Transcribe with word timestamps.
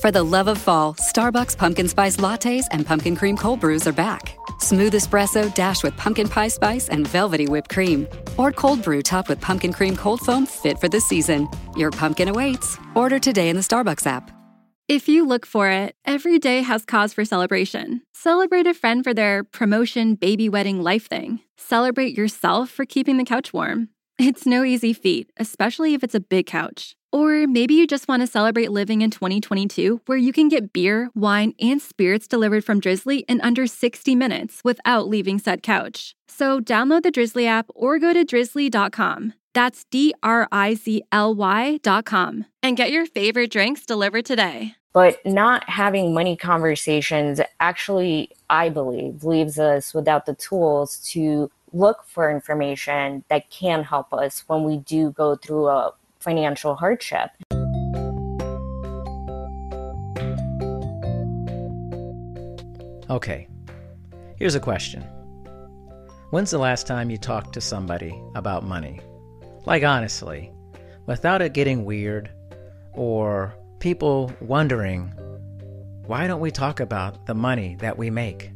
For 0.00 0.10
the 0.10 0.22
love 0.22 0.48
of 0.48 0.56
fall, 0.56 0.94
Starbucks 0.94 1.58
pumpkin 1.58 1.86
spice 1.86 2.16
lattes 2.16 2.64
and 2.70 2.86
pumpkin 2.86 3.14
cream 3.14 3.36
cold 3.36 3.60
brews 3.60 3.86
are 3.86 3.92
back. 3.92 4.34
Smooth 4.58 4.94
espresso 4.94 5.54
dashed 5.54 5.84
with 5.84 5.94
pumpkin 5.98 6.26
pie 6.26 6.48
spice 6.48 6.88
and 6.88 7.06
velvety 7.06 7.46
whipped 7.46 7.68
cream. 7.68 8.08
Or 8.38 8.50
cold 8.50 8.82
brew 8.82 9.02
topped 9.02 9.28
with 9.28 9.42
pumpkin 9.42 9.74
cream 9.74 9.94
cold 9.94 10.20
foam 10.22 10.46
fit 10.46 10.78
for 10.78 10.88
the 10.88 11.02
season. 11.02 11.50
Your 11.76 11.90
pumpkin 11.90 12.28
awaits. 12.28 12.78
Order 12.94 13.18
today 13.18 13.50
in 13.50 13.56
the 13.56 13.62
Starbucks 13.62 14.06
app. 14.06 14.30
If 14.88 15.06
you 15.06 15.26
look 15.26 15.44
for 15.44 15.68
it, 15.68 15.94
every 16.06 16.38
day 16.38 16.62
has 16.62 16.86
cause 16.86 17.12
for 17.12 17.26
celebration. 17.26 18.00
Celebrate 18.14 18.66
a 18.66 18.72
friend 18.72 19.04
for 19.04 19.12
their 19.12 19.44
promotion, 19.44 20.14
baby 20.14 20.48
wedding, 20.48 20.82
life 20.82 21.08
thing. 21.08 21.40
Celebrate 21.58 22.16
yourself 22.16 22.70
for 22.70 22.86
keeping 22.86 23.18
the 23.18 23.24
couch 23.24 23.52
warm. 23.52 23.90
It's 24.22 24.44
no 24.44 24.64
easy 24.64 24.92
feat, 24.92 25.32
especially 25.38 25.94
if 25.94 26.04
it's 26.04 26.14
a 26.14 26.20
big 26.20 26.44
couch. 26.44 26.94
Or 27.10 27.46
maybe 27.46 27.72
you 27.72 27.86
just 27.86 28.06
want 28.06 28.20
to 28.20 28.26
celebrate 28.26 28.70
living 28.70 29.00
in 29.00 29.10
2022 29.10 30.02
where 30.04 30.18
you 30.18 30.30
can 30.30 30.50
get 30.50 30.74
beer, 30.74 31.08
wine, 31.14 31.54
and 31.58 31.80
spirits 31.80 32.28
delivered 32.28 32.62
from 32.62 32.82
Drizly 32.82 33.24
in 33.28 33.40
under 33.40 33.66
60 33.66 34.14
minutes 34.14 34.60
without 34.62 35.08
leaving 35.08 35.38
said 35.38 35.62
couch. 35.62 36.14
So 36.28 36.60
download 36.60 37.02
the 37.02 37.10
Drizly 37.10 37.46
app 37.46 37.70
or 37.74 37.98
go 37.98 38.12
to 38.12 38.22
drizly.com. 38.22 39.32
That's 39.54 39.86
D 39.90 40.12
R 40.22 40.46
I 40.52 40.74
Z 40.74 41.02
L 41.10 41.34
Y.com 41.34 42.44
and 42.62 42.76
get 42.76 42.90
your 42.90 43.06
favorite 43.06 43.50
drinks 43.50 43.86
delivered 43.86 44.26
today. 44.26 44.76
But 44.92 45.24
not 45.24 45.66
having 45.66 46.12
money 46.12 46.36
conversations 46.36 47.40
actually, 47.58 48.30
I 48.50 48.68
believe, 48.68 49.24
leaves 49.24 49.58
us 49.58 49.94
without 49.94 50.26
the 50.26 50.34
tools 50.34 50.98
to 51.12 51.50
look 51.72 52.04
for 52.04 52.30
information 52.30 53.24
that 53.28 53.50
can 53.50 53.84
help 53.84 54.12
us 54.12 54.44
when 54.46 54.64
we 54.64 54.78
do 54.78 55.10
go 55.12 55.36
through 55.36 55.68
a 55.68 55.92
financial 56.18 56.74
hardship. 56.74 57.30
Okay, 63.08 63.48
here's 64.36 64.54
a 64.54 64.60
question 64.60 65.02
When's 66.30 66.52
the 66.52 66.58
last 66.58 66.86
time 66.86 67.10
you 67.10 67.18
talked 67.18 67.52
to 67.54 67.60
somebody 67.60 68.22
about 68.36 68.62
money? 68.62 69.00
Like, 69.66 69.82
honestly, 69.82 70.52
without 71.06 71.42
it 71.42 71.54
getting 71.54 71.84
weird 71.84 72.30
or 72.92 73.52
people 73.80 74.32
wondering, 74.40 75.08
why 76.06 76.28
don't 76.28 76.40
we 76.40 76.52
talk 76.52 76.78
about 76.78 77.26
the 77.26 77.34
money 77.34 77.76
that 77.80 77.98
we 77.98 78.10
make 78.10 78.52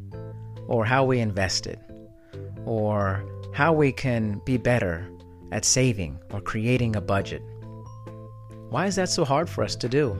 or 0.69 0.85
how 0.85 1.05
we 1.05 1.19
invest 1.19 1.67
it 1.67 1.81
or 2.67 3.25
how 3.53 3.73
we 3.73 3.93
can 3.93 4.41
be 4.45 4.57
better 4.57 5.09
at 5.53 5.65
saving 5.65 6.19
or 6.31 6.41
creating 6.41 6.97
a 6.97 7.01
budget? 7.01 7.43
Why 8.71 8.87
is 8.87 8.97
that 8.97 9.09
so 9.09 9.25
hard 9.25 9.49
for 9.49 9.63
us 9.63 9.77
to 9.77 9.89
do? 9.89 10.17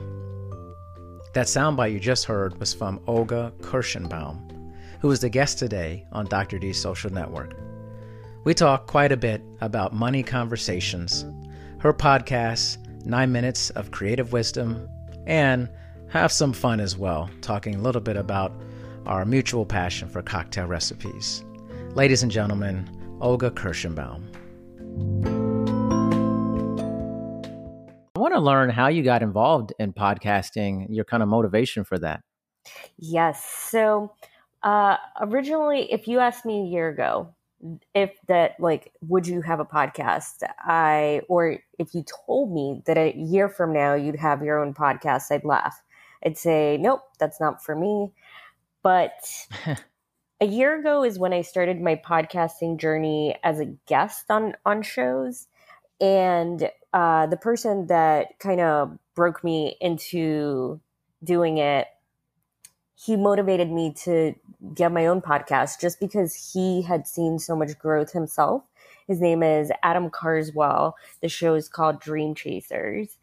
That 1.33 1.47
soundbite 1.47 1.91
you 1.91 1.99
just 1.99 2.25
heard 2.25 2.57
was 2.59 2.73
from 2.73 3.01
Olga 3.07 3.51
Kirshenbaum, 3.59 4.71
who 5.01 5.11
is 5.11 5.19
the 5.19 5.29
guest 5.29 5.59
today 5.59 6.05
on 6.13 6.27
Dr. 6.27 6.57
D's 6.57 6.81
Social 6.81 7.11
Network. 7.11 7.53
We 8.45 8.53
talk 8.53 8.87
quite 8.87 9.11
a 9.11 9.17
bit 9.17 9.41
about 9.59 9.93
money 9.93 10.23
conversations, 10.23 11.25
her 11.79 11.93
podcast, 11.93 12.77
Nine 13.05 13.31
Minutes 13.31 13.69
of 13.71 13.91
Creative 13.91 14.31
Wisdom, 14.31 14.87
and 15.27 15.69
have 16.07 16.31
some 16.31 16.53
fun 16.53 16.79
as 16.79 16.97
well, 16.97 17.29
talking 17.41 17.75
a 17.75 17.81
little 17.81 18.01
bit 18.01 18.15
about 18.15 18.53
our 19.05 19.25
mutual 19.25 19.65
passion 19.65 20.07
for 20.07 20.21
cocktail 20.21 20.67
recipes. 20.67 21.43
Ladies 21.95 22.23
and 22.23 22.31
gentlemen, 22.31 22.89
Olga 23.21 23.49
Kirshenbaum. 23.51 24.21
I 28.13 28.19
want 28.19 28.33
to 28.33 28.39
learn 28.41 28.69
how 28.69 28.89
you 28.89 29.01
got 29.01 29.23
involved 29.23 29.71
in 29.79 29.93
podcasting, 29.93 30.87
your 30.89 31.05
kind 31.05 31.23
of 31.23 31.29
motivation 31.29 31.85
for 31.85 31.97
that. 31.99 32.21
Yes. 32.97 33.45
So, 33.45 34.11
uh, 34.61 34.97
originally, 35.21 35.89
if 35.89 36.05
you 36.05 36.19
asked 36.19 36.45
me 36.45 36.63
a 36.63 36.65
year 36.65 36.89
ago, 36.89 37.33
if 37.93 38.11
that 38.27 38.59
like 38.59 38.91
would 39.07 39.25
you 39.25 39.41
have 39.41 39.61
a 39.61 39.65
podcast 39.65 40.43
i 40.59 41.21
or 41.29 41.57
if 41.79 41.95
you 41.95 42.03
told 42.27 42.53
me 42.53 42.83
that 42.85 42.97
a 42.97 43.15
year 43.15 43.47
from 43.49 43.73
now 43.73 43.95
you'd 43.95 44.17
have 44.17 44.43
your 44.43 44.59
own 44.59 44.71
podcast 44.71 45.31
i'd 45.31 45.43
laugh 45.45 45.81
i'd 46.25 46.37
say 46.37 46.77
nope 46.79 47.01
that's 47.17 47.39
not 47.39 47.63
for 47.63 47.75
me 47.75 48.11
but 48.83 49.13
a 50.41 50.45
year 50.45 50.79
ago 50.79 51.03
is 51.03 51.19
when 51.19 51.33
i 51.33 51.41
started 51.41 51.81
my 51.81 51.95
podcasting 51.95 52.77
journey 52.77 53.35
as 53.43 53.59
a 53.59 53.65
guest 53.87 54.25
on 54.29 54.53
on 54.65 54.81
shows 54.81 55.47
and 56.01 56.69
uh, 56.93 57.25
the 57.27 57.37
person 57.37 57.87
that 57.87 58.37
kind 58.39 58.61
of 58.61 58.97
broke 59.15 59.43
me 59.43 59.75
into 59.81 60.79
doing 61.23 61.57
it 61.57 61.87
he 62.95 63.15
motivated 63.15 63.69
me 63.69 63.93
to 63.93 64.33
get 64.73 64.91
my 64.91 65.05
own 65.05 65.21
podcast 65.21 65.79
just 65.79 65.99
because 65.99 66.53
he 66.53 66.81
had 66.81 67.07
seen 67.07 67.37
so 67.39 67.55
much 67.55 67.77
growth 67.77 68.11
himself. 68.13 68.63
His 69.07 69.21
name 69.21 69.43
is 69.43 69.71
Adam 69.83 70.09
Carswell. 70.09 70.95
The 71.21 71.29
show 71.29 71.55
is 71.55 71.67
called 71.67 71.99
Dream 71.99 72.33
Chasers. 72.33 73.17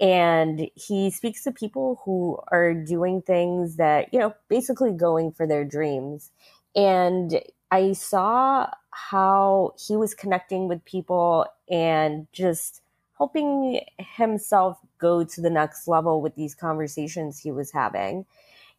And 0.00 0.70
he 0.74 1.10
speaks 1.10 1.42
to 1.44 1.52
people 1.52 2.00
who 2.04 2.38
are 2.48 2.72
doing 2.72 3.20
things 3.20 3.76
that, 3.76 4.12
you 4.12 4.18
know, 4.18 4.34
basically 4.48 4.92
going 4.92 5.32
for 5.32 5.46
their 5.46 5.64
dreams. 5.64 6.30
And 6.74 7.40
I 7.70 7.92
saw 7.92 8.70
how 8.90 9.74
he 9.78 9.96
was 9.96 10.14
connecting 10.14 10.68
with 10.68 10.84
people 10.84 11.46
and 11.70 12.26
just 12.32 12.82
helping 13.16 13.80
himself 13.98 14.78
go 14.98 15.24
to 15.24 15.40
the 15.40 15.50
next 15.50 15.88
level 15.88 16.20
with 16.20 16.34
these 16.34 16.54
conversations 16.54 17.38
he 17.38 17.50
was 17.50 17.72
having. 17.72 18.24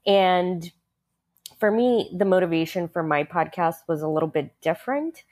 And 0.05 0.71
for 1.59 1.71
me, 1.71 2.09
the 2.15 2.25
motivation 2.25 2.87
for 2.87 3.03
my 3.03 3.23
podcast 3.23 3.77
was 3.87 4.01
a 4.01 4.07
little 4.07 4.29
bit 4.29 4.53
different. 4.61 5.23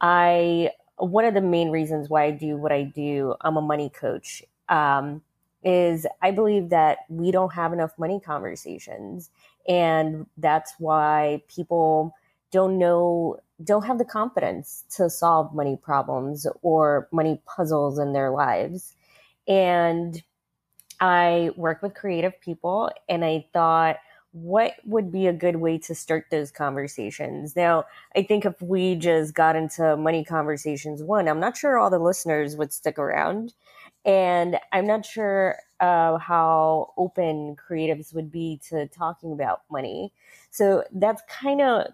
I 0.00 0.70
one 0.98 1.24
of 1.24 1.32
the 1.34 1.40
main 1.40 1.70
reasons 1.70 2.10
why 2.10 2.24
I 2.24 2.30
do 2.30 2.56
what 2.56 2.72
I 2.72 2.82
do, 2.82 3.34
I'm 3.40 3.56
a 3.56 3.62
money 3.62 3.88
coach, 3.88 4.42
um, 4.68 5.22
is 5.64 6.06
I 6.20 6.30
believe 6.30 6.68
that 6.70 6.98
we 7.08 7.30
don't 7.30 7.52
have 7.54 7.72
enough 7.72 7.98
money 7.98 8.20
conversations. 8.20 9.30
And 9.68 10.26
that's 10.36 10.74
why 10.78 11.42
people 11.48 12.14
don't 12.50 12.78
know, 12.78 13.38
don't 13.62 13.86
have 13.86 13.98
the 13.98 14.04
confidence 14.04 14.84
to 14.96 15.08
solve 15.08 15.54
money 15.54 15.78
problems 15.80 16.46
or 16.62 17.08
money 17.12 17.40
puzzles 17.46 17.98
in 17.98 18.12
their 18.12 18.30
lives. 18.30 18.94
And 19.46 20.22
I 21.00 21.50
work 21.56 21.82
with 21.82 21.94
creative 21.94 22.38
people, 22.40 22.90
and 23.08 23.24
I 23.24 23.46
thought, 23.52 23.96
what 24.32 24.74
would 24.84 25.10
be 25.10 25.26
a 25.26 25.32
good 25.32 25.56
way 25.56 25.78
to 25.78 25.94
start 25.94 26.26
those 26.30 26.52
conversations? 26.52 27.56
Now, 27.56 27.84
I 28.14 28.22
think 28.22 28.44
if 28.44 28.60
we 28.60 28.94
just 28.94 29.34
got 29.34 29.56
into 29.56 29.96
money 29.96 30.24
conversations 30.24 31.02
one, 31.02 31.26
I'm 31.26 31.40
not 31.40 31.56
sure 31.56 31.78
all 31.78 31.90
the 31.90 31.98
listeners 31.98 32.56
would 32.56 32.72
stick 32.72 32.98
around. 32.98 33.54
And 34.04 34.58
I'm 34.72 34.86
not 34.86 35.04
sure 35.04 35.56
uh, 35.80 36.18
how 36.18 36.92
open 36.96 37.56
creatives 37.56 38.14
would 38.14 38.30
be 38.30 38.60
to 38.68 38.86
talking 38.88 39.32
about 39.32 39.62
money. 39.70 40.12
So 40.50 40.84
that's 40.92 41.22
kind 41.28 41.60
of 41.60 41.86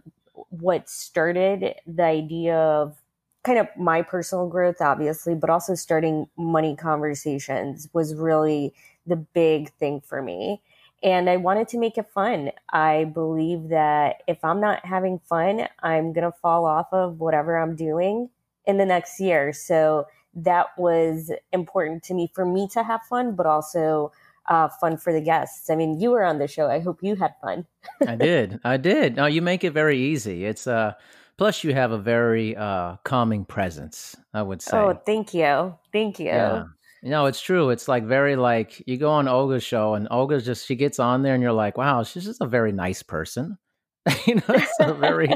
what 0.51 0.89
started 0.89 1.75
the 1.87 2.05
idea 2.05 2.57
of 2.57 2.97
kind 3.43 3.59
of 3.59 3.69
my 3.77 4.03
personal 4.03 4.49
growth, 4.49 4.81
obviously, 4.81 5.35
but 5.35 5.51
also 5.51 5.75
starting 5.75 6.29
money 6.37 6.77
conversations 6.77 7.89
was 7.93 8.15
really 8.15 8.75
the 9.07 9.17
big 9.17 9.73
thing 9.75 10.01
for 10.01 10.21
me 10.21 10.61
and 11.03 11.29
I 11.29 11.37
wanted 11.37 11.69
to 11.69 11.79
make 11.79 11.99
it 11.99 12.11
fun. 12.11 12.51
I 12.71 13.05
believe 13.05 13.69
that 13.69 14.23
if 14.27 14.43
I'm 14.45 14.61
not 14.61 14.85
having 14.85 15.19
fun, 15.19 15.69
I'm 15.81 16.13
going 16.13 16.31
to 16.31 16.37
fall 16.39 16.65
off 16.65 16.89
of 16.93 17.21
whatever 17.21 17.57
I'm 17.57 17.77
doing 17.77 18.31
in 18.65 18.79
the 18.79 18.87
next 18.87 19.21
year. 19.21 19.53
So 19.53 20.07
that 20.37 20.67
was 20.79 21.33
important 21.53 22.03
to 22.05 22.15
me 22.15 22.31
for 22.35 22.45
me 22.47 22.69
to 22.73 22.83
have 22.83 23.03
fun, 23.09 23.35
but 23.35 23.47
also 23.47 24.13
uh, 24.49 24.69
fun 24.69 24.97
for 24.97 25.13
the 25.13 25.21
guests. 25.21 25.71
I 25.71 25.77
mean, 25.77 26.01
you 26.01 26.11
were 26.11 26.25
on 26.25 26.39
the 26.39 26.47
show. 26.47 26.69
I 26.69 26.81
hope 26.81 26.99
you 27.03 27.17
had 27.17 27.35
fun. 27.43 27.67
I 28.07 28.17
did. 28.17 28.61
I 28.65 28.77
did. 28.77 29.17
No, 29.17 29.27
you 29.27 29.43
make 29.43 29.65
it 29.65 29.73
very 29.73 29.99
easy. 29.99 30.45
It's 30.45 30.67
uh 30.67 30.93
plus 31.39 31.65
you 31.65 31.75
have 31.75 31.93
a 31.93 31.99
very 31.99 32.57
uh 32.57 32.97
calming 33.05 33.45
presence, 33.45 34.17
I 34.33 34.43
would 34.43 34.63
say. 34.63 34.77
Oh, 34.77 35.01
thank 35.05 35.35
you. 35.35 35.75
Thank 35.93 36.21
you. 36.21 36.27
Yeah. 36.27 36.65
No, 37.03 37.27
it's 37.27 37.41
true. 37.41 37.71
It's 37.71 37.89
like 37.89 38.05
very 38.05 38.37
like 38.37 38.83
you 38.87 38.97
go 38.97 39.11
on 39.11 39.29
Olga's 39.29 39.63
show 39.63 39.95
and 39.95 40.09
Olga 40.11 40.41
just 40.41 40.67
she 40.67 40.75
gets 40.77 40.99
on 40.99 41.23
there 41.23 41.35
and 41.35 41.43
you're 41.43 41.53
like, 41.53 41.77
wow, 41.77 42.03
she's 42.03 42.25
just 42.25 42.41
a 42.41 42.47
very 42.47 42.73
nice 42.73 43.03
person. 43.03 43.59
you 44.27 44.37
know, 44.37 44.43
it's 44.49 44.77
a 44.81 44.95
very 44.95 45.29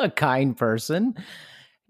kind 0.16 0.56
person. 0.56 1.14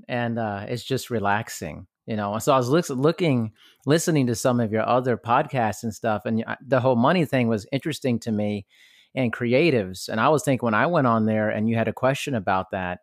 And 0.09 0.39
uh 0.39 0.67
it's 0.69 0.85
just 0.85 1.11
relaxing, 1.11 1.87
you 2.09 2.17
know. 2.17 2.39
So 2.39 2.55
I 2.55 2.57
was 2.57 2.71
look, 2.71 2.89
looking 2.89 3.53
listening 3.85 4.27
to 4.29 4.35
some 4.35 4.61
of 4.61 4.73
your 4.73 4.89
other 4.89 5.19
podcasts 5.19 5.83
and 5.83 5.95
stuff 5.95 6.23
and 6.25 6.43
the 6.67 6.81
whole 6.81 6.97
money 6.97 7.27
thing 7.27 7.49
was 7.49 7.67
interesting 7.71 8.19
to 8.21 8.33
me 8.33 8.67
and 9.15 9.33
creatives. 9.33 10.09
And 10.09 10.19
I 10.19 10.31
was 10.31 10.43
thinking 10.43 10.65
when 10.65 10.75
I 10.75 10.87
went 10.87 11.07
on 11.07 11.27
there 11.27 11.51
and 11.51 11.69
you 11.69 11.77
had 11.77 11.87
a 11.87 11.93
question 11.93 12.35
about 12.35 12.71
that 12.71 13.01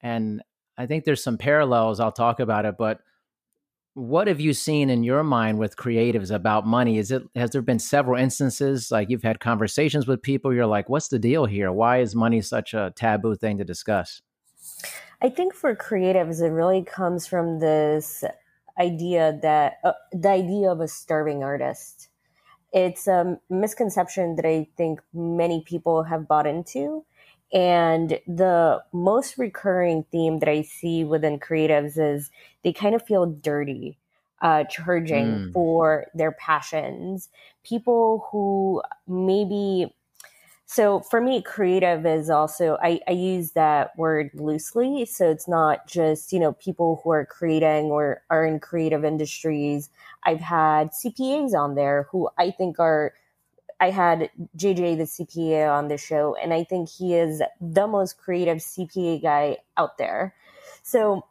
and 0.00 0.42
I 0.78 0.86
think 0.86 1.04
there's 1.04 1.22
some 1.22 1.36
parallels. 1.36 2.00
I'll 2.00 2.10
talk 2.10 2.40
about 2.40 2.64
it, 2.64 2.76
but 2.78 3.00
what 3.92 4.28
have 4.28 4.40
you 4.40 4.54
seen 4.54 4.88
in 4.88 5.02
your 5.02 5.24
mind 5.24 5.58
with 5.58 5.76
creatives 5.76 6.30
about 6.30 6.66
money? 6.66 6.98
Is 6.98 7.10
it 7.10 7.24
has 7.34 7.50
there 7.50 7.62
been 7.62 7.80
several 7.80 8.18
instances 8.18 8.90
like 8.90 9.10
you've 9.10 9.24
had 9.24 9.40
conversations 9.40 10.06
with 10.06 10.22
people? 10.22 10.54
You're 10.54 10.66
like, 10.66 10.88
what's 10.88 11.08
the 11.08 11.18
deal 11.18 11.44
here? 11.44 11.70
Why 11.70 11.98
is 11.98 12.14
money 12.14 12.40
such 12.40 12.72
a 12.72 12.92
taboo 12.96 13.34
thing 13.34 13.58
to 13.58 13.64
discuss? 13.64 14.22
I 15.20 15.28
think 15.28 15.54
for 15.54 15.74
creatives, 15.74 16.40
it 16.40 16.50
really 16.50 16.84
comes 16.84 17.26
from 17.26 17.58
this 17.58 18.24
idea 18.78 19.38
that 19.42 19.78
uh, 19.82 19.92
the 20.12 20.30
idea 20.30 20.70
of 20.70 20.80
a 20.80 20.88
starving 20.88 21.42
artist. 21.42 22.08
It's 22.72 23.08
a 23.08 23.40
misconception 23.48 24.36
that 24.36 24.44
I 24.44 24.68
think 24.76 25.00
many 25.12 25.62
people 25.62 26.04
have 26.04 26.28
bought 26.28 26.46
into. 26.46 27.04
And 27.52 28.20
the 28.26 28.82
most 28.92 29.38
recurring 29.38 30.04
theme 30.12 30.38
that 30.40 30.50
I 30.50 30.62
see 30.62 31.02
within 31.02 31.38
creatives 31.40 31.98
is 31.98 32.30
they 32.62 32.74
kind 32.74 32.94
of 32.94 33.02
feel 33.02 33.24
dirty 33.24 33.96
uh, 34.42 34.64
charging 34.64 35.26
mm. 35.26 35.52
for 35.52 36.06
their 36.14 36.32
passions. 36.32 37.30
People 37.64 38.28
who 38.30 38.82
maybe 39.06 39.94
so 40.70 41.00
for 41.00 41.18
me 41.22 41.40
creative 41.40 42.04
is 42.04 42.28
also 42.28 42.76
I, 42.82 43.00
I 43.08 43.12
use 43.12 43.52
that 43.52 43.96
word 43.96 44.30
loosely. 44.34 45.06
So 45.06 45.30
it's 45.30 45.48
not 45.48 45.88
just 45.88 46.30
you 46.30 46.38
know 46.38 46.52
people 46.52 47.00
who 47.02 47.10
are 47.10 47.24
creating 47.24 47.86
or 47.86 48.22
are 48.28 48.44
in 48.44 48.60
creative 48.60 49.02
industries. 49.02 49.88
I've 50.24 50.40
had 50.40 50.90
cpas 50.90 51.54
on 51.54 51.74
there 51.74 52.06
who 52.12 52.28
i 52.36 52.50
think 52.50 52.78
are 52.78 53.14
i 53.80 53.88
had 53.88 54.28
jj 54.58 54.96
the 54.98 55.04
cpa 55.04 55.72
on 55.72 55.88
the 55.88 55.96
show 55.96 56.34
and 56.34 56.52
i 56.52 56.64
think 56.64 56.90
he 56.90 57.14
is 57.14 57.40
the 57.62 57.86
most 57.86 58.18
creative 58.18 58.58
cpa 58.58 59.22
guy 59.22 59.56
out 59.78 59.96
there. 59.96 60.34
So 60.82 61.24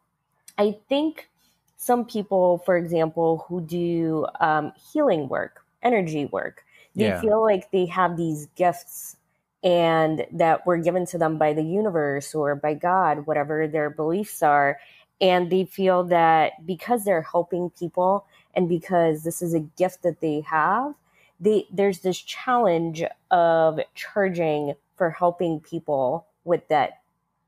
i 0.58 0.76
think 0.90 1.30
some 1.76 2.06
people 2.06 2.58
for 2.66 2.76
example 2.76 3.46
who 3.48 3.62
do 3.62 4.26
um, 4.40 4.74
healing 4.92 5.30
work 5.30 5.64
energy 5.84 6.26
work 6.26 6.64
they 6.96 7.06
yeah. 7.06 7.22
feel 7.22 7.40
like 7.44 7.70
they 7.70 7.86
have 7.86 8.18
these 8.18 8.48
gifts 8.56 9.17
and 9.64 10.26
that 10.32 10.66
were 10.66 10.78
given 10.78 11.06
to 11.08 11.18
them 11.18 11.38
by 11.38 11.54
the 11.54 11.64
universe 11.64 12.36
or 12.36 12.56
by 12.56 12.74
God, 12.74 13.26
whatever 13.26 13.68
their 13.68 13.90
beliefs 13.90 14.44
are. 14.44 14.80
And 15.20 15.50
they 15.52 15.66
feel 15.66 16.04
that 16.06 16.66
because 16.66 17.04
they're 17.04 17.24
helping 17.24 17.72
people 17.72 18.26
and 18.54 18.70
because 18.70 19.24
this 19.24 19.42
is 19.42 19.54
a 19.54 19.60
gift 19.60 20.04
that 20.04 20.22
they 20.22 20.42
have, 20.42 20.94
they, 21.40 21.68
there's 21.72 22.00
this 22.00 22.20
challenge 22.20 23.04
of 23.32 23.80
charging 23.96 24.76
for 24.96 25.12
helping 25.12 25.60
people 25.60 26.28
with 26.44 26.68
that, 26.68 27.02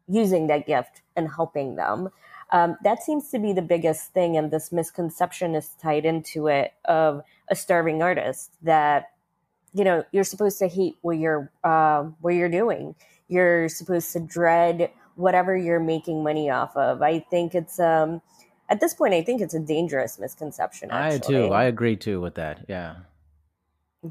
using 0.07 0.47
that 0.47 0.67
gift 0.67 1.01
and 1.15 1.29
helping 1.29 1.75
them. 1.75 2.09
Um, 2.51 2.77
that 2.83 3.03
seems 3.03 3.29
to 3.29 3.39
be 3.39 3.53
the 3.53 3.62
biggest 3.62 4.12
thing, 4.13 4.35
and 4.35 4.50
this 4.50 4.71
misconception 4.71 5.53
is 5.53 5.69
tied 5.81 6.05
into 6.05 6.47
it 6.47 6.73
of 6.85 7.21
a 7.47 7.55
starving 7.55 8.01
artist 8.01 8.53
that 8.63 9.12
you 9.74 9.83
know 9.83 10.04
you're 10.12 10.24
supposed 10.24 10.60
to 10.60 10.68
hate 10.68 10.95
what 11.01 11.18
you're 11.18 11.51
uh, 11.63 12.04
what 12.21 12.36
you're 12.36 12.50
doing. 12.50 12.95
You're 13.27 13.69
supposed 13.69 14.12
to 14.13 14.19
dread 14.19 14.92
whatever 15.16 15.56
you're 15.56 15.80
making 15.80 16.24
money 16.24 16.50
off 16.50 16.75
of. 16.75 17.01
I 17.01 17.19
think 17.19 17.54
it's 17.54 17.80
um 17.80 18.21
at 18.69 18.80
this 18.80 18.94
point 18.94 19.13
i 19.13 19.21
think 19.21 19.42
it's 19.42 19.54
a 19.54 19.60
dangerous 19.60 20.19
misconception 20.19 20.89
actually. 20.92 21.38
i 21.38 21.48
too. 21.48 21.54
I 21.54 21.63
agree 21.66 21.95
too 21.95 22.21
with 22.21 22.36
that. 22.36 22.66
Yeah. 22.69 22.95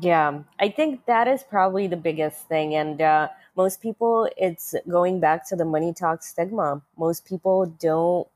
Yeah. 0.01 0.41
I 0.61 0.69
think 0.69 1.07
that 1.07 1.29
is 1.29 1.43
probably 1.43 1.87
the 1.87 1.97
biggest 1.97 2.47
thing 2.49 2.75
and 2.75 3.01
uh, 3.01 3.29
most 3.57 3.81
people 3.81 4.29
it's 4.37 4.75
going 4.89 5.21
back 5.21 5.49
to 5.49 5.57
the 5.57 5.65
money 5.65 5.95
talk 5.95 6.23
stigma. 6.23 6.83
Most 6.99 7.25
people 7.25 7.67
don't 7.81 8.29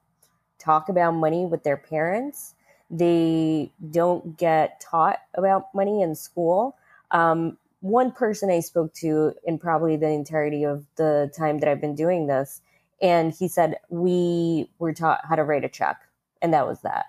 talk 0.59 0.89
about 0.89 1.13
money 1.13 1.45
with 1.45 1.65
their 1.65 1.77
parents. 1.77 2.55
They 2.91 3.73
don't 3.91 4.39
get 4.39 4.81
taught 4.81 5.19
about 5.35 5.75
money 5.75 6.03
in 6.03 6.15
school 6.15 6.77
um, 7.12 7.56
one 7.81 8.12
person 8.12 8.50
I 8.50 8.61
spoke 8.61 8.93
to 8.94 9.35
in 9.44 9.59
probably 9.59 9.97
the 9.97 10.09
entirety 10.09 10.64
of 10.64 10.87
the 10.97 11.31
time 11.37 11.59
that 11.59 11.69
I've 11.69 11.81
been 11.81 11.94
doing 11.94 12.26
this, 12.26 12.61
and 13.00 13.32
he 13.32 13.49
said 13.49 13.76
we 13.88 14.70
were 14.79 14.93
taught 14.93 15.20
how 15.29 15.37
to 15.37 15.44
write 15.44 15.64
a 15.64 15.69
check, 15.69 16.00
and 16.41 16.53
that 16.53 16.67
was 16.67 16.81
that. 16.82 17.06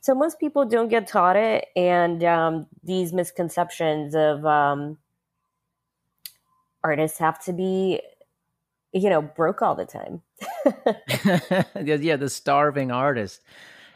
So 0.00 0.14
most 0.14 0.38
people 0.38 0.66
don't 0.66 0.88
get 0.88 1.06
taught 1.06 1.36
it, 1.36 1.68
and 1.76 2.22
um, 2.24 2.66
these 2.82 3.12
misconceptions 3.12 4.14
of 4.14 4.44
um, 4.44 4.98
artists 6.82 7.18
have 7.18 7.42
to 7.44 7.52
be, 7.52 8.00
you 8.92 9.08
know, 9.08 9.22
broke 9.22 9.62
all 9.62 9.74
the 9.74 9.86
time. 9.86 10.20
yeah, 11.82 12.16
the 12.16 12.28
starving 12.28 12.90
artist. 12.90 13.40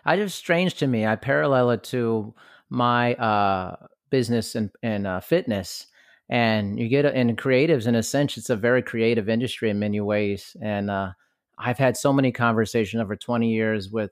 I 0.04 0.16
just 0.16 0.38
strange 0.38 0.74
to 0.76 0.86
me. 0.86 1.06
I 1.06 1.16
parallel 1.16 1.70
it 1.70 1.82
to 1.84 2.34
my 2.70 3.14
uh 3.14 3.76
business 4.10 4.54
and, 4.54 4.70
and 4.82 5.06
uh, 5.06 5.20
fitness 5.20 5.86
and 6.28 6.78
you 6.78 6.88
get 6.88 7.04
in 7.06 7.34
creatives 7.36 7.86
in 7.86 7.94
a 7.94 8.02
sense 8.02 8.36
it's 8.36 8.50
a 8.50 8.56
very 8.56 8.82
creative 8.82 9.28
industry 9.28 9.70
in 9.70 9.78
many 9.78 10.00
ways 10.00 10.56
and 10.60 10.90
uh, 10.90 11.10
i've 11.58 11.78
had 11.78 11.96
so 11.96 12.12
many 12.12 12.30
conversations 12.30 13.00
over 13.00 13.16
20 13.16 13.50
years 13.50 13.90
with 13.90 14.10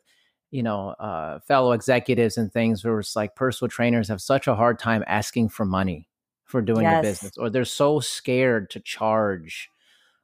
you 0.50 0.62
know 0.62 0.90
uh, 1.00 1.38
fellow 1.40 1.72
executives 1.72 2.38
and 2.38 2.52
things 2.52 2.84
where 2.84 2.98
it's 2.98 3.16
like 3.16 3.34
personal 3.36 3.68
trainers 3.68 4.08
have 4.08 4.22
such 4.22 4.46
a 4.46 4.54
hard 4.54 4.78
time 4.78 5.04
asking 5.06 5.48
for 5.48 5.64
money 5.64 6.08
for 6.44 6.62
doing 6.62 6.82
yes. 6.82 7.02
the 7.02 7.08
business 7.08 7.38
or 7.38 7.50
they're 7.50 7.64
so 7.64 8.00
scared 8.00 8.70
to 8.70 8.80
charge 8.80 9.70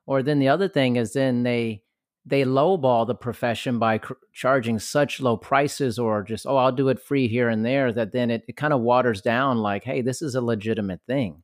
or 0.06 0.22
then 0.22 0.38
the 0.38 0.48
other 0.48 0.68
thing 0.68 0.96
is 0.96 1.12
then 1.12 1.42
they 1.42 1.82
they 2.24 2.44
lowball 2.44 3.06
the 3.06 3.14
profession 3.14 3.78
by 3.78 3.98
cr- 3.98 4.12
charging 4.32 4.78
such 4.78 5.20
low 5.20 5.36
prices 5.36 5.98
or 5.98 6.22
just 6.22 6.46
oh 6.46 6.56
i'll 6.56 6.72
do 6.72 6.88
it 6.88 7.00
free 7.00 7.28
here 7.28 7.48
and 7.48 7.64
there 7.64 7.92
that 7.92 8.12
then 8.12 8.30
it, 8.30 8.44
it 8.48 8.56
kind 8.56 8.72
of 8.72 8.80
waters 8.80 9.20
down 9.20 9.58
like 9.58 9.84
hey 9.84 10.00
this 10.00 10.22
is 10.22 10.34
a 10.34 10.40
legitimate 10.40 11.00
thing 11.06 11.42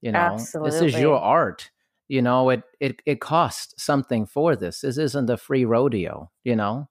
you 0.00 0.12
know? 0.12 0.18
Absolutely. 0.18 0.70
this 0.70 0.94
is 0.94 1.00
your 1.00 1.18
art 1.18 1.70
you 2.10 2.22
know? 2.22 2.48
It, 2.50 2.62
it 2.80 3.02
it 3.04 3.20
costs 3.20 3.84
something 3.84 4.24
for 4.24 4.56
this. 4.56 4.80
This 4.80 4.96
isn't 4.96 5.28
a 5.28 5.36
free 5.36 5.64
rodeo 5.64 6.30
you 6.44 6.56
know? 6.56 6.88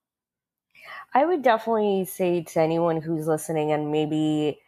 I 1.14 1.26
would 1.26 1.42
definitely 1.42 2.06
say 2.06 2.44
to 2.44 2.60
anyone 2.60 3.02
who's 3.02 3.28
listening 3.28 3.72
and 3.72 3.92
maybe 3.92 4.60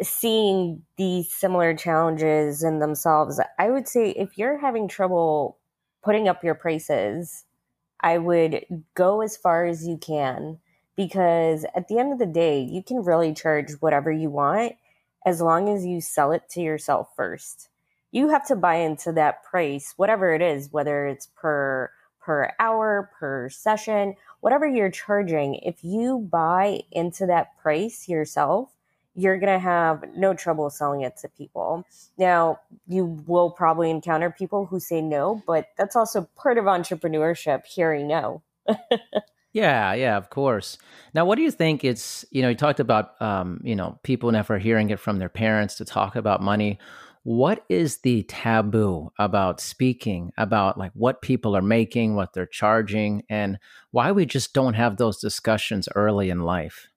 seeing 0.00 0.82
these 0.96 1.30
similar 1.30 1.74
challenges 1.74 2.62
in 2.62 2.78
themselves 2.78 3.40
i 3.58 3.68
would 3.68 3.88
say 3.88 4.10
if 4.10 4.38
you're 4.38 4.56
having 4.58 4.86
trouble 4.86 5.58
putting 6.04 6.28
up 6.28 6.44
your 6.44 6.54
prices 6.54 7.44
I 8.02 8.18
would 8.18 8.64
go 8.94 9.20
as 9.20 9.36
far 9.36 9.64
as 9.64 9.86
you 9.86 9.96
can 9.96 10.58
because 10.96 11.64
at 11.74 11.88
the 11.88 11.98
end 11.98 12.12
of 12.12 12.18
the 12.18 12.26
day, 12.26 12.60
you 12.60 12.82
can 12.82 13.02
really 13.04 13.32
charge 13.32 13.72
whatever 13.80 14.10
you 14.10 14.30
want 14.30 14.74
as 15.24 15.40
long 15.40 15.68
as 15.68 15.86
you 15.86 16.00
sell 16.00 16.32
it 16.32 16.48
to 16.50 16.60
yourself 16.60 17.10
first. 17.16 17.68
You 18.10 18.28
have 18.28 18.46
to 18.48 18.56
buy 18.56 18.76
into 18.76 19.12
that 19.12 19.42
price, 19.44 19.94
whatever 19.96 20.34
it 20.34 20.42
is, 20.42 20.72
whether 20.72 21.06
it's 21.06 21.28
per 21.34 21.90
per 22.20 22.52
hour, 22.60 23.10
per 23.18 23.48
session, 23.48 24.14
whatever 24.40 24.66
you're 24.66 24.90
charging. 24.90 25.56
If 25.56 25.82
you 25.82 26.28
buy 26.30 26.82
into 26.92 27.26
that 27.26 27.58
price 27.60 28.08
yourself, 28.08 28.70
you're 29.14 29.38
going 29.38 29.52
to 29.52 29.58
have 29.58 30.04
no 30.16 30.34
trouble 30.34 30.70
selling 30.70 31.02
it 31.02 31.16
to 31.18 31.28
people. 31.28 31.84
Now, 32.18 32.60
you 32.86 33.04
will 33.26 33.50
probably 33.50 33.90
encounter 33.90 34.30
people 34.30 34.66
who 34.66 34.80
say 34.80 35.02
no, 35.02 35.42
but 35.46 35.66
that's 35.76 35.96
also 35.96 36.28
part 36.36 36.58
of 36.58 36.64
entrepreneurship, 36.64 37.66
hearing 37.66 38.08
no. 38.08 38.42
yeah, 39.52 39.92
yeah, 39.92 40.16
of 40.16 40.30
course. 40.30 40.78
Now, 41.14 41.24
what 41.26 41.36
do 41.36 41.42
you 41.42 41.50
think 41.50 41.84
it's, 41.84 42.24
you 42.30 42.42
know, 42.42 42.48
you 42.48 42.54
talked 42.54 42.80
about, 42.80 43.20
um, 43.20 43.60
you 43.62 43.76
know, 43.76 43.98
people 44.02 44.30
never 44.32 44.58
hearing 44.58 44.90
it 44.90 45.00
from 45.00 45.18
their 45.18 45.28
parents 45.28 45.76
to 45.76 45.84
talk 45.84 46.16
about 46.16 46.40
money. 46.40 46.78
What 47.24 47.64
is 47.68 47.98
the 47.98 48.24
taboo 48.24 49.12
about 49.18 49.60
speaking 49.60 50.32
about 50.36 50.76
like 50.78 50.90
what 50.94 51.22
people 51.22 51.54
are 51.54 51.62
making, 51.62 52.16
what 52.16 52.32
they're 52.32 52.46
charging, 52.46 53.22
and 53.28 53.58
why 53.92 54.10
we 54.10 54.26
just 54.26 54.54
don't 54.54 54.74
have 54.74 54.96
those 54.96 55.20
discussions 55.20 55.88
early 55.94 56.30
in 56.30 56.42
life? 56.42 56.88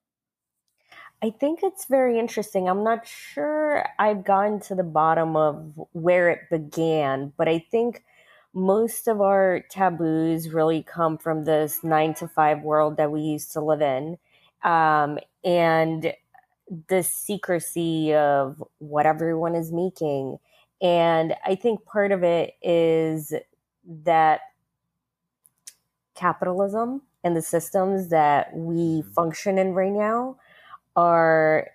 I 1.26 1.30
think 1.30 1.64
it's 1.64 1.86
very 1.86 2.20
interesting. 2.20 2.68
I'm 2.68 2.84
not 2.84 3.04
sure 3.04 3.84
I've 3.98 4.24
gotten 4.24 4.60
to 4.60 4.76
the 4.76 4.84
bottom 4.84 5.34
of 5.34 5.72
where 5.90 6.30
it 6.30 6.48
began, 6.48 7.32
but 7.36 7.48
I 7.48 7.58
think 7.58 8.04
most 8.54 9.08
of 9.08 9.20
our 9.20 9.64
taboos 9.68 10.50
really 10.50 10.84
come 10.84 11.18
from 11.18 11.44
this 11.44 11.82
nine 11.82 12.14
to 12.14 12.28
five 12.28 12.62
world 12.62 12.96
that 12.98 13.10
we 13.10 13.22
used 13.22 13.50
to 13.54 13.60
live 13.60 13.82
in. 13.82 14.18
Um, 14.62 15.18
and 15.44 16.12
the 16.86 17.02
secrecy 17.02 18.14
of 18.14 18.62
what 18.78 19.06
everyone 19.06 19.56
is 19.56 19.72
making. 19.72 20.38
And 20.80 21.34
I 21.44 21.56
think 21.56 21.84
part 21.86 22.12
of 22.12 22.22
it 22.22 22.54
is 22.62 23.34
that 24.04 24.42
capitalism 26.14 27.02
and 27.24 27.34
the 27.34 27.42
systems 27.42 28.10
that 28.10 28.54
we 28.54 29.00
mm-hmm. 29.00 29.10
function 29.10 29.58
in 29.58 29.72
right 29.72 29.90
now 29.90 30.36
are 30.96 31.68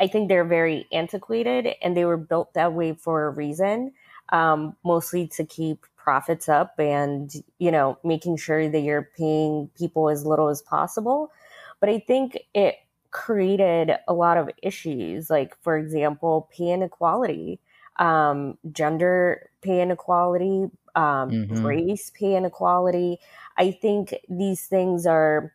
I 0.00 0.06
think 0.06 0.28
they're 0.28 0.44
very 0.44 0.86
antiquated 0.92 1.74
and 1.82 1.96
they 1.96 2.04
were 2.04 2.18
built 2.18 2.54
that 2.54 2.74
way 2.74 2.92
for 2.94 3.26
a 3.26 3.30
reason, 3.30 3.92
um, 4.30 4.76
mostly 4.84 5.26
to 5.28 5.44
keep 5.46 5.86
profits 5.96 6.48
up 6.48 6.78
and, 6.78 7.32
you 7.58 7.70
know, 7.70 7.98
making 8.04 8.36
sure 8.36 8.68
that 8.68 8.80
you're 8.80 9.08
paying 9.16 9.70
people 9.78 10.10
as 10.10 10.26
little 10.26 10.48
as 10.48 10.62
possible. 10.62 11.32
but 11.80 11.88
I 11.88 11.98
think 11.98 12.38
it 12.54 12.76
created 13.10 13.96
a 14.06 14.14
lot 14.14 14.38
of 14.38 14.48
issues, 14.62 15.28
like, 15.30 15.56
for 15.62 15.76
example, 15.76 16.48
pay 16.56 16.70
inequality, 16.72 17.58
um, 17.98 18.56
gender 18.70 19.50
pay 19.62 19.82
inequality, 19.82 20.70
um, 20.94 21.30
mm-hmm. 21.30 21.66
race 21.66 22.10
pay 22.14 22.36
inequality. 22.36 23.18
I 23.58 23.72
think 23.72 24.14
these 24.28 24.66
things 24.66 25.06
are 25.06 25.52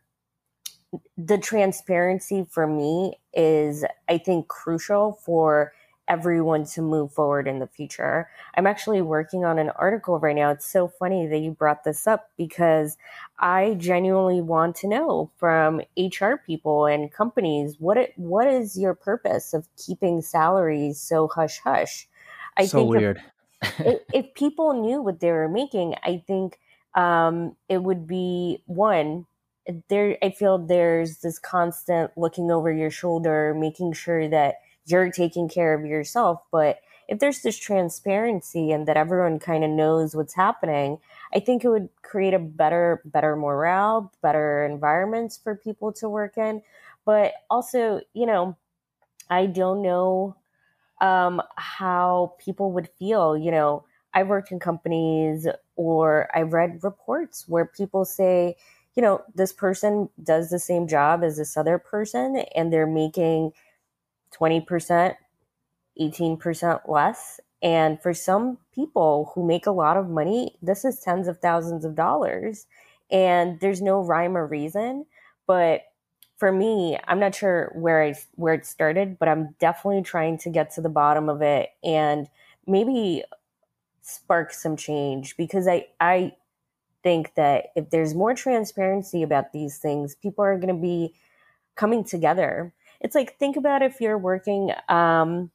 the 1.16 1.38
transparency 1.38 2.46
for 2.50 2.66
me 2.66 3.18
is, 3.34 3.84
I 4.08 4.18
think, 4.18 4.48
crucial 4.48 5.12
for 5.24 5.72
everyone 6.08 6.64
to 6.64 6.82
move 6.82 7.12
forward 7.12 7.46
in 7.46 7.58
the 7.58 7.66
future. 7.66 8.28
I'm 8.54 8.66
actually 8.66 9.02
working 9.02 9.44
on 9.44 9.58
an 9.58 9.70
article 9.70 10.18
right 10.18 10.34
now. 10.34 10.50
It's 10.50 10.66
so 10.66 10.88
funny 10.88 11.26
that 11.26 11.38
you 11.38 11.50
brought 11.50 11.84
this 11.84 12.06
up 12.06 12.30
because 12.36 12.96
I 13.38 13.74
genuinely 13.78 14.40
want 14.40 14.76
to 14.76 14.88
know 14.88 15.30
from 15.36 15.82
HR 15.96 16.34
people 16.44 16.86
and 16.86 17.12
companies 17.12 17.76
what 17.78 17.98
it, 17.98 18.14
what 18.16 18.48
is 18.48 18.78
your 18.78 18.94
purpose 18.94 19.52
of 19.52 19.68
keeping 19.76 20.22
salaries 20.22 20.98
so 20.98 21.28
hush 21.28 21.58
hush? 21.58 22.08
I 22.56 22.66
so 22.66 22.78
think 22.78 22.90
weird. 22.90 23.22
if, 23.62 24.00
if, 24.14 24.34
people 24.34 24.72
knew 24.72 25.02
what 25.02 25.20
they 25.20 25.30
were 25.30 25.48
making, 25.48 25.94
I 26.02 26.22
think 26.26 26.58
um, 26.94 27.54
it 27.68 27.82
would 27.82 28.06
be 28.06 28.62
one 28.66 29.26
there. 29.88 30.16
I 30.22 30.30
feel 30.30 30.58
there's 30.58 31.18
this 31.18 31.38
constant 31.38 32.10
looking 32.16 32.50
over 32.50 32.72
your 32.72 32.90
shoulder, 32.90 33.54
making 33.56 33.92
sure 33.92 34.28
that 34.28 34.56
you're 34.86 35.10
taking 35.10 35.48
care 35.48 35.74
of 35.74 35.84
yourself. 35.84 36.42
But 36.50 36.80
if 37.08 37.18
there's 37.18 37.40
this 37.40 37.58
transparency 37.58 38.70
and 38.70 38.86
that 38.86 38.96
everyone 38.96 39.38
kind 39.38 39.64
of 39.64 39.70
knows 39.70 40.14
what's 40.14 40.34
happening, 40.34 40.98
I 41.34 41.40
think 41.40 41.64
it 41.64 41.68
would 41.68 41.88
create 42.02 42.34
a 42.34 42.38
better, 42.38 43.02
better 43.04 43.34
morale, 43.36 44.12
better 44.22 44.64
environments 44.64 45.38
for 45.38 45.54
people 45.56 45.92
to 45.94 46.08
work 46.08 46.36
in. 46.36 46.62
But 47.04 47.32
also, 47.48 48.02
you 48.12 48.26
know, 48.26 48.56
I 49.30 49.46
don't 49.46 49.82
know 49.82 50.36
um, 51.00 51.40
how 51.56 52.34
people 52.38 52.72
would 52.72 52.88
feel. 52.98 53.36
You 53.36 53.50
know, 53.50 53.84
I 54.14 54.22
worked 54.22 54.52
in 54.52 54.58
companies 54.58 55.46
or 55.76 56.28
I 56.34 56.42
read 56.42 56.80
reports 56.82 57.44
where 57.48 57.66
people 57.66 58.04
say, 58.04 58.56
you 58.94 59.02
know, 59.02 59.22
this 59.34 59.52
person 59.52 60.08
does 60.22 60.50
the 60.50 60.58
same 60.58 60.88
job 60.88 61.22
as 61.22 61.36
this 61.36 61.56
other 61.56 61.78
person 61.78 62.44
and 62.54 62.72
they're 62.72 62.86
making 62.86 63.52
20%, 64.38 65.14
18% 66.00 66.80
less. 66.88 67.40
And 67.62 68.00
for 68.00 68.14
some 68.14 68.58
people 68.74 69.32
who 69.34 69.46
make 69.46 69.66
a 69.66 69.72
lot 69.72 69.96
of 69.96 70.08
money, 70.08 70.56
this 70.62 70.84
is 70.84 71.00
tens 71.00 71.28
of 71.28 71.38
thousands 71.38 71.84
of 71.84 71.94
dollars. 71.94 72.66
And 73.10 73.58
there's 73.60 73.82
no 73.82 74.00
rhyme 74.00 74.36
or 74.36 74.46
reason. 74.46 75.06
But 75.46 75.82
for 76.36 76.52
me, 76.52 76.98
I'm 77.08 77.18
not 77.18 77.34
sure 77.34 77.72
where 77.74 78.02
I 78.02 78.14
where 78.36 78.54
it 78.54 78.64
started, 78.64 79.18
but 79.18 79.28
I'm 79.28 79.54
definitely 79.58 80.02
trying 80.02 80.38
to 80.38 80.50
get 80.50 80.72
to 80.74 80.80
the 80.80 80.88
bottom 80.88 81.28
of 81.28 81.42
it 81.42 81.70
and 81.82 82.28
maybe 82.66 83.24
spark 84.02 84.52
some 84.52 84.76
change 84.76 85.36
because 85.36 85.66
I 85.66 85.86
I 86.00 86.32
think 87.02 87.34
that 87.34 87.66
if 87.76 87.90
there's 87.90 88.14
more 88.14 88.34
transparency 88.34 89.22
about 89.22 89.52
these 89.52 89.78
things, 89.78 90.14
people 90.14 90.44
are 90.44 90.56
going 90.56 90.74
to 90.74 90.80
be 90.80 91.14
coming 91.76 92.04
together 92.04 92.72
it's 93.00 93.14
like 93.14 93.38
think 93.38 93.56
about 93.56 93.82
if 93.82 94.00
you're 94.00 94.18
working 94.18 94.72
um, 94.88 95.50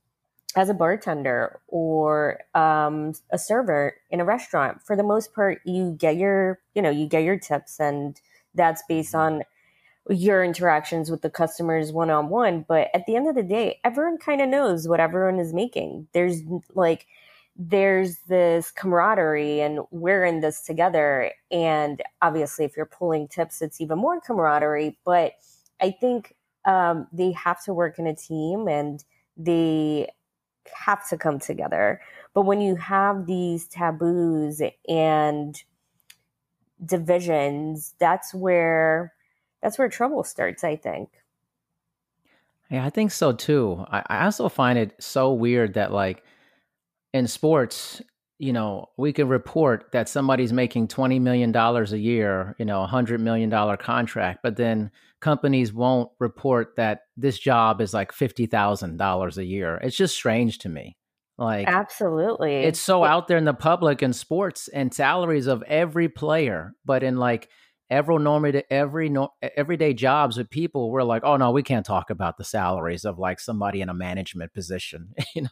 as 0.55 0.69
a 0.69 0.73
bartender 0.73 1.59
or 1.67 2.39
um, 2.53 3.13
a 3.31 3.38
server 3.38 3.95
in 4.09 4.19
a 4.19 4.25
restaurant. 4.25 4.81
For 4.83 4.95
the 4.95 5.03
most 5.03 5.33
part, 5.33 5.62
you 5.65 5.91
get 5.91 6.17
your 6.17 6.59
you 6.73 6.81
know 6.81 6.89
you 6.89 7.07
get 7.07 7.23
your 7.23 7.38
tips, 7.38 7.79
and 7.79 8.19
that's 8.55 8.83
based 8.88 9.13
mm-hmm. 9.13 9.35
on 9.35 9.43
your 10.09 10.43
interactions 10.43 11.09
with 11.09 11.21
the 11.21 11.29
customers 11.29 11.91
one 11.91 12.09
on 12.09 12.29
one. 12.29 12.65
But 12.67 12.89
at 12.93 13.05
the 13.05 13.15
end 13.15 13.27
of 13.27 13.35
the 13.35 13.43
day, 13.43 13.79
everyone 13.83 14.17
kind 14.17 14.41
of 14.41 14.50
knows 14.50 14.88
what 14.88 15.00
everyone 15.00 15.39
is 15.39 15.53
making. 15.53 16.07
There's 16.13 16.41
like 16.75 17.07
there's 17.55 18.17
this 18.27 18.72
camaraderie 18.72 19.62
and 19.62 19.81
we're 19.91 20.25
in 20.25 20.39
this 20.39 20.62
together. 20.62 21.31
And 21.51 22.01
obviously, 22.22 22.65
if 22.65 22.75
you're 22.75 22.86
pulling 22.86 23.27
tips, 23.27 23.62
it's 23.62 23.79
even 23.79 24.00
more 24.00 24.19
camaraderie. 24.19 24.98
But 25.05 25.33
I 25.79 25.91
think 25.91 26.36
um, 26.65 27.07
they 27.12 27.31
have 27.33 27.63
to 27.65 27.74
work 27.74 28.00
in 28.00 28.07
a 28.07 28.15
team 28.15 28.67
and 28.67 29.03
they 29.38 30.10
have 30.74 31.07
to 31.10 31.17
come 31.17 31.39
together. 31.39 32.01
But 32.33 32.43
when 32.43 32.62
you 32.62 32.75
have 32.75 33.27
these 33.27 33.67
taboos 33.67 34.62
and 34.89 35.62
divisions, 36.83 37.93
that's 38.00 38.33
where 38.33 39.13
that's 39.62 39.77
where 39.77 39.89
trouble 39.89 40.24
starts, 40.24 40.63
I 40.63 40.75
think. 40.75 41.10
Yeah, 42.69 42.86
I 42.86 42.89
think 42.89 43.12
so 43.12 43.31
too. 43.33 43.86
I, 43.91 44.03
I 44.07 44.25
also 44.25 44.50
find 44.50 44.79
it 44.79 44.95
so 45.00 45.31
weird 45.31 45.75
that 45.75 45.91
like 45.91 46.24
in 47.13 47.27
sports, 47.27 48.01
you 48.39 48.51
know, 48.51 48.89
we 48.98 49.13
can 49.13 49.27
report 49.27 49.91
that 49.93 50.10
somebody's 50.10 50.51
making 50.51 50.88
$20 50.88 51.22
million 51.22 51.55
a 51.55 51.84
year, 51.96 52.55
you 52.58 52.65
know, 52.65 52.84
a 52.84 52.88
$100 52.88 53.20
million 53.20 53.50
contract, 53.77 54.39
but 54.43 54.58
then 54.58 54.91
companies 55.22 55.72
won't 55.72 56.10
report 56.20 56.75
that 56.75 57.01
this 57.15 57.39
job 57.39 57.79
is 57.79 57.93
like 57.93 58.12
$50,000 58.12 59.38
a 59.38 59.46
year. 59.46 59.77
It's 59.77 59.96
just 59.96 60.15
strange 60.15 60.58
to 60.60 60.70
me. 60.70 60.98
Like, 61.38 61.67
absolutely. 61.67 62.55
It's 62.58 62.79
so 62.79 63.03
out 63.03 63.27
there 63.27 63.38
in 63.38 63.46
the 63.46 63.53
public 63.53 64.01
and 64.01 64.15
sports 64.15 64.67
and 64.67 64.93
salaries 64.93 65.48
of 65.48 65.63
every 65.63 66.10
player, 66.10 66.74
but 66.86 67.03
in 67.03 67.17
like, 67.17 67.50
every 67.89 68.17
normal 68.17 68.62
every 68.72 69.13
everyday 69.41 69.93
jobs 69.93 70.38
with 70.38 70.50
people 70.50 70.89
we're 70.89 71.03
like 71.03 71.24
oh 71.25 71.36
no 71.36 71.51
we 71.51 71.62
can't 71.62 71.86
talk 71.86 72.10
about 72.10 72.38
the 72.38 72.43
salaries 72.43 73.05
of 73.05 73.20
like 73.20 73.39
somebody 73.39 73.82
in 73.82 73.89
a 73.89 73.93
management 73.93 74.51
position 74.53 75.13
you 75.36 75.43
know 75.43 75.50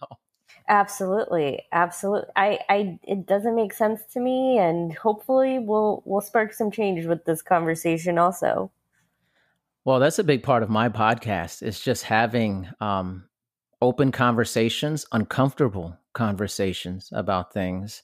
Absolutely, 0.68 1.64
absolutely. 1.72 2.30
I, 2.36 2.60
I, 2.70 3.00
it 3.04 3.26
doesn't 3.26 3.56
make 3.56 3.74
sense 3.74 4.02
to 4.14 4.20
me, 4.20 4.58
and 4.58 4.94
hopefully, 4.94 5.60
we'll 5.60 6.02
we'll 6.06 6.22
spark 6.22 6.54
some 6.54 6.72
change 6.72 7.06
with 7.06 7.26
this 7.26 7.42
conversation. 7.42 8.18
Also, 8.18 8.72
well, 9.84 10.00
that's 10.00 10.20
a 10.20 10.24
big 10.24 10.44
part 10.44 10.64
of 10.64 10.70
my 10.70 10.88
podcast. 10.90 11.64
Is 11.64 11.80
just 11.80 12.04
having 12.04 12.70
um, 12.80 13.26
open 13.82 14.12
conversations, 14.12 15.06
uncomfortable 15.12 15.98
conversations 16.14 17.10
about 17.14 17.54
things, 17.54 18.04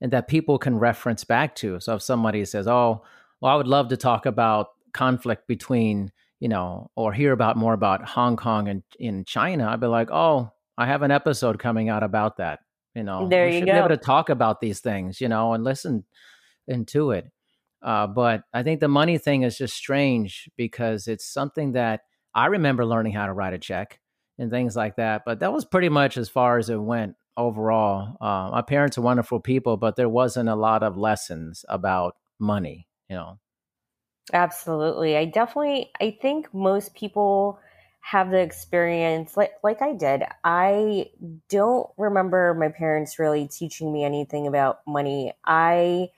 and 0.00 0.10
that 0.12 0.28
people 0.28 0.58
can 0.58 0.78
reference 0.78 1.24
back 1.24 1.54
to. 1.56 1.78
So, 1.80 1.96
if 1.96 2.02
somebody 2.02 2.44
says, 2.46 2.66
"Oh, 2.66 3.04
well, 3.40 3.52
I 3.52 3.56
would 3.56 3.68
love 3.68 3.88
to 3.88 3.96
talk 3.96 4.26
about 4.26 4.68
conflict 4.92 5.46
between," 5.46 6.10
you 6.40 6.48
know, 6.48 6.90
or 6.96 7.12
hear 7.12 7.32
about 7.32 7.56
more 7.56 7.74
about 7.74 8.04
Hong 8.08 8.36
Kong 8.36 8.66
and 8.68 8.82
in 8.98 9.24
China, 9.24 9.68
I'd 9.70 9.80
be 9.80 9.86
like, 9.86 10.10
"Oh." 10.10 10.52
I 10.78 10.86
have 10.86 11.02
an 11.02 11.10
episode 11.10 11.58
coming 11.58 11.88
out 11.88 12.04
about 12.04 12.36
that. 12.36 12.60
You 12.94 13.02
know, 13.02 13.28
there 13.28 13.48
you 13.48 13.58
should 13.58 13.66
go. 13.66 13.72
be 13.72 13.78
able 13.78 13.88
to 13.88 13.96
talk 13.96 14.30
about 14.30 14.60
these 14.60 14.80
things, 14.80 15.20
you 15.20 15.28
know, 15.28 15.52
and 15.52 15.64
listen 15.64 16.04
into 16.68 17.10
it. 17.10 17.26
Uh, 17.82 18.06
but 18.06 18.42
I 18.54 18.62
think 18.62 18.80
the 18.80 18.88
money 18.88 19.18
thing 19.18 19.42
is 19.42 19.58
just 19.58 19.74
strange 19.74 20.48
because 20.56 21.08
it's 21.08 21.26
something 21.26 21.72
that 21.72 22.02
I 22.34 22.46
remember 22.46 22.86
learning 22.86 23.12
how 23.12 23.26
to 23.26 23.32
write 23.32 23.54
a 23.54 23.58
check 23.58 24.00
and 24.38 24.50
things 24.50 24.76
like 24.76 24.96
that. 24.96 25.22
But 25.26 25.40
that 25.40 25.52
was 25.52 25.64
pretty 25.64 25.88
much 25.88 26.16
as 26.16 26.28
far 26.28 26.58
as 26.58 26.70
it 26.70 26.76
went 26.76 27.16
overall. 27.36 28.16
Uh, 28.20 28.50
my 28.52 28.62
parents 28.62 28.98
are 28.98 29.02
wonderful 29.02 29.40
people, 29.40 29.76
but 29.76 29.96
there 29.96 30.08
wasn't 30.08 30.48
a 30.48 30.54
lot 30.54 30.82
of 30.82 30.96
lessons 30.96 31.64
about 31.68 32.14
money, 32.38 32.86
you 33.08 33.16
know. 33.16 33.38
Absolutely. 34.32 35.16
I 35.16 35.24
definitely, 35.24 35.90
I 36.00 36.16
think 36.20 36.52
most 36.52 36.94
people 36.94 37.58
have 38.00 38.30
the 38.30 38.38
experience 38.38 39.36
like 39.36 39.52
like 39.62 39.82
I 39.82 39.92
did. 39.92 40.22
I 40.44 41.10
don't 41.48 41.88
remember 41.96 42.54
my 42.54 42.68
parents 42.68 43.18
really 43.18 43.46
teaching 43.48 43.92
me 43.92 44.04
anything 44.04 44.46
about 44.46 44.80
money. 44.86 45.32
I 45.44 46.08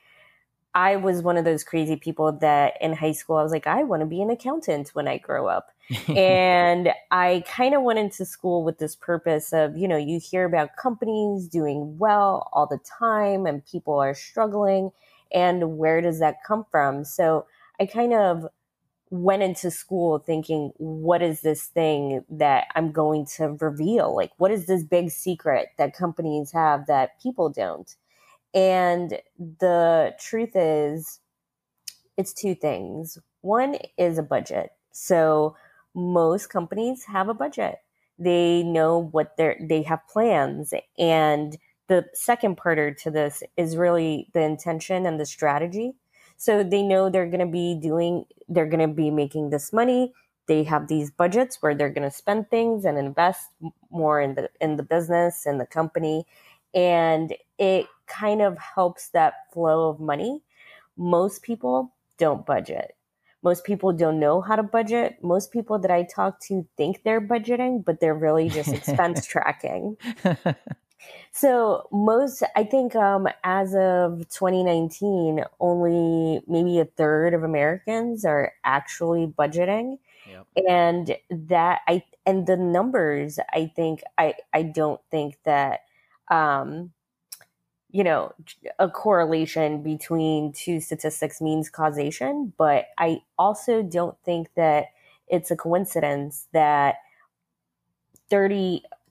I 0.73 0.95
was 0.95 1.21
one 1.21 1.35
of 1.35 1.43
those 1.43 1.65
crazy 1.65 1.97
people 1.97 2.31
that 2.39 2.73
in 2.79 2.93
high 2.93 3.11
school 3.11 3.37
I 3.37 3.43
was 3.43 3.51
like 3.51 3.67
I 3.67 3.83
want 3.83 4.01
to 4.01 4.05
be 4.05 4.21
an 4.21 4.29
accountant 4.29 4.89
when 4.93 5.07
I 5.07 5.17
grow 5.17 5.47
up. 5.47 5.69
and 6.07 6.93
I 7.11 7.43
kind 7.45 7.75
of 7.75 7.81
went 7.81 7.99
into 7.99 8.23
school 8.23 8.63
with 8.63 8.77
this 8.77 8.95
purpose 8.95 9.51
of, 9.51 9.75
you 9.75 9.89
know, 9.89 9.97
you 9.97 10.21
hear 10.21 10.45
about 10.45 10.77
companies 10.77 11.49
doing 11.49 11.97
well 11.97 12.49
all 12.53 12.65
the 12.65 12.79
time 12.97 13.45
and 13.45 13.65
people 13.65 13.99
are 13.99 14.13
struggling 14.13 14.91
and 15.33 15.77
where 15.77 15.99
does 15.99 16.19
that 16.19 16.37
come 16.47 16.65
from? 16.71 17.03
So 17.03 17.45
I 17.79 17.85
kind 17.85 18.13
of 18.13 18.45
went 19.11 19.43
into 19.43 19.69
school 19.69 20.19
thinking, 20.19 20.71
what 20.77 21.21
is 21.21 21.41
this 21.41 21.65
thing 21.65 22.23
that 22.29 22.65
I'm 22.75 22.91
going 22.91 23.25
to 23.37 23.57
reveal? 23.59 24.15
Like, 24.15 24.31
what 24.37 24.51
is 24.51 24.65
this 24.65 24.83
big 24.83 25.11
secret 25.11 25.67
that 25.77 25.95
companies 25.95 26.51
have 26.53 26.87
that 26.87 27.21
people 27.21 27.49
don't? 27.49 27.93
And 28.53 29.19
the 29.37 30.15
truth 30.17 30.55
is, 30.55 31.19
it's 32.17 32.33
two 32.33 32.55
things. 32.55 33.17
One 33.41 33.77
is 33.97 34.17
a 34.17 34.23
budget. 34.23 34.71
So, 34.93 35.55
most 35.93 36.49
companies 36.49 37.03
have 37.05 37.27
a 37.27 37.33
budget. 37.33 37.79
They 38.17 38.63
know 38.63 38.97
what 38.97 39.35
they're, 39.37 39.57
they 39.61 39.81
have 39.83 40.07
plans. 40.07 40.73
And 40.97 41.57
the 41.89 42.05
second 42.13 42.55
part 42.55 42.97
to 42.99 43.11
this 43.11 43.43
is 43.57 43.75
really 43.75 44.29
the 44.33 44.41
intention 44.41 45.05
and 45.05 45.19
the 45.19 45.25
strategy. 45.25 45.95
So 46.41 46.63
they 46.63 46.81
know 46.81 47.07
they're 47.07 47.29
going 47.29 47.45
to 47.45 47.45
be 47.45 47.77
doing, 47.79 48.25
they're 48.49 48.65
going 48.65 48.87
to 48.89 48.95
be 48.95 49.11
making 49.11 49.51
this 49.51 49.71
money. 49.71 50.11
they 50.47 50.63
have 50.63 50.87
these 50.87 51.11
budgets 51.11 51.61
where 51.61 51.75
they're 51.75 51.93
going 51.93 52.09
to 52.09 52.17
spend 52.23 52.49
things 52.49 52.83
and 52.83 52.97
invest 52.97 53.49
more 53.91 54.19
in 54.19 54.33
the 54.33 54.49
in 54.59 54.75
the 54.75 54.83
business 54.83 55.45
and 55.45 55.59
the 55.61 55.67
company. 55.67 56.25
And 56.73 57.35
it 57.59 57.85
kind 58.07 58.41
of 58.41 58.57
helps 58.57 59.09
that 59.09 59.33
flow 59.53 59.89
of 59.89 59.99
money. 59.99 60.41
Most 60.97 61.43
people 61.43 61.93
don't 62.17 62.43
budget. 62.43 62.95
Most 63.43 63.63
people 63.63 63.93
don't 63.93 64.19
know 64.19 64.41
how 64.41 64.55
to 64.55 64.63
budget. 64.63 65.19
Most 65.21 65.51
people 65.51 65.77
that 65.79 65.91
i 65.91 66.01
talk 66.03 66.39
to 66.47 66.65
think 66.75 67.03
they're 67.03 67.21
budgeting 67.21 67.85
but 67.85 67.99
they're 67.99 68.21
really 68.27 68.49
just 68.49 68.73
expense 68.79 69.27
tracking 69.27 69.95
so 71.31 71.87
most 71.91 72.43
i 72.55 72.63
think 72.63 72.95
um, 72.95 73.27
as 73.43 73.73
of 73.75 74.27
2019 74.29 75.43
only 75.59 76.41
maybe 76.47 76.79
a 76.79 76.85
third 76.85 77.33
of 77.33 77.43
americans 77.43 78.25
are 78.25 78.51
actually 78.63 79.27
budgeting 79.27 79.97
Yep. 80.27 80.47
And 80.67 81.17
that 81.29 81.81
I 81.87 82.03
and 82.25 82.45
the 82.47 82.57
numbers, 82.57 83.39
I 83.51 83.71
think 83.75 84.01
I 84.17 84.35
I 84.53 84.63
don't 84.63 85.01
think 85.09 85.37
that 85.43 85.81
um 86.29 86.91
you 87.89 88.03
know 88.03 88.33
a 88.79 88.89
correlation 88.89 89.83
between 89.83 90.53
two 90.53 90.79
statistics 90.79 91.41
means 91.41 91.69
causation, 91.69 92.53
but 92.57 92.87
I 92.97 93.21
also 93.37 93.83
don't 93.83 94.17
think 94.23 94.53
that 94.55 94.87
it's 95.27 95.51
a 95.51 95.55
coincidence 95.55 96.47
that 96.53 96.95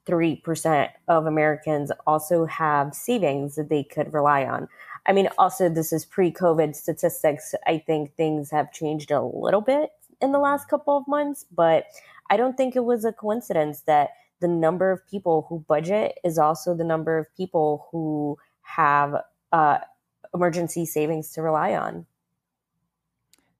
33% 0.07 0.89
of 1.09 1.27
Americans 1.27 1.93
also 2.07 2.47
have 2.47 2.95
savings 2.95 3.57
that 3.57 3.69
they 3.69 3.85
could 3.85 4.13
rely 4.13 4.45
on. 4.45 4.69
I 5.07 5.13
mean, 5.13 5.29
also, 5.39 5.69
this 5.69 5.93
is 5.93 6.05
pre 6.05 6.31
COVID 6.31 6.77
statistics. 6.77 7.55
I 7.67 7.79
think 7.79 8.15
things 8.15 8.51
have 8.51 8.73
changed 8.73 9.11
a 9.11 9.23
little 9.23 9.61
bit 9.61 9.91
in 10.21 10.33
the 10.33 10.39
last 10.39 10.69
couple 10.69 10.97
of 10.97 11.09
months, 11.09 11.45
but 11.51 11.87
I 12.29 12.37
don't 12.37 12.57
think 12.57 12.77
it 12.77 12.85
was 12.85 13.05
a 13.05 13.13
coincidence 13.13 13.83
that 13.83 14.11
the 14.41 14.49
number 14.49 14.91
of 14.91 15.07
people 15.09 15.47
who 15.49 15.65
budget 15.69 16.19
is 16.25 16.39
also 16.39 16.75
the 16.75 16.85
number 16.85 17.19
of 17.19 17.35
people 17.37 17.89
who 17.91 18.39
have 18.63 19.17
uh, 19.53 19.79
emergency 20.35 20.87
savings 20.87 21.33
to 21.33 21.43
rely 21.43 21.75
on. 21.75 22.07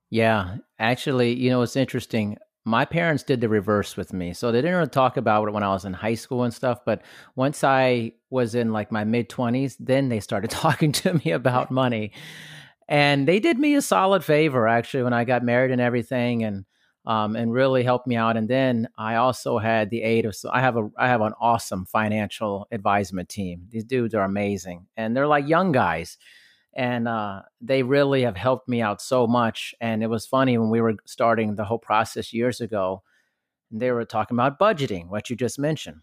Yeah, 0.09 0.57
actually, 0.79 1.35
you 1.35 1.51
know, 1.51 1.63
it's 1.63 1.77
interesting. 1.77 2.37
My 2.71 2.85
parents 2.85 3.23
did 3.23 3.41
the 3.41 3.49
reverse 3.49 3.97
with 3.97 4.13
me. 4.13 4.33
So 4.33 4.53
they 4.53 4.59
didn't 4.59 4.77
really 4.77 4.89
talk 4.89 5.17
about 5.17 5.49
it 5.49 5.53
when 5.53 5.63
I 5.63 5.69
was 5.69 5.85
in 5.85 5.93
high 5.93 6.15
school 6.15 6.45
and 6.45 6.55
stuff. 6.55 6.81
But 6.87 7.03
once 7.35 7.65
I 7.65 8.13
was 8.31 8.55
in 8.55 8.73
like 8.73 8.93
my 8.93 9.05
mid 9.05 9.29
20s, 9.29 9.77
then 9.81 10.09
they 10.09 10.21
started 10.21 10.51
talking 10.51 10.93
to 10.93 11.15
me 11.15 11.33
about 11.33 11.71
money 11.71 12.13
and 12.91 13.29
they 13.29 13.39
did 13.39 13.57
me 13.57 13.77
a 13.77 13.83
solid 13.83 14.25
favor 14.25 14.67
actually 14.67 15.05
when 15.05 15.13
I 15.13 15.25
got 15.25 15.45
married 15.45 15.71
and 15.71 15.81
everything, 15.81 16.43
and 16.43 16.65
um, 17.07 17.37
and 17.37 17.53
really 17.53 17.83
helped 17.83 18.07
me 18.07 18.17
out. 18.17 18.37
And 18.37 18.49
then 18.49 18.89
I 18.99 19.15
also 19.15 19.59
had 19.59 19.89
the 19.89 20.03
aid 20.03 20.27
of 20.27 20.35
so 20.35 20.51
I 20.53 20.61
have 20.61 20.77
a 20.77 20.91
I 20.99 21.07
have 21.07 21.23
an 21.23 21.33
awesome 21.41 21.87
financial 21.87 22.67
advisement 22.73 23.29
team. 23.29 23.67
These 23.71 23.85
dudes 23.85 24.15
are 24.15 24.25
amazing, 24.25 24.87
and 24.97 25.17
they're 25.17 25.29
like 25.29 25.49
young 25.49 25.71
guys, 25.71 26.19
and 26.75 27.09
uh, 27.09 27.43
they 27.61 27.83
really 27.83 28.23
have 28.23 28.37
helped 28.37 28.69
me 28.69 28.81
out 28.81 29.03
so 29.03 29.27
much. 29.27 29.75
And 29.81 30.03
it 30.03 30.09
was 30.09 30.27
funny 30.27 30.57
when 30.59 30.71
we 30.71 30.81
were 30.81 30.95
starting 31.07 31.55
the 31.55 31.65
whole 31.65 31.79
process 31.79 32.33
years 32.33 32.61
ago. 32.61 33.03
They 33.71 33.91
were 33.91 34.05
talking 34.05 34.37
about 34.37 34.59
budgeting, 34.59 35.09
what 35.09 35.31
you 35.31 35.37
just 35.37 35.59
mentioned 35.59 36.03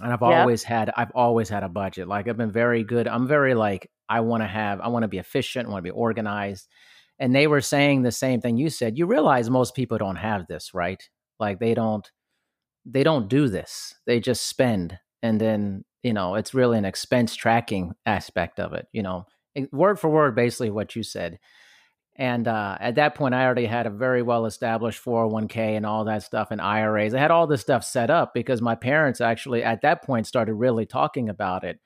and 0.00 0.12
I've 0.12 0.20
yeah. 0.20 0.40
always 0.40 0.62
had 0.62 0.90
I've 0.96 1.10
always 1.14 1.48
had 1.48 1.62
a 1.62 1.68
budget. 1.68 2.08
Like 2.08 2.28
I've 2.28 2.36
been 2.36 2.52
very 2.52 2.84
good. 2.84 3.06
I'm 3.06 3.26
very 3.26 3.54
like 3.54 3.90
I 4.08 4.20
want 4.20 4.42
to 4.42 4.46
have 4.46 4.80
I 4.80 4.88
want 4.88 5.02
to 5.02 5.08
be 5.08 5.18
efficient, 5.18 5.66
I 5.66 5.70
want 5.70 5.84
to 5.84 5.90
be 5.90 5.96
organized. 5.96 6.68
And 7.18 7.34
they 7.34 7.46
were 7.46 7.60
saying 7.60 8.02
the 8.02 8.10
same 8.10 8.40
thing 8.40 8.56
you 8.56 8.70
said. 8.70 8.98
You 8.98 9.06
realize 9.06 9.50
most 9.50 9.74
people 9.74 9.98
don't 9.98 10.16
have 10.16 10.46
this, 10.46 10.72
right? 10.74 11.02
Like 11.38 11.60
they 11.60 11.74
don't 11.74 12.10
they 12.84 13.04
don't 13.04 13.28
do 13.28 13.48
this. 13.48 13.94
They 14.06 14.18
just 14.18 14.46
spend 14.46 14.98
and 15.22 15.40
then, 15.40 15.84
you 16.02 16.12
know, 16.12 16.34
it's 16.34 16.54
really 16.54 16.78
an 16.78 16.84
expense 16.84 17.36
tracking 17.36 17.92
aspect 18.06 18.58
of 18.58 18.72
it, 18.72 18.88
you 18.92 19.02
know. 19.02 19.26
Word 19.70 19.98
for 19.98 20.08
word 20.08 20.34
basically 20.34 20.70
what 20.70 20.96
you 20.96 21.02
said. 21.02 21.38
And 22.16 22.46
uh, 22.46 22.76
at 22.78 22.96
that 22.96 23.14
point, 23.14 23.34
I 23.34 23.44
already 23.44 23.64
had 23.64 23.86
a 23.86 23.90
very 23.90 24.22
well 24.22 24.44
established 24.44 25.02
401k 25.02 25.76
and 25.76 25.86
all 25.86 26.04
that 26.04 26.22
stuff 26.22 26.50
and 26.50 26.60
IRAs. 26.60 27.14
I 27.14 27.18
had 27.18 27.30
all 27.30 27.46
this 27.46 27.62
stuff 27.62 27.84
set 27.84 28.10
up 28.10 28.34
because 28.34 28.60
my 28.60 28.74
parents 28.74 29.20
actually 29.20 29.64
at 29.64 29.80
that 29.82 30.02
point 30.02 30.26
started 30.26 30.54
really 30.54 30.84
talking 30.84 31.30
about 31.30 31.64
it. 31.64 31.80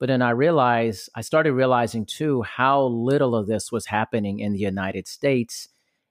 But 0.00 0.08
then 0.08 0.22
I 0.22 0.30
realized, 0.30 1.08
I 1.14 1.20
started 1.20 1.52
realizing 1.52 2.04
too 2.04 2.42
how 2.42 2.84
little 2.84 3.36
of 3.36 3.46
this 3.46 3.70
was 3.70 3.86
happening 3.86 4.40
in 4.40 4.52
the 4.52 4.58
United 4.58 5.06
States. 5.06 5.68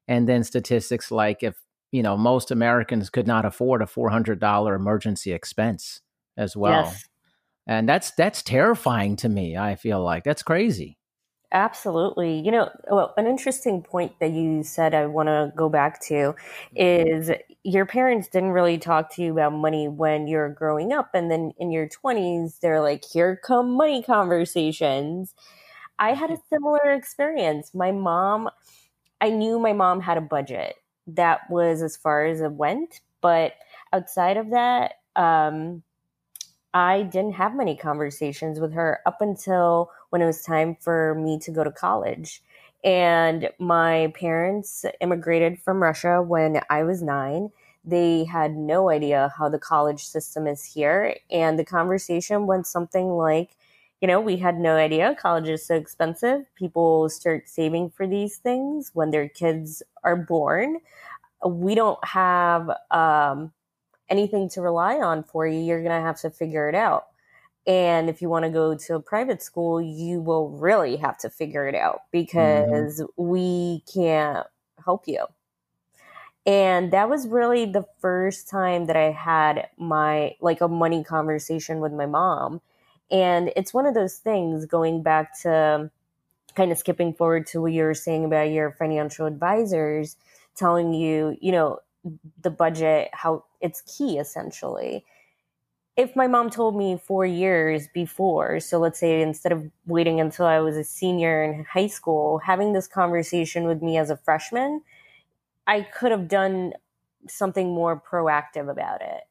And 0.07 0.29
then 0.29 0.43
statistics 0.43 1.11
like 1.11 1.43
if, 1.43 1.57
you 1.91 2.03
know, 2.03 2.15
most 2.15 2.51
Americans 2.51 3.09
could 3.09 3.27
not 3.27 3.45
afford 3.45 3.81
a 3.81 3.85
$400 3.85 4.75
emergency 4.75 5.33
expense 5.33 6.01
as 6.37 6.55
well. 6.55 6.83
Yes. 6.83 7.08
And 7.69 7.87
that's 7.87 8.09
that's 8.11 8.41
terrifying 8.41 9.15
to 9.17 9.29
me. 9.29 9.55
I 9.55 9.75
feel 9.75 10.03
like 10.03 10.23
that's 10.23 10.41
crazy. 10.41 10.97
Absolutely. 11.51 12.39
You 12.39 12.51
know, 12.51 12.69
well, 12.89 13.13
an 13.15 13.27
interesting 13.27 13.83
point 13.83 14.13
that 14.19 14.31
you 14.31 14.63
said 14.63 14.95
I 14.95 15.05
want 15.05 15.27
to 15.27 15.53
go 15.55 15.69
back 15.69 16.01
to 16.07 16.33
is 16.75 17.29
your 17.63 17.85
parents 17.85 18.27
didn't 18.27 18.51
really 18.51 18.79
talk 18.79 19.13
to 19.15 19.21
you 19.21 19.33
about 19.33 19.53
money 19.53 19.87
when 19.87 20.27
you're 20.27 20.49
growing 20.49 20.93
up. 20.93 21.11
And 21.13 21.29
then 21.29 21.51
in 21.59 21.69
your 21.69 21.87
20s, 21.87 22.59
they're 22.59 22.81
like, 22.81 23.05
here 23.05 23.39
come 23.43 23.77
money 23.77 24.01
conversations. 24.01 25.35
I 25.99 26.13
had 26.15 26.31
a 26.31 26.37
similar 26.49 26.91
experience. 26.91 27.75
My 27.75 27.91
mom, 27.91 28.49
I 29.21 29.29
knew 29.29 29.59
my 29.59 29.73
mom 29.73 30.01
had 30.01 30.17
a 30.17 30.21
budget. 30.21 30.75
That 31.05 31.41
was 31.51 31.83
as 31.83 31.95
far 31.95 32.25
as 32.25 32.41
it 32.41 32.51
went. 32.51 33.01
But 33.21 33.53
outside 33.93 34.37
of 34.37 34.49
that, 34.49 34.93
um, 35.15 35.83
I 36.73 37.03
didn't 37.03 37.33
have 37.33 37.55
many 37.55 37.75
conversations 37.75 38.59
with 38.59 38.73
her 38.73 38.99
up 39.05 39.21
until 39.21 39.91
when 40.09 40.21
it 40.21 40.25
was 40.25 40.43
time 40.43 40.75
for 40.79 41.15
me 41.15 41.39
to 41.39 41.51
go 41.51 41.63
to 41.63 41.71
college. 41.71 42.43
And 42.83 43.49
my 43.59 44.13
parents 44.15 44.85
immigrated 45.01 45.59
from 45.61 45.81
Russia 45.81 46.21
when 46.21 46.61
I 46.69 46.83
was 46.83 47.01
nine. 47.01 47.49
They 47.83 48.25
had 48.25 48.55
no 48.55 48.89
idea 48.89 49.33
how 49.37 49.49
the 49.49 49.59
college 49.59 50.05
system 50.05 50.47
is 50.47 50.63
here. 50.63 51.15
And 51.31 51.57
the 51.57 51.65
conversation 51.65 52.45
went 52.45 52.67
something 52.67 53.09
like, 53.09 53.55
you 53.99 54.07
know, 54.07 54.21
we 54.21 54.37
had 54.37 54.57
no 54.59 54.75
idea 54.75 55.15
college 55.19 55.49
is 55.49 55.65
so 55.65 55.75
expensive. 55.75 56.43
People 56.55 57.09
start 57.09 57.49
saving 57.49 57.89
for 57.89 58.07
these 58.07 58.37
things 58.37 58.91
when 58.93 59.11
their 59.11 59.27
kids 59.27 59.83
are 60.03 60.15
born. 60.15 60.77
We 61.45 61.75
don't 61.75 62.03
have 62.05 62.69
um, 62.91 63.51
anything 64.09 64.49
to 64.49 64.61
rely 64.61 64.97
on 64.97 65.23
for 65.23 65.45
you, 65.47 65.59
you're 65.59 65.83
going 65.83 65.95
to 65.95 66.05
have 66.05 66.19
to 66.21 66.29
figure 66.29 66.69
it 66.69 66.75
out. 66.75 67.05
And 67.67 68.09
if 68.09 68.21
you 68.21 68.29
want 68.29 68.45
to 68.45 68.51
go 68.51 68.75
to 68.75 68.95
a 68.95 68.99
private 68.99 69.43
school, 69.43 69.81
you 69.81 70.21
will 70.21 70.49
really 70.49 70.95
have 70.97 71.17
to 71.19 71.29
figure 71.29 71.67
it 71.67 71.75
out 71.75 72.01
mm-hmm. 72.13 72.19
because 72.19 73.01
mm-hmm. 73.01 73.23
we 73.23 73.83
can't 73.93 74.47
help 74.83 75.07
you. 75.07 75.25
And 76.45 76.91
that 76.93 77.09
was 77.09 77.27
really 77.27 77.65
the 77.65 77.85
first 77.99 78.49
time 78.49 78.87
that 78.87 78.95
I 78.95 79.11
had 79.11 79.67
my 79.77 80.35
like 80.41 80.61
a 80.61 80.67
money 80.67 81.03
conversation 81.03 81.79
with 81.79 81.91
my 81.91 82.05
mom. 82.05 82.61
And 83.11 83.51
it's 83.55 83.73
one 83.73 83.85
of 83.85 83.93
those 83.93 84.17
things 84.17 84.65
going 84.65 85.03
back 85.03 85.39
to 85.41 85.91
kind 86.55 86.71
of 86.71 86.77
skipping 86.77 87.13
forward 87.13 87.45
to 87.47 87.61
what 87.61 87.73
you 87.73 87.83
were 87.83 87.93
saying 87.93 88.25
about 88.25 88.51
your 88.51 88.71
financial 88.71 89.25
advisors 89.27 90.15
telling 90.55 90.93
you, 90.93 91.37
you 91.39 91.51
know, 91.51 91.79
the 92.41 92.49
budget, 92.49 93.09
how 93.13 93.45
it's 93.61 93.81
key 93.81 94.17
essentially. 94.17 95.05
If 95.97 96.15
my 96.15 96.27
mom 96.27 96.49
told 96.49 96.77
me 96.77 96.97
four 96.97 97.25
years 97.25 97.89
before, 97.93 98.61
so 98.61 98.79
let's 98.79 98.99
say 98.99 99.21
instead 99.21 99.51
of 99.51 99.69
waiting 99.85 100.21
until 100.21 100.45
I 100.45 100.59
was 100.59 100.77
a 100.77 100.83
senior 100.83 101.43
in 101.43 101.65
high 101.65 101.87
school, 101.87 102.39
having 102.39 102.71
this 102.71 102.87
conversation 102.87 103.65
with 103.65 103.81
me 103.81 103.97
as 103.97 104.09
a 104.09 104.15
freshman, 104.15 104.81
I 105.67 105.81
could 105.81 106.11
have 106.11 106.27
done 106.29 106.73
something 107.27 107.67
more 107.69 108.01
proactive 108.01 108.71
about 108.71 109.01
it. 109.01 109.21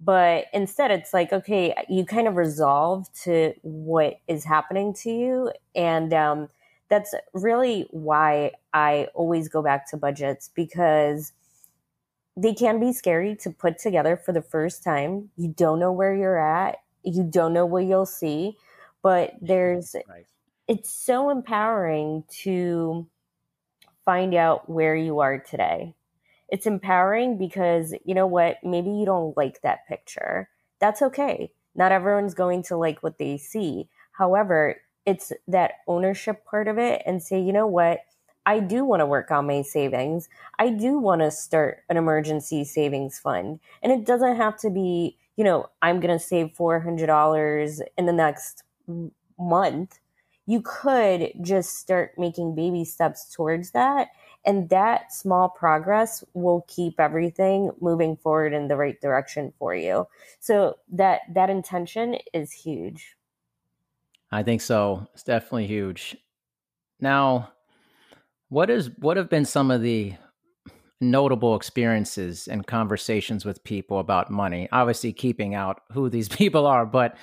But 0.00 0.46
instead, 0.52 0.90
it's 0.90 1.12
like, 1.12 1.32
okay, 1.32 1.74
you 1.88 2.04
kind 2.04 2.28
of 2.28 2.36
resolve 2.36 3.12
to 3.24 3.54
what 3.62 4.20
is 4.28 4.44
happening 4.44 4.94
to 5.02 5.10
you. 5.10 5.52
And 5.74 6.12
um, 6.12 6.48
that's 6.88 7.14
really 7.32 7.88
why 7.90 8.52
I 8.72 9.08
always 9.14 9.48
go 9.48 9.62
back 9.62 9.90
to 9.90 9.96
budgets 9.96 10.50
because 10.54 11.32
they 12.38 12.54
can 12.54 12.78
be 12.78 12.92
scary 12.92 13.34
to 13.34 13.50
put 13.50 13.78
together 13.78 14.16
for 14.16 14.32
the 14.32 14.42
first 14.42 14.84
time. 14.84 15.30
You 15.36 15.48
don't 15.48 15.80
know 15.80 15.92
where 15.92 16.14
you're 16.14 16.38
at, 16.38 16.76
you 17.02 17.24
don't 17.24 17.52
know 17.52 17.66
what 17.66 17.84
you'll 17.84 18.06
see, 18.06 18.56
but 19.02 19.32
there's 19.40 19.94
nice. 19.94 20.24
it's 20.68 20.90
so 20.90 21.30
empowering 21.30 22.24
to 22.42 23.08
find 24.04 24.34
out 24.34 24.70
where 24.70 24.94
you 24.94 25.18
are 25.18 25.38
today. 25.38 25.94
It's 26.48 26.66
empowering 26.66 27.38
because 27.38 27.92
you 28.04 28.14
know 28.14 28.26
what, 28.26 28.58
maybe 28.62 28.90
you 28.90 29.04
don't 29.04 29.36
like 29.36 29.60
that 29.62 29.86
picture. 29.88 30.48
That's 30.78 31.02
okay. 31.02 31.50
Not 31.74 31.92
everyone's 31.92 32.34
going 32.34 32.62
to 32.64 32.76
like 32.76 33.02
what 33.02 33.18
they 33.18 33.36
see. 33.36 33.88
However, 34.12 34.80
it's 35.04 35.32
that 35.48 35.72
ownership 35.88 36.44
part 36.44 36.68
of 36.68 36.78
it 36.78 37.02
and 37.04 37.22
say, 37.22 37.40
you 37.40 37.52
know 37.52 37.66
what, 37.66 38.00
I 38.48 38.60
do 38.60 38.82
want 38.82 39.00
to 39.00 39.06
work 39.06 39.30
on 39.30 39.46
my 39.46 39.60
savings. 39.60 40.26
I 40.58 40.70
do 40.70 40.98
want 40.98 41.20
to 41.20 41.30
start 41.30 41.82
an 41.90 41.98
emergency 41.98 42.64
savings 42.64 43.18
fund. 43.18 43.60
And 43.82 43.92
it 43.92 44.06
doesn't 44.06 44.36
have 44.36 44.58
to 44.60 44.70
be, 44.70 45.18
you 45.36 45.44
know, 45.44 45.68
I'm 45.82 46.00
going 46.00 46.18
to 46.18 46.24
save 46.24 46.54
$400 46.58 47.82
in 47.98 48.06
the 48.06 48.12
next 48.14 48.62
month. 49.38 49.98
You 50.46 50.62
could 50.62 51.32
just 51.42 51.78
start 51.78 52.12
making 52.16 52.54
baby 52.54 52.86
steps 52.86 53.30
towards 53.30 53.72
that. 53.72 54.08
And 54.46 54.70
that 54.70 55.12
small 55.12 55.50
progress 55.50 56.24
will 56.32 56.64
keep 56.68 56.98
everything 56.98 57.70
moving 57.82 58.16
forward 58.16 58.54
in 58.54 58.68
the 58.68 58.76
right 58.76 58.98
direction 58.98 59.52
for 59.58 59.74
you. 59.74 60.08
So 60.40 60.78
that 60.92 61.20
that 61.34 61.50
intention 61.50 62.16
is 62.32 62.50
huge. 62.50 63.14
I 64.32 64.42
think 64.42 64.62
so. 64.62 65.06
It's 65.12 65.22
definitely 65.22 65.66
huge. 65.66 66.16
Now, 66.98 67.50
what 68.48 68.70
is 68.70 68.90
what 68.98 69.16
have 69.16 69.28
been 69.28 69.44
some 69.44 69.70
of 69.70 69.82
the 69.82 70.14
notable 71.00 71.54
experiences 71.54 72.48
and 72.48 72.66
conversations 72.66 73.44
with 73.44 73.64
people 73.64 73.98
about 73.98 74.30
money? 74.30 74.68
Obviously, 74.72 75.12
keeping 75.12 75.54
out 75.54 75.82
who 75.92 76.08
these 76.08 76.28
people 76.40 76.66
are, 76.66 76.86
but 76.86 77.16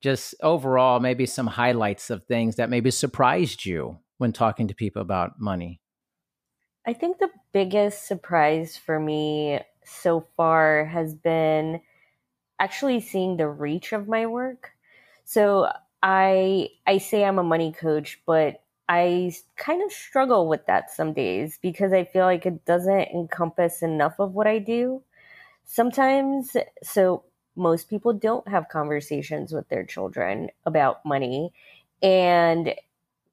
just 0.00 0.34
overall, 0.42 1.00
maybe 1.00 1.26
some 1.26 1.46
highlights 1.46 2.10
of 2.10 2.24
things 2.24 2.56
that 2.56 2.70
maybe 2.70 2.90
surprised 2.90 3.66
you 3.66 3.98
when 4.18 4.32
talking 4.32 4.68
to 4.68 4.74
people 4.74 5.02
about 5.02 5.38
money. 5.38 5.80
I 6.86 6.94
think 6.94 7.18
the 7.18 7.30
biggest 7.52 8.06
surprise 8.06 8.76
for 8.76 8.98
me 8.98 9.60
so 9.84 10.26
far 10.36 10.86
has 10.86 11.14
been 11.14 11.80
actually 12.58 13.00
seeing 13.00 13.36
the 13.36 13.48
reach 13.48 13.92
of 13.92 14.08
my 14.08 14.26
work. 14.26 14.70
So 15.24 15.70
I 16.02 16.70
I 16.86 16.98
say 16.98 17.24
I'm 17.24 17.38
a 17.38 17.42
money 17.42 17.72
coach, 17.72 18.20
but 18.26 18.62
I 18.90 19.32
kind 19.56 19.84
of 19.84 19.92
struggle 19.92 20.48
with 20.48 20.66
that 20.66 20.90
some 20.90 21.12
days 21.12 21.60
because 21.62 21.92
I 21.92 22.02
feel 22.02 22.24
like 22.24 22.44
it 22.44 22.64
doesn't 22.64 23.08
encompass 23.14 23.82
enough 23.82 24.18
of 24.18 24.34
what 24.34 24.48
I 24.48 24.58
do. 24.58 25.04
Sometimes, 25.64 26.56
so 26.82 27.22
most 27.54 27.88
people 27.88 28.12
don't 28.12 28.48
have 28.48 28.68
conversations 28.68 29.52
with 29.52 29.68
their 29.68 29.84
children 29.84 30.50
about 30.66 31.06
money. 31.06 31.52
And 32.02 32.74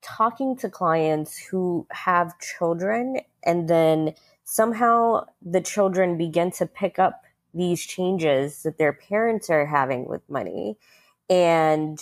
talking 0.03 0.55
to 0.57 0.69
clients 0.69 1.39
who 1.39 1.87
have 1.89 2.37
children 2.37 3.21
and 3.43 3.67
then 3.67 4.13
somehow 4.43 5.25
the 5.41 5.61
children 5.61 6.19
begin 6.19 6.51
to 6.51 6.67
pick 6.67 6.99
up 6.99 7.23
these 7.55 7.83
changes 7.83 8.61
that 8.61 8.77
their 8.77 8.93
parents 8.93 9.49
are 9.49 9.65
having 9.65 10.05
with 10.07 10.21
money. 10.29 10.77
And 11.31 11.99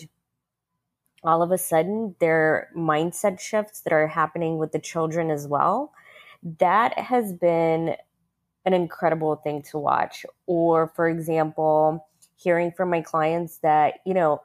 all 1.25 1.41
of 1.41 1.51
a 1.51 1.57
sudden 1.57 2.15
there 2.19 2.38
are 2.38 2.67
mindset 2.75 3.39
shifts 3.39 3.81
that 3.81 3.93
are 3.93 4.07
happening 4.07 4.57
with 4.57 4.71
the 4.71 4.79
children 4.79 5.29
as 5.31 5.47
well. 5.47 5.93
That 6.59 6.97
has 6.99 7.33
been 7.33 7.95
an 8.65 8.73
incredible 8.73 9.35
thing 9.38 9.61
to 9.63 9.77
watch. 9.77 10.25
Or, 10.47 10.88
for 10.95 11.07
example, 11.07 12.07
hearing 12.35 12.71
from 12.71 12.89
my 12.89 13.01
clients 13.01 13.57
that, 13.59 13.95
you 14.05 14.13
know, 14.13 14.41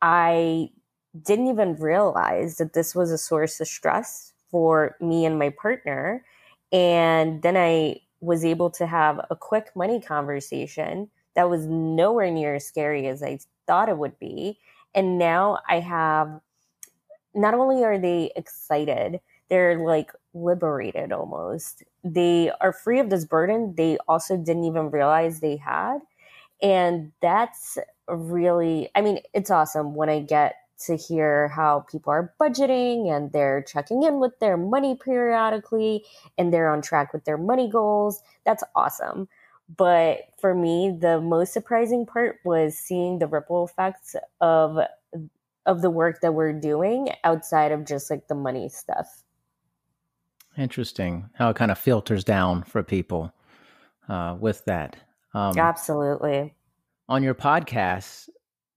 I 0.00 0.70
didn't 1.22 1.48
even 1.48 1.76
realize 1.76 2.58
that 2.58 2.72
this 2.74 2.94
was 2.94 3.10
a 3.10 3.18
source 3.18 3.60
of 3.60 3.68
stress 3.68 4.32
for 4.50 4.96
me 5.00 5.24
and 5.24 5.38
my 5.38 5.50
partner. 5.50 6.24
And 6.72 7.42
then 7.42 7.56
I 7.56 8.00
was 8.20 8.44
able 8.44 8.70
to 8.70 8.86
have 8.86 9.20
a 9.30 9.36
quick 9.36 9.70
money 9.74 10.00
conversation 10.00 11.10
that 11.34 11.50
was 11.50 11.66
nowhere 11.66 12.30
near 12.30 12.56
as 12.56 12.66
scary 12.66 13.06
as 13.06 13.22
I 13.22 13.38
thought 13.66 13.88
it 13.88 13.98
would 13.98 14.18
be. 14.18 14.58
And 14.94 15.18
now 15.18 15.58
I 15.68 15.80
have 15.80 16.40
not 17.34 17.54
only 17.54 17.84
are 17.84 17.98
they 17.98 18.32
excited, 18.36 19.20
they're 19.48 19.78
like 19.78 20.12
liberated 20.34 21.12
almost. 21.12 21.82
They 22.04 22.50
are 22.60 22.72
free 22.72 23.00
of 23.00 23.10
this 23.10 23.24
burden 23.24 23.74
they 23.76 23.98
also 24.08 24.36
didn't 24.36 24.64
even 24.64 24.90
realize 24.90 25.40
they 25.40 25.56
had. 25.56 25.98
And 26.62 27.12
that's 27.22 27.78
really, 28.08 28.90
I 28.94 29.02
mean, 29.02 29.20
it's 29.34 29.50
awesome 29.50 29.94
when 29.94 30.08
I 30.08 30.20
get 30.20 30.56
to 30.86 30.96
hear 30.96 31.48
how 31.48 31.80
people 31.90 32.12
are 32.12 32.34
budgeting 32.40 33.10
and 33.14 33.32
they're 33.32 33.62
checking 33.62 34.02
in 34.04 34.20
with 34.20 34.38
their 34.40 34.56
money 34.56 34.96
periodically 34.96 36.04
and 36.38 36.52
they're 36.52 36.70
on 36.72 36.82
track 36.82 37.12
with 37.12 37.24
their 37.24 37.38
money 37.38 37.68
goals. 37.68 38.22
That's 38.44 38.64
awesome. 38.76 39.28
But 39.76 40.20
for 40.40 40.54
me, 40.54 40.96
the 40.98 41.20
most 41.20 41.52
surprising 41.52 42.06
part 42.06 42.38
was 42.44 42.78
seeing 42.78 43.18
the 43.18 43.26
ripple 43.26 43.66
effects 43.66 44.16
of 44.40 44.78
of 45.66 45.82
the 45.82 45.90
work 45.90 46.22
that 46.22 46.32
we're 46.32 46.58
doing 46.58 47.10
outside 47.24 47.72
of 47.72 47.84
just 47.84 48.10
like 48.10 48.26
the 48.26 48.34
money 48.34 48.70
stuff. 48.70 49.22
Interesting 50.56 51.28
how 51.34 51.50
it 51.50 51.56
kind 51.56 51.70
of 51.70 51.78
filters 51.78 52.24
down 52.24 52.62
for 52.62 52.82
people 52.82 53.32
uh, 54.08 54.36
with 54.40 54.64
that. 54.64 54.96
Um, 55.34 55.58
Absolutely. 55.58 56.54
On 57.08 57.22
your 57.22 57.34
podcast, 57.34 58.30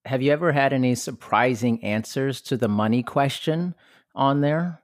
have 0.06 0.22
you 0.22 0.32
ever 0.32 0.52
had 0.52 0.74
any 0.74 0.96
surprising 0.96 1.84
answers 1.84 2.42
to 2.42 2.58
the 2.58 2.68
money 2.68 3.04
question 3.04 3.74
on 4.14 4.42
there? 4.42 4.81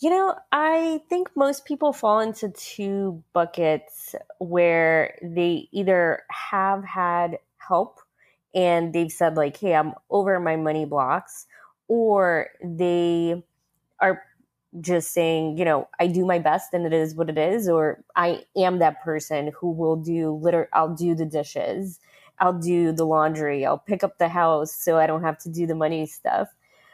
You 0.00 0.10
know, 0.10 0.34
I 0.50 1.00
think 1.08 1.30
most 1.36 1.64
people 1.64 1.92
fall 1.92 2.18
into 2.20 2.48
two 2.50 3.22
buckets 3.32 4.14
where 4.38 5.16
they 5.22 5.68
either 5.70 6.24
have 6.30 6.84
had 6.84 7.38
help 7.58 8.00
and 8.54 8.92
they've 8.92 9.12
said, 9.12 9.36
like, 9.36 9.56
hey, 9.56 9.74
I'm 9.74 9.94
over 10.10 10.38
my 10.40 10.56
money 10.56 10.84
blocks, 10.84 11.46
or 11.88 12.48
they 12.62 13.42
are 14.00 14.22
just 14.80 15.12
saying, 15.12 15.58
you 15.58 15.64
know, 15.64 15.88
I 16.00 16.08
do 16.08 16.26
my 16.26 16.38
best 16.40 16.74
and 16.74 16.86
it 16.86 16.92
is 16.94 17.14
what 17.14 17.30
it 17.30 17.38
is, 17.38 17.68
or 17.68 18.04
I 18.16 18.44
am 18.56 18.78
that 18.80 19.02
person 19.02 19.52
who 19.58 19.70
will 19.72 19.96
do 19.96 20.32
liter 20.42 20.68
I'll 20.72 20.94
do 20.94 21.14
the 21.14 21.26
dishes, 21.26 22.00
I'll 22.40 22.58
do 22.58 22.92
the 22.92 23.06
laundry, 23.06 23.66
I'll 23.66 23.78
pick 23.78 24.04
up 24.04 24.18
the 24.18 24.28
house 24.28 24.74
so 24.74 24.98
I 24.98 25.06
don't 25.06 25.22
have 25.24 25.38
to 25.40 25.50
do 25.50 25.66
the 25.66 25.74
money 25.76 26.06
stuff. 26.06 26.48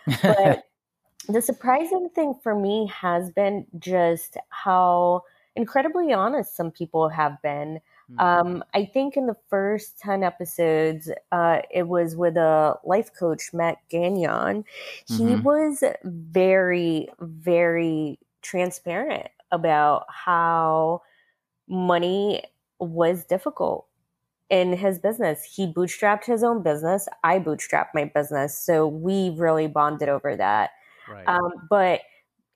But 0.27 0.65
the 1.29 1.43
surprising 1.43 2.09
thing 2.15 2.35
for 2.43 2.55
me 2.55 2.91
has 2.95 3.31
been 3.31 3.67
just 3.79 4.37
how 4.49 5.23
incredibly 5.57 6.13
honest 6.13 6.57
some 6.57 6.71
people 6.71 7.09
have 7.09 7.41
been. 7.43 7.81
Mm-hmm. 8.11 8.21
Um, 8.21 8.65
I 8.75 8.87
think 8.87 9.17
in 9.17 9.27
the 9.27 9.37
first 9.51 9.99
10 9.99 10.23
episodes, 10.23 11.11
uh, 11.31 11.61
it 11.71 11.89
was 11.89 12.17
with 12.17 12.37
a 12.37 12.77
life 12.85 13.11
coach, 13.19 13.51
Matt 13.53 13.77
Gagnon. 13.91 14.65
He 15.07 15.19
mm-hmm. 15.19 15.43
was 15.43 15.85
very, 16.05 17.09
very 17.21 18.19
transparent 18.41 19.29
about 19.51 20.07
how 20.09 21.03
money 21.69 22.43
was 22.79 23.25
difficult 23.25 23.87
in 24.49 24.73
his 24.73 24.99
business. 24.99 25.45
He 25.45 25.71
bootstrapped 25.71 26.25
his 26.25 26.43
own 26.43 26.63
business. 26.63 27.09
I 27.23 27.39
bootstrapped 27.39 27.89
my 27.95 28.05
business. 28.05 28.59
So 28.59 28.87
we 28.87 29.31
really 29.31 29.67
bonded 29.67 30.09
over 30.09 30.37
that. 30.37 30.71
Right. 31.09 31.27
Um, 31.27 31.53
but 31.71 32.03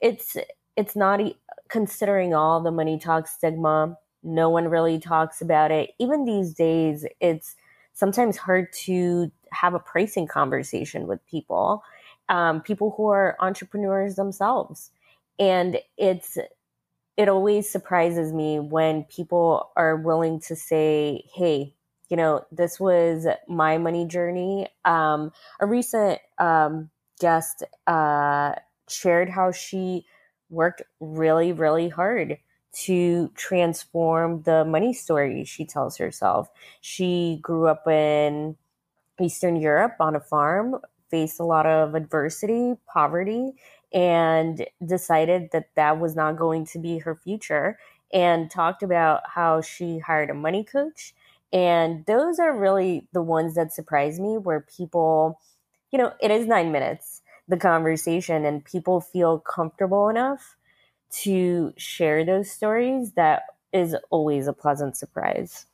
it's 0.00 0.36
it's 0.76 0.96
not 0.96 1.20
considering 1.68 2.34
all 2.34 2.60
the 2.62 2.70
money 2.70 2.98
talk 2.98 3.26
stigma. 3.28 3.98
No 4.22 4.50
one 4.50 4.68
really 4.68 4.98
talks 4.98 5.40
about 5.42 5.70
it. 5.70 5.90
Even 5.98 6.24
these 6.24 6.54
days, 6.54 7.06
it's 7.20 7.56
sometimes 7.92 8.36
hard 8.36 8.72
to 8.72 9.30
have 9.52 9.74
a 9.74 9.78
pricing 9.80 10.26
conversation 10.26 11.06
with 11.06 11.24
people, 11.26 11.84
um, 12.28 12.62
people 12.62 12.94
who 12.96 13.08
are 13.08 13.36
entrepreneurs 13.40 14.16
themselves, 14.16 14.90
and 15.38 15.78
it's 15.98 16.38
it 17.16 17.28
always 17.28 17.68
surprises 17.70 18.32
me 18.32 18.58
when 18.58 19.04
people 19.04 19.70
are 19.76 19.96
willing 19.96 20.40
to 20.40 20.56
say, 20.56 21.24
"Hey, 21.34 21.74
you 22.08 22.16
know, 22.16 22.44
this 22.52 22.80
was 22.80 23.26
my 23.48 23.78
money 23.78 24.06
journey." 24.06 24.68
Um, 24.84 25.32
a 25.60 25.66
recent 25.66 26.20
um, 26.38 26.90
guest 27.22 27.64
uh, 27.86 28.54
shared 28.88 29.30
how 29.30 29.52
she 29.52 30.04
worked 30.50 30.82
really, 31.00 31.52
really 31.52 31.88
hard 31.88 32.38
to 32.72 33.30
transform 33.36 34.42
the 34.42 34.64
money 34.64 34.92
story 34.94 35.44
she 35.44 35.64
tells 35.64 35.96
herself. 35.98 36.50
She 36.82 37.38
grew 37.42 37.68
up 37.68 37.86
in 37.88 38.56
Eastern 39.20 39.56
Europe 39.56 39.96
on 40.00 40.16
a 40.16 40.20
farm, 40.20 40.76
faced 41.10 41.40
a 41.40 41.44
lot 41.44 41.66
of 41.66 41.94
adversity, 41.94 42.74
poverty, 42.92 43.52
and 43.92 44.66
decided 44.84 45.50
that 45.52 45.68
that 45.76 46.00
was 46.00 46.16
not 46.16 46.36
going 46.36 46.66
to 46.66 46.78
be 46.78 46.98
her 46.98 47.14
future 47.14 47.78
and 48.12 48.50
talked 48.50 48.82
about 48.82 49.22
how 49.26 49.60
she 49.60 49.98
hired 49.98 50.30
a 50.30 50.34
money 50.34 50.64
coach. 50.64 51.14
And 51.52 52.04
those 52.06 52.38
are 52.38 52.56
really 52.58 53.06
the 53.12 53.22
ones 53.22 53.54
that 53.56 53.72
surprise 53.72 54.18
me 54.18 54.38
where 54.38 54.60
people 54.76 55.38
you 55.92 55.98
know, 55.98 56.12
it 56.20 56.30
is 56.30 56.46
nine 56.46 56.72
minutes, 56.72 57.22
the 57.48 57.56
conversation, 57.56 58.44
and 58.44 58.64
people 58.64 59.00
feel 59.00 59.38
comfortable 59.40 60.08
enough 60.08 60.56
to 61.22 61.74
share 61.76 62.24
those 62.24 62.50
stories 62.50 63.12
that 63.12 63.42
is 63.72 63.96
always 64.10 64.46
a 64.46 64.52
pleasant 64.52 64.96
surprise. 64.96 65.66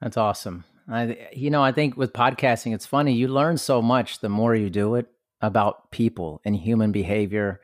That's 0.00 0.16
awesome. 0.16 0.64
I, 0.88 1.28
you 1.32 1.50
know, 1.50 1.62
I 1.62 1.72
think 1.72 1.96
with 1.96 2.12
podcasting, 2.12 2.74
it's 2.74 2.86
funny. 2.86 3.14
You 3.14 3.28
learn 3.28 3.56
so 3.56 3.80
much 3.80 4.20
the 4.20 4.28
more 4.28 4.54
you 4.54 4.68
do 4.70 4.96
it 4.96 5.06
about 5.40 5.90
people 5.90 6.40
and 6.44 6.54
human 6.56 6.92
behavior. 6.92 7.60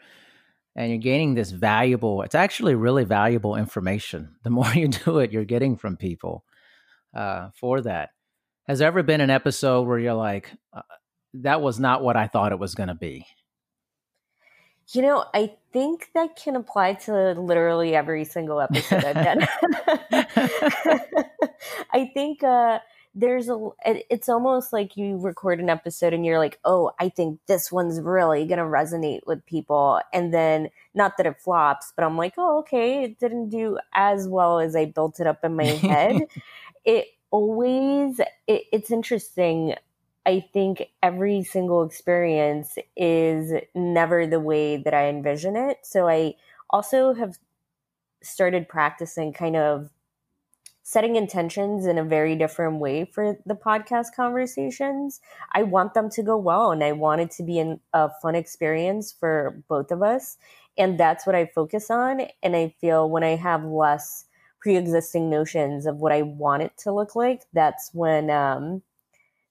and 0.77 0.91
you're 0.91 0.99
gaining 0.99 1.35
this 1.35 1.51
valuable 1.51 2.23
it's 2.23 2.35
actually 2.35 2.75
really 2.75 3.05
valuable 3.05 3.57
information 3.57 4.37
the 4.45 4.51
more 4.59 4.73
you 4.75 4.89
do 4.89 5.19
it 5.19 5.33
you're 5.33 5.45
getting 5.45 5.77
from 5.77 5.97
people 5.97 6.45
uh, 7.15 7.51
for 7.55 7.81
that 7.83 8.11
has 8.67 8.79
there 8.79 8.89
ever 8.89 9.03
been 9.03 9.21
an 9.21 9.31
episode 9.31 9.83
where 9.87 9.99
you're 9.99 10.15
like 10.15 10.51
uh, 10.73 10.83
that 11.35 11.61
was 11.61 11.79
not 11.79 12.03
what 12.03 12.17
i 12.17 12.27
thought 12.27 12.53
it 12.53 12.59
was 12.59 12.75
going 12.75 12.89
to 12.89 12.95
be? 12.95 13.27
You 14.93 15.03
know 15.03 15.25
i 15.35 15.53
think 15.73 16.11
that 16.15 16.37
can 16.37 16.57
apply 16.57 16.95
to 16.95 17.33
literally 17.33 17.95
every 17.95 18.25
single 18.25 18.61
episode 18.61 19.05
i've 19.05 19.15
done. 19.15 19.47
I 21.93 22.11
think 22.13 22.43
uh 22.43 22.81
there's 23.15 23.49
a 23.49 23.71
it's 23.85 24.29
almost 24.29 24.73
like 24.73 24.97
you 24.97 25.17
record 25.17 25.59
an 25.59 25.69
episode 25.69 26.13
and 26.13 26.25
you're 26.25 26.39
like 26.39 26.61
oh 26.65 26.93
i 27.01 27.09
think 27.09 27.41
this 27.49 27.73
one's 27.73 28.01
really 28.01 28.47
gonna 28.47 28.63
resonate 28.63 29.21
with 29.27 29.45
people 29.47 30.01
and 30.13 30.33
then 30.33 30.71
not 30.95 31.17
that 31.17 31.27
it 31.27 31.41
flops 31.41 31.93
but 31.97 32.05
i'm 32.05 32.17
like 32.17 32.35
oh 32.39 32.61
okay 32.61 33.03
it 33.03 33.19
didn't 33.19 33.49
do 33.49 33.77
as 33.95 34.29
well 34.29 34.61
as 34.61 34.77
i 34.77 34.85
built 34.85 35.19
it 35.19 35.27
up 35.27 35.45
in 35.45 35.57
my 35.57 35.65
head. 35.65 36.23
It 36.83 37.09
always 37.31 38.21
it, 38.47 38.63
it's 38.73 38.91
interesting 38.91 39.75
i 40.27 40.45
think 40.53 40.83
every 41.03 41.43
single 41.43 41.83
experience 41.83 42.77
is 42.97 43.53
never 43.75 44.27
the 44.27 44.41
way 44.41 44.77
that 44.77 44.95
i 44.95 45.09
envision 45.09 45.57
it 45.57 45.79
so 45.83 46.09
i 46.09 46.35
also 46.71 47.15
have 47.15 47.39
started 48.23 48.69
practicing 48.69 49.33
kind 49.33 49.57
of 49.57 49.91
setting 50.83 51.15
intentions 51.15 51.87
in 51.87 51.99
a 51.99 52.05
very 52.05 52.35
different 52.35 52.81
way 52.81 53.05
for 53.05 53.39
the 53.47 53.55
podcast 53.55 54.07
conversations. 54.17 55.21
I 55.53 55.63
want 55.63 55.95
them 55.95 56.11
to 56.11 56.23
go 56.23 56.37
well 56.37 56.73
and 56.73 56.83
I 56.83 56.91
want 56.91 57.21
it 57.21 57.31
to 57.33 57.45
be 57.45 57.61
an, 57.61 57.79
a 57.93 58.11
fun 58.21 58.35
experience 58.35 59.13
for 59.13 59.63
both 59.69 59.93
of 59.93 60.03
us. 60.03 60.37
And 60.77 60.99
that's 60.99 61.27
what 61.27 61.37
I 61.37 61.47
focus 61.47 61.93
on. 61.93 62.23
And 62.43 62.57
I 62.57 62.75
feel 62.81 63.09
when 63.09 63.23
I 63.23 63.37
have 63.37 63.65
less 63.65 64.25
pre 64.61 64.77
existing 64.77 65.31
notions 65.31 65.87
of 65.87 65.97
what 65.97 66.13
I 66.13 66.23
want 66.23 66.63
it 66.63 66.73
to 66.79 66.93
look 66.93 67.17
like, 67.17 67.43
that's 67.53 67.91
when, 67.93 68.31
um, 68.31 68.83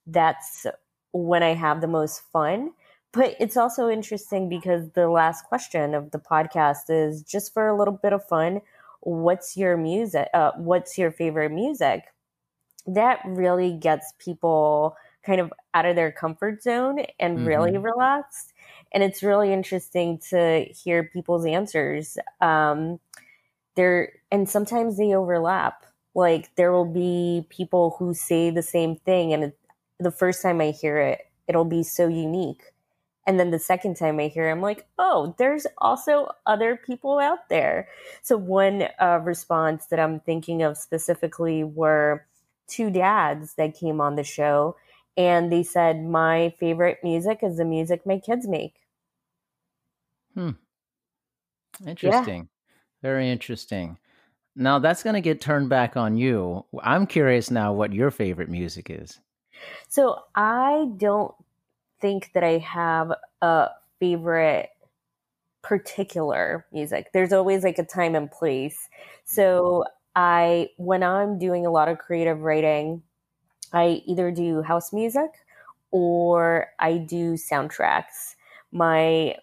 that's 0.07 0.65
when 1.11 1.43
I 1.43 1.53
have 1.53 1.81
the 1.81 1.87
most 1.87 2.21
fun. 2.31 2.71
But 3.11 3.35
it's 3.39 3.57
also 3.57 3.89
interesting 3.89 4.49
because 4.49 4.91
the 4.91 5.09
last 5.09 5.45
question 5.45 5.95
of 5.95 6.11
the 6.11 6.19
podcast 6.19 6.89
is 6.89 7.23
just 7.23 7.53
for 7.53 7.67
a 7.67 7.77
little 7.77 7.99
bit 8.01 8.13
of 8.13 8.23
fun 8.27 8.61
what's 9.01 9.55
your 9.55 9.77
music 9.77 10.27
uh, 10.33 10.51
what's 10.57 10.97
your 10.97 11.11
favorite 11.11 11.51
music 11.51 12.03
that 12.85 13.19
really 13.25 13.73
gets 13.73 14.13
people 14.19 14.95
kind 15.23 15.39
of 15.39 15.53
out 15.73 15.85
of 15.85 15.95
their 15.95 16.11
comfort 16.11 16.61
zone 16.61 17.05
and 17.19 17.37
mm-hmm. 17.37 17.47
really 17.47 17.77
relaxed 17.77 18.53
and 18.91 19.03
it's 19.03 19.23
really 19.23 19.53
interesting 19.53 20.17
to 20.17 20.65
hear 20.65 21.03
people's 21.03 21.45
answers 21.45 22.17
um 22.41 22.99
there 23.79 24.11
and 24.31 24.49
sometimes 24.49 24.97
they 24.97 25.13
overlap 25.13 25.85
like 26.13 26.53
there 26.55 26.71
will 26.71 26.91
be 26.91 27.45
people 27.49 27.95
who 27.97 28.13
say 28.13 28.49
the 28.49 28.63
same 28.63 28.95
thing 28.95 29.33
and 29.33 29.43
it, 29.45 29.57
the 29.99 30.11
first 30.11 30.41
time 30.41 30.59
i 30.59 30.71
hear 30.71 30.97
it 30.97 31.21
it'll 31.47 31.65
be 31.65 31.83
so 31.83 32.07
unique 32.07 32.73
and 33.29 33.39
then 33.39 33.51
the 33.51 33.59
second 33.59 33.95
time 33.95 34.19
I 34.19 34.27
hear, 34.27 34.49
it, 34.49 34.51
I'm 34.51 34.61
like, 34.61 34.87
oh, 34.97 35.35
there's 35.37 35.67
also 35.77 36.29
other 36.47 36.75
people 36.75 37.19
out 37.19 37.47
there. 37.47 37.87
So 38.23 38.37
one 38.37 38.87
uh, 38.99 39.19
response 39.23 39.85
that 39.91 39.99
I'm 39.99 40.19
thinking 40.21 40.63
of 40.63 40.77
specifically 40.77 41.63
were 41.63 42.25
two 42.67 42.89
dads 42.89 43.53
that 43.53 43.77
came 43.77 44.01
on 44.01 44.15
the 44.15 44.23
show, 44.23 44.77
and 45.15 45.51
they 45.51 45.61
said 45.61 46.03
my 46.03 46.55
favorite 46.59 47.01
music 47.03 47.41
is 47.43 47.57
the 47.57 47.65
music 47.65 48.03
my 48.03 48.17
kids 48.17 48.47
make. 48.47 48.73
Hmm. 50.33 50.51
Interesting. 51.85 52.49
Very 53.01 53.29
interesting. 53.29 53.97
Now 54.55 54.79
that's 54.79 55.03
going 55.03 55.13
to 55.13 55.21
get 55.21 55.41
turned 55.41 55.69
back 55.69 55.95
on 55.95 56.17
you. 56.17 56.65
I'm 56.83 57.07
curious 57.07 57.49
now 57.49 57.73
what 57.73 57.93
your 57.93 58.11
favorite 58.11 58.49
music 58.49 58.89
is. 58.89 59.19
So 59.87 60.23
I 60.35 60.89
don't 60.97 61.33
think 62.01 62.31
that 62.33 62.43
I 62.43 62.57
have 62.59 63.13
a 63.41 63.69
favorite 63.99 64.69
particular 65.61 66.65
music. 66.71 67.11
There's 67.13 67.33
always 67.33 67.63
like 67.63 67.77
a 67.77 67.85
time 67.85 68.15
and 68.15 68.31
place. 68.31 68.89
So 69.23 69.85
I 70.15 70.69
when 70.77 71.03
I'm 71.03 71.37
doing 71.37 71.65
a 71.65 71.71
lot 71.71 71.87
of 71.89 71.99
creative 71.99 72.41
writing, 72.41 73.03
I 73.73 74.01
either 74.05 74.31
do 74.31 74.61
house 74.61 74.91
music 74.91 75.31
or 75.91 76.67
I 76.79 76.97
do 76.97 77.33
soundtracks. 77.33 78.35
My 78.71 79.35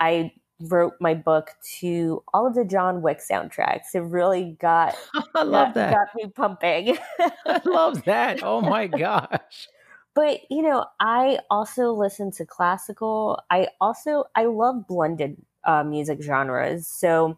I 0.00 0.32
wrote 0.70 0.94
my 1.00 1.14
book 1.14 1.50
to 1.78 2.22
all 2.32 2.46
of 2.46 2.54
the 2.54 2.64
John 2.64 3.02
Wick 3.02 3.18
soundtracks. 3.18 3.94
It 3.94 4.00
really 4.00 4.56
got 4.60 4.96
I 5.34 5.42
love 5.42 5.68
got, 5.68 5.74
that. 5.74 5.92
got 5.92 6.08
me 6.14 6.30
pumping. 6.30 6.98
I 7.46 7.60
love 7.64 8.04
that. 8.04 8.42
Oh 8.42 8.60
my 8.60 8.86
gosh. 8.86 9.68
But 10.14 10.40
you 10.50 10.62
know, 10.62 10.86
I 11.00 11.40
also 11.50 11.92
listen 11.92 12.30
to 12.32 12.46
classical. 12.46 13.40
I 13.50 13.68
also 13.80 14.24
I 14.34 14.44
love 14.44 14.86
blended 14.86 15.36
uh, 15.64 15.82
music 15.82 16.22
genres. 16.22 16.86
So, 16.86 17.36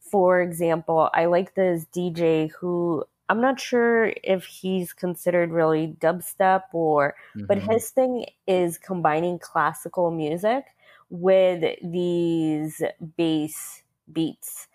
for 0.00 0.40
example, 0.40 1.10
I 1.14 1.26
like 1.26 1.54
this 1.54 1.86
DJ 1.94 2.50
who 2.50 3.04
I'm 3.28 3.40
not 3.40 3.60
sure 3.60 4.12
if 4.22 4.44
he's 4.44 4.92
considered 4.92 5.50
really 5.50 5.96
dubstep 6.00 6.62
or, 6.72 7.14
mm-hmm. 7.36 7.46
but 7.46 7.58
his 7.58 7.90
thing 7.90 8.26
is 8.46 8.78
combining 8.78 9.38
classical 9.38 10.10
music 10.10 10.64
with 11.10 11.78
these 11.82 12.82
bass 13.16 13.82
beats. 14.12 14.68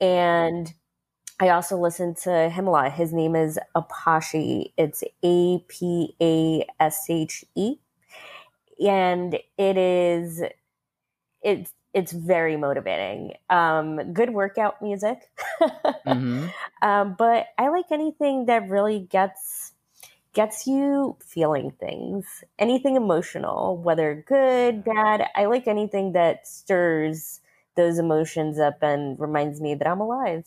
And 0.00 0.72
I 1.38 1.50
also 1.50 1.76
listen 1.76 2.14
to 2.22 2.48
him 2.48 2.66
a 2.66 2.70
lot. 2.70 2.92
His 2.92 3.12
name 3.12 3.36
is 3.36 3.58
Apashe. 3.74 4.72
It's 4.76 5.04
A 5.22 5.58
P 5.68 6.14
A 6.20 6.66
S 6.80 7.06
H 7.08 7.44
E. 7.54 7.76
And 8.80 9.34
it 9.58 9.76
is 9.76 10.42
it's 11.42 11.72
it's 11.94 12.12
very 12.12 12.56
motivating. 12.58 13.32
Um, 13.48 14.12
good 14.12 14.30
workout 14.30 14.82
music. 14.82 15.18
mm-hmm. 16.06 16.48
um, 16.82 17.16
but 17.18 17.46
I 17.56 17.68
like 17.68 17.86
anything 17.90 18.46
that 18.46 18.68
really 18.68 19.00
gets 19.00 19.65
gets 20.36 20.66
you 20.66 21.16
feeling 21.26 21.72
things. 21.80 22.44
Anything 22.58 22.94
emotional, 22.94 23.78
whether 23.82 24.22
good, 24.28 24.84
bad. 24.84 25.24
I 25.34 25.46
like 25.46 25.66
anything 25.66 26.12
that 26.12 26.46
stirs 26.46 27.40
those 27.74 27.98
emotions 27.98 28.58
up 28.58 28.82
and 28.82 29.18
reminds 29.18 29.62
me 29.62 29.74
that 29.74 29.88
I'm 29.88 30.00
alive. 30.00 30.46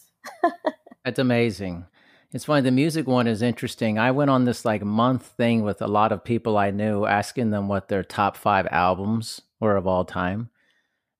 That's 1.06 1.17
amazing. 1.17 1.86
It's 2.32 2.45
funny. 2.45 2.62
The 2.62 2.71
music 2.71 3.08
one 3.08 3.25
is 3.25 3.41
interesting. 3.41 3.97
I 3.97 4.12
went 4.12 4.30
on 4.30 4.45
this 4.45 4.63
like 4.63 4.84
month 4.84 5.25
thing 5.25 5.63
with 5.63 5.82
a 5.82 5.88
lot 5.88 6.12
of 6.12 6.23
people 6.23 6.56
I 6.56 6.69
knew, 6.69 7.06
asking 7.06 7.49
them 7.49 7.67
what 7.67 7.88
their 7.88 8.04
top 8.04 8.38
five 8.38 8.67
albums 8.69 9.41
were 9.60 9.75
of 9.75 9.88
all 9.88 10.06
time, 10.06 10.52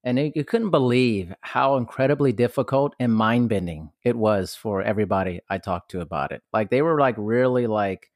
and 0.04 0.20
it, 0.20 0.34
you 0.36 0.44
couldn't 0.44 0.70
believe 0.70 1.34
how 1.42 1.78
incredibly 1.78 2.34
difficult 2.34 2.94
and 3.00 3.12
mind 3.12 3.50
bending 3.50 3.90
it 4.04 4.16
was 4.16 4.54
for 4.54 4.84
everybody 4.84 5.42
I 5.50 5.58
talked 5.58 5.90
to 5.92 6.02
about 6.02 6.32
it. 6.32 6.44
Like 6.54 6.70
they 6.70 6.84
were 6.84 7.00
like 7.00 7.16
really 7.18 7.66
like 7.66 8.12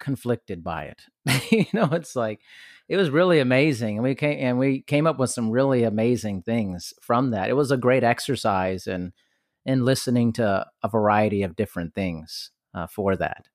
conflicted 0.00 0.64
by 0.64 0.84
it. 0.84 1.02
you 1.50 1.66
know, 1.72 1.88
it's 1.92 2.16
like 2.16 2.40
it 2.88 2.96
was 2.96 3.10
really 3.10 3.38
amazing, 3.38 3.96
and 3.96 4.02
we 4.02 4.14
came 4.14 4.38
and 4.40 4.58
we 4.58 4.82
came 4.82 5.06
up 5.06 5.18
with 5.18 5.30
some 5.30 5.50
really 5.50 5.84
amazing 5.84 6.42
things 6.42 6.92
from 7.00 7.30
that. 7.30 7.48
It 7.48 7.54
was 7.54 7.70
a 7.70 7.76
great 7.76 8.02
exercise 8.02 8.86
and 8.86 9.12
and 9.64 9.84
listening 9.84 10.32
to 10.32 10.66
a 10.82 10.88
variety 10.88 11.42
of 11.42 11.54
different 11.54 11.94
things 11.94 12.50
uh, 12.74 12.86
for 12.86 13.14
that. 13.16 13.46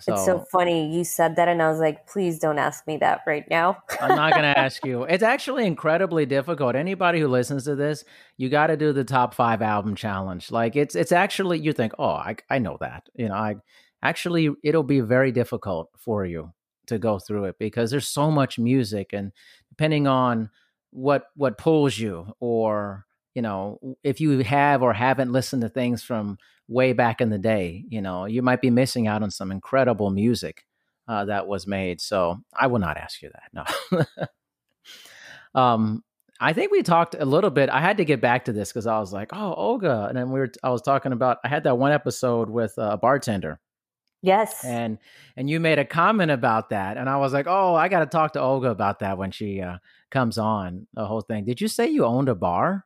So, 0.00 0.14
it's 0.14 0.24
so 0.24 0.44
funny 0.52 0.94
you 0.94 1.04
said 1.04 1.36
that, 1.36 1.48
and 1.48 1.62
I 1.62 1.68
was 1.68 1.80
like, 1.80 2.06
please 2.06 2.38
don't 2.38 2.58
ask 2.58 2.86
me 2.86 2.96
that 2.98 3.22
right 3.26 3.44
now. 3.50 3.78
I'm 4.00 4.14
not 4.14 4.32
going 4.32 4.42
to 4.54 4.58
ask 4.58 4.84
you. 4.84 5.04
It's 5.04 5.22
actually 5.22 5.66
incredibly 5.66 6.24
difficult. 6.24 6.76
Anybody 6.76 7.20
who 7.20 7.28
listens 7.28 7.64
to 7.64 7.74
this, 7.74 8.04
you 8.36 8.48
got 8.48 8.68
to 8.68 8.76
do 8.76 8.92
the 8.92 9.04
top 9.04 9.34
five 9.34 9.60
album 9.60 9.96
challenge. 9.96 10.50
Like 10.50 10.76
it's 10.76 10.94
it's 10.94 11.12
actually 11.12 11.58
you 11.58 11.72
think, 11.72 11.94
oh, 11.98 12.10
I 12.10 12.36
I 12.48 12.58
know 12.58 12.76
that. 12.80 13.08
You 13.14 13.28
know, 13.28 13.34
I 13.34 13.56
actually 14.02 14.50
it'll 14.62 14.82
be 14.82 15.00
very 15.00 15.32
difficult 15.32 15.90
for 15.96 16.24
you 16.24 16.52
to 16.86 16.98
go 16.98 17.18
through 17.18 17.44
it 17.44 17.56
because 17.58 17.90
there's 17.90 18.08
so 18.08 18.30
much 18.30 18.58
music, 18.58 19.12
and 19.12 19.32
depending 19.68 20.06
on 20.06 20.50
what 20.90 21.26
what 21.34 21.58
pulls 21.58 21.98
you 21.98 22.32
or 22.40 23.06
you 23.34 23.42
know, 23.42 23.78
if 24.02 24.20
you 24.20 24.36
have 24.40 24.82
or 24.82 24.92
haven't 24.92 25.30
listened 25.30 25.62
to 25.62 25.68
things 25.68 26.02
from 26.02 26.38
way 26.66 26.92
back 26.92 27.20
in 27.20 27.30
the 27.30 27.38
day, 27.38 27.84
you 27.88 28.02
know, 28.02 28.24
you 28.24 28.42
might 28.42 28.60
be 28.60 28.68
missing 28.68 29.06
out 29.06 29.22
on 29.22 29.30
some 29.30 29.52
incredible 29.52 30.10
music 30.10 30.64
uh, 31.06 31.24
that 31.26 31.46
was 31.46 31.64
made. 31.64 32.00
So 32.00 32.38
I 32.52 32.66
will 32.66 32.80
not 32.80 32.96
ask 32.96 33.22
you 33.22 33.30
that. 33.30 33.66
No. 33.92 34.04
um, 35.60 36.02
I 36.40 36.52
think 36.52 36.72
we 36.72 36.82
talked 36.82 37.14
a 37.16 37.24
little 37.24 37.50
bit. 37.50 37.68
I 37.68 37.80
had 37.80 37.98
to 37.98 38.04
get 38.04 38.20
back 38.20 38.44
to 38.46 38.52
this 38.52 38.70
because 38.70 38.88
I 38.88 38.98
was 38.98 39.12
like, 39.12 39.30
"Oh, 39.32 39.54
Olga," 39.54 40.06
and 40.08 40.16
then 40.16 40.30
we 40.30 40.40
were. 40.40 40.50
I 40.62 40.70
was 40.70 40.82
talking 40.82 41.12
about. 41.12 41.38
I 41.44 41.48
had 41.48 41.64
that 41.64 41.78
one 41.78 41.90
episode 41.92 42.48
with 42.48 42.74
a 42.76 42.96
bartender. 42.96 43.58
Yes. 44.22 44.64
And 44.64 44.98
and 45.36 45.48
you 45.48 45.60
made 45.60 45.78
a 45.78 45.84
comment 45.84 46.30
about 46.30 46.70
that, 46.70 46.96
and 46.96 47.08
I 47.08 47.18
was 47.18 47.32
like, 47.32 47.46
"Oh, 47.48 47.74
I 47.74 47.88
got 47.88 48.00
to 48.00 48.06
talk 48.06 48.32
to 48.32 48.40
Olga 48.40 48.70
about 48.70 48.98
that 48.98 49.16
when 49.16 49.30
she 49.30 49.60
uh, 49.60 49.78
comes 50.10 50.38
on 50.38 50.86
the 50.94 51.06
whole 51.06 51.20
thing." 51.20 51.44
Did 51.44 51.60
you 51.60 51.68
say 51.68 51.88
you 51.88 52.04
owned 52.04 52.28
a 52.28 52.34
bar? 52.34 52.84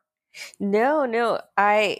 No, 0.59 1.05
no, 1.05 1.39
I. 1.57 1.99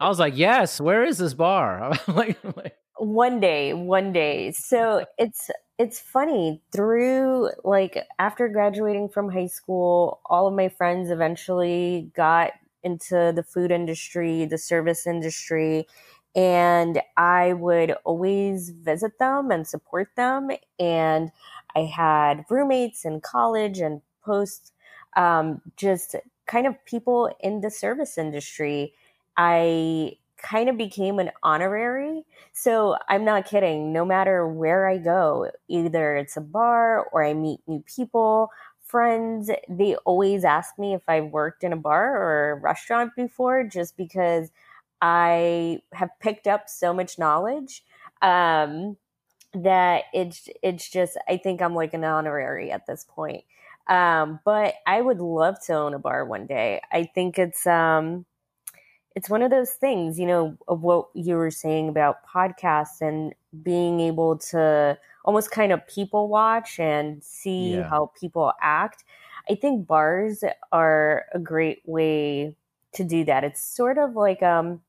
I 0.00 0.08
was 0.08 0.18
like, 0.18 0.36
yes. 0.36 0.80
Where 0.80 1.04
is 1.04 1.18
this 1.18 1.34
bar? 1.34 1.92
like, 2.06 2.38
like, 2.56 2.76
one 2.98 3.40
day, 3.40 3.74
one 3.74 4.12
day. 4.12 4.52
So 4.52 5.04
it's 5.18 5.50
it's 5.78 6.00
funny 6.00 6.60
through 6.72 7.50
like 7.64 7.98
after 8.18 8.48
graduating 8.48 9.08
from 9.08 9.30
high 9.30 9.46
school, 9.46 10.20
all 10.26 10.46
of 10.46 10.54
my 10.54 10.68
friends 10.68 11.10
eventually 11.10 12.10
got 12.14 12.52
into 12.82 13.32
the 13.34 13.42
food 13.42 13.70
industry, 13.72 14.44
the 14.44 14.58
service 14.58 15.06
industry, 15.06 15.86
and 16.38 17.02
I 17.16 17.52
would 17.54 17.92
always 18.04 18.70
visit 18.70 19.18
them 19.18 19.50
and 19.50 19.66
support 19.66 20.10
them. 20.16 20.50
And 20.78 21.32
I 21.74 21.80
had 21.80 22.44
roommates 22.48 23.04
in 23.04 23.20
college 23.20 23.80
and 23.80 24.02
post, 24.24 24.72
um, 25.16 25.60
just 25.76 26.14
kind 26.46 26.66
of 26.68 26.76
people 26.84 27.28
in 27.40 27.60
the 27.60 27.70
service 27.70 28.16
industry. 28.16 28.94
I 29.36 30.18
kind 30.36 30.68
of 30.68 30.76
became 30.76 31.18
an 31.18 31.32
honorary. 31.42 32.24
So 32.52 32.96
I'm 33.08 33.24
not 33.24 33.46
kidding. 33.46 33.92
No 33.92 34.04
matter 34.04 34.46
where 34.46 34.88
I 34.88 34.98
go, 34.98 35.50
either 35.66 36.14
it's 36.16 36.36
a 36.36 36.40
bar 36.40 37.04
or 37.12 37.24
I 37.24 37.34
meet 37.34 37.60
new 37.66 37.82
people, 37.92 38.50
friends, 38.84 39.50
they 39.68 39.96
always 40.06 40.44
ask 40.44 40.78
me 40.78 40.94
if 40.94 41.02
I've 41.08 41.32
worked 41.32 41.64
in 41.64 41.72
a 41.72 41.76
bar 41.76 42.16
or 42.16 42.52
a 42.52 42.54
restaurant 42.60 43.16
before 43.16 43.64
just 43.64 43.96
because 43.96 44.50
I 45.00 45.80
have 45.92 46.10
picked 46.20 46.46
up 46.46 46.68
so 46.68 46.92
much 46.92 47.18
knowledge 47.18 47.84
um, 48.22 48.96
that 49.54 50.04
it's 50.12 50.48
it's 50.62 50.88
just 50.88 51.16
I 51.28 51.36
think 51.36 51.62
I'm 51.62 51.74
like 51.74 51.94
an 51.94 52.04
honorary 52.04 52.70
at 52.70 52.86
this 52.86 53.04
point. 53.08 53.44
Um, 53.88 54.40
but 54.44 54.74
I 54.86 55.00
would 55.00 55.20
love 55.20 55.56
to 55.66 55.74
own 55.74 55.94
a 55.94 55.98
bar 55.98 56.24
one 56.24 56.46
day. 56.46 56.82
I 56.92 57.04
think 57.04 57.38
it's 57.38 57.66
um, 57.66 58.26
it's 59.16 59.30
one 59.30 59.42
of 59.42 59.50
those 59.50 59.72
things, 59.72 60.18
you 60.18 60.26
know, 60.26 60.56
of 60.68 60.82
what 60.82 61.08
you 61.14 61.36
were 61.36 61.50
saying 61.50 61.88
about 61.88 62.26
podcasts 62.26 63.00
and 63.00 63.34
being 63.62 64.00
able 64.00 64.38
to 64.38 64.98
almost 65.24 65.50
kind 65.50 65.72
of 65.72 65.86
people 65.86 66.28
watch 66.28 66.78
and 66.78 67.22
see 67.24 67.74
yeah. 67.76 67.88
how 67.88 68.12
people 68.20 68.52
act. 68.62 69.04
I 69.50 69.54
think 69.54 69.86
bars 69.86 70.44
are 70.72 71.24
a 71.32 71.38
great 71.38 71.82
way 71.84 72.54
to 72.92 73.04
do 73.04 73.24
that. 73.24 73.44
It's 73.44 73.62
sort 73.62 73.98
of 73.98 74.14
like 74.14 74.42
um 74.42 74.82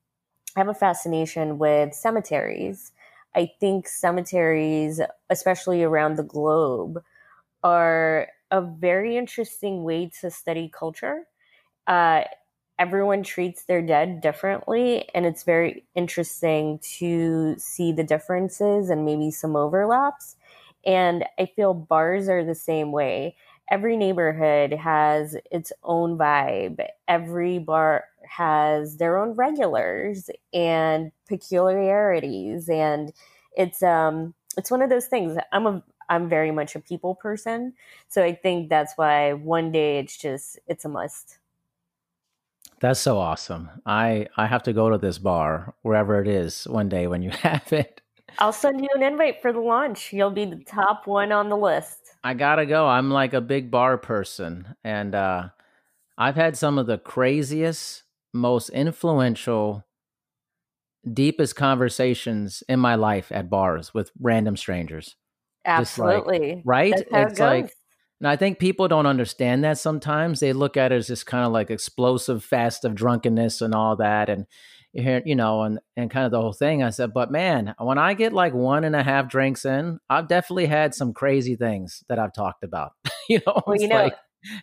I 0.59 0.61
have 0.61 0.67
a 0.67 0.73
fascination 0.73 1.57
with 1.57 1.93
cemeteries. 1.93 2.91
I 3.35 3.51
think 3.59 3.87
cemeteries, 3.87 4.99
especially 5.29 5.83
around 5.83 6.15
the 6.17 6.23
globe, 6.23 7.01
are 7.63 8.29
a 8.51 8.61
very 8.61 9.17
interesting 9.17 9.83
way 9.83 10.11
to 10.21 10.31
study 10.31 10.69
culture. 10.73 11.25
Uh, 11.87 12.23
everyone 12.79 13.23
treats 13.23 13.65
their 13.65 13.81
dead 13.81 14.21
differently, 14.21 15.09
and 15.15 15.25
it's 15.25 15.43
very 15.43 15.85
interesting 15.95 16.79
to 16.99 17.55
see 17.57 17.91
the 17.91 18.03
differences 18.03 18.89
and 18.89 19.05
maybe 19.05 19.31
some 19.31 19.55
overlaps. 19.55 20.37
And 20.85 21.25
I 21.39 21.45
feel 21.47 21.73
bars 21.73 22.29
are 22.29 22.43
the 22.43 22.55
same 22.55 22.91
way 22.91 23.35
every 23.69 23.95
neighborhood 23.95 24.73
has 24.73 25.37
its 25.51 25.71
own 25.83 26.17
vibe. 26.17 26.85
Every 27.07 27.59
bar 27.59 28.05
has 28.27 28.97
their 28.97 29.17
own 29.17 29.33
regulars 29.33 30.29
and 30.53 31.11
peculiarities 31.27 32.69
and 32.69 33.13
it's 33.55 33.81
um 33.81 34.33
it's 34.57 34.71
one 34.71 34.81
of 34.81 34.89
those 34.89 35.07
things. 35.07 35.37
I'm 35.51 35.67
a 35.67 35.83
I'm 36.09 36.27
very 36.27 36.51
much 36.51 36.75
a 36.75 36.79
people 36.79 37.15
person. 37.15 37.73
So 38.07 38.23
I 38.23 38.33
think 38.33 38.69
that's 38.69 38.93
why 38.95 39.33
one 39.33 39.71
day 39.71 39.99
it's 39.99 40.17
just 40.17 40.59
it's 40.67 40.85
a 40.85 40.89
must. 40.89 41.37
That's 42.79 42.99
so 42.99 43.17
awesome. 43.17 43.69
I 43.85 44.27
I 44.37 44.47
have 44.47 44.63
to 44.63 44.73
go 44.73 44.89
to 44.89 44.97
this 44.97 45.17
bar 45.17 45.75
wherever 45.81 46.21
it 46.21 46.27
is 46.27 46.67
one 46.67 46.89
day 46.89 47.07
when 47.07 47.21
you 47.21 47.29
have 47.41 47.71
it. 47.71 48.01
I'll 48.37 48.53
send 48.53 48.81
you 48.81 48.89
an 48.95 49.03
invite 49.03 49.41
for 49.41 49.51
the 49.51 49.59
launch. 49.59 50.13
You'll 50.13 50.31
be 50.31 50.45
the 50.45 50.63
top 50.63 51.07
one 51.07 51.31
on 51.31 51.49
the 51.49 51.57
list. 51.57 52.11
I 52.23 52.33
gotta 52.33 52.65
go. 52.65 52.87
I'm 52.87 53.09
like 53.09 53.33
a 53.33 53.41
big 53.41 53.71
bar 53.71 53.97
person, 53.97 54.75
and 54.83 55.15
uh, 55.15 55.49
I've 56.17 56.35
had 56.35 56.57
some 56.57 56.77
of 56.77 56.85
the 56.85 56.97
craziest, 56.97 58.03
most 58.33 58.69
influential, 58.69 59.85
deepest 61.11 61.55
conversations 61.55 62.61
in 62.67 62.79
my 62.79 62.95
life 62.95 63.31
at 63.31 63.49
bars 63.49 63.93
with 63.93 64.11
random 64.19 64.57
strangers. 64.57 65.15
Absolutely, 65.65 66.55
like, 66.55 66.63
right? 66.65 66.93
it's 67.11 67.39
like, 67.39 67.73
and 68.19 68.27
I 68.27 68.35
think 68.35 68.59
people 68.59 68.89
don't 68.89 69.05
understand 69.05 69.63
that 69.63 69.77
sometimes. 69.77 70.41
They 70.41 70.51
look 70.51 70.75
at 70.75 70.91
it 70.91 70.95
as 70.95 71.07
this 71.07 71.23
kind 71.23 71.45
of 71.45 71.53
like 71.53 71.69
explosive 71.69 72.43
fast 72.43 72.83
of 72.83 72.95
drunkenness 72.95 73.61
and 73.61 73.73
all 73.73 73.95
that, 73.95 74.29
and 74.29 74.45
you 74.93 75.35
know, 75.35 75.63
and 75.63 75.79
and 75.95 76.09
kind 76.09 76.25
of 76.25 76.31
the 76.31 76.41
whole 76.41 76.53
thing. 76.53 76.83
I 76.83 76.89
said, 76.89 77.13
but 77.13 77.31
man, 77.31 77.75
when 77.77 77.97
I 77.97 78.13
get 78.13 78.33
like 78.33 78.53
one 78.53 78.83
and 78.83 78.95
a 78.95 79.03
half 79.03 79.29
drinks 79.29 79.65
in, 79.65 79.99
I've 80.09 80.27
definitely 80.27 80.65
had 80.65 80.95
some 80.95 81.13
crazy 81.13 81.55
things 81.55 82.03
that 82.09 82.19
I've 82.19 82.33
talked 82.33 82.63
about. 82.63 82.93
you 83.29 83.39
know, 83.45 83.61
well, 83.67 83.79
you 83.79 83.87
know, 83.87 84.03
like, 84.03 84.15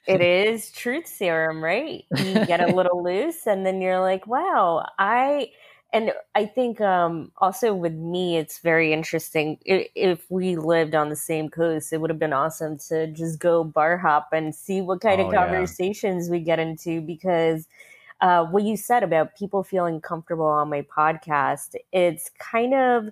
it 0.06 0.20
is 0.48 0.70
truth 0.72 1.06
serum, 1.06 1.62
right? 1.62 2.04
You 2.16 2.46
get 2.46 2.60
a 2.60 2.66
little 2.74 3.02
loose, 3.02 3.46
and 3.46 3.64
then 3.64 3.80
you're 3.80 4.00
like, 4.00 4.26
wow, 4.26 4.86
I. 4.98 5.50
And 5.92 6.12
I 6.34 6.46
think 6.46 6.80
um, 6.80 7.30
also 7.38 7.72
with 7.72 7.94
me, 7.94 8.36
it's 8.36 8.58
very 8.58 8.92
interesting. 8.92 9.56
If, 9.64 9.86
if, 9.94 10.26
we 10.28 10.56
lived 10.56 10.96
on 10.96 11.08
the 11.08 11.16
same 11.16 11.48
coast, 11.48 11.92
it 11.92 12.00
would 12.00 12.10
have 12.10 12.18
been 12.18 12.32
awesome 12.32 12.76
to 12.88 13.06
just 13.06 13.38
go 13.38 13.62
bar 13.62 13.96
hop 13.96 14.28
and 14.32 14.52
see 14.54 14.82
what 14.82 15.00
kind 15.00 15.20
oh, 15.20 15.28
of 15.28 15.32
conversations 15.32 16.26
yeah. 16.26 16.32
we 16.32 16.40
get 16.40 16.58
into 16.58 17.00
because 17.00 17.66
uh, 18.20 18.44
what 18.46 18.62
you 18.62 18.76
said 18.76 19.02
about 19.02 19.36
people 19.36 19.62
feeling 19.62 20.00
comfortable 20.00 20.46
on 20.46 20.70
my 20.70 20.82
podcast, 20.82 21.74
it's 21.92 22.30
kind 22.38 22.74
of 22.74 23.08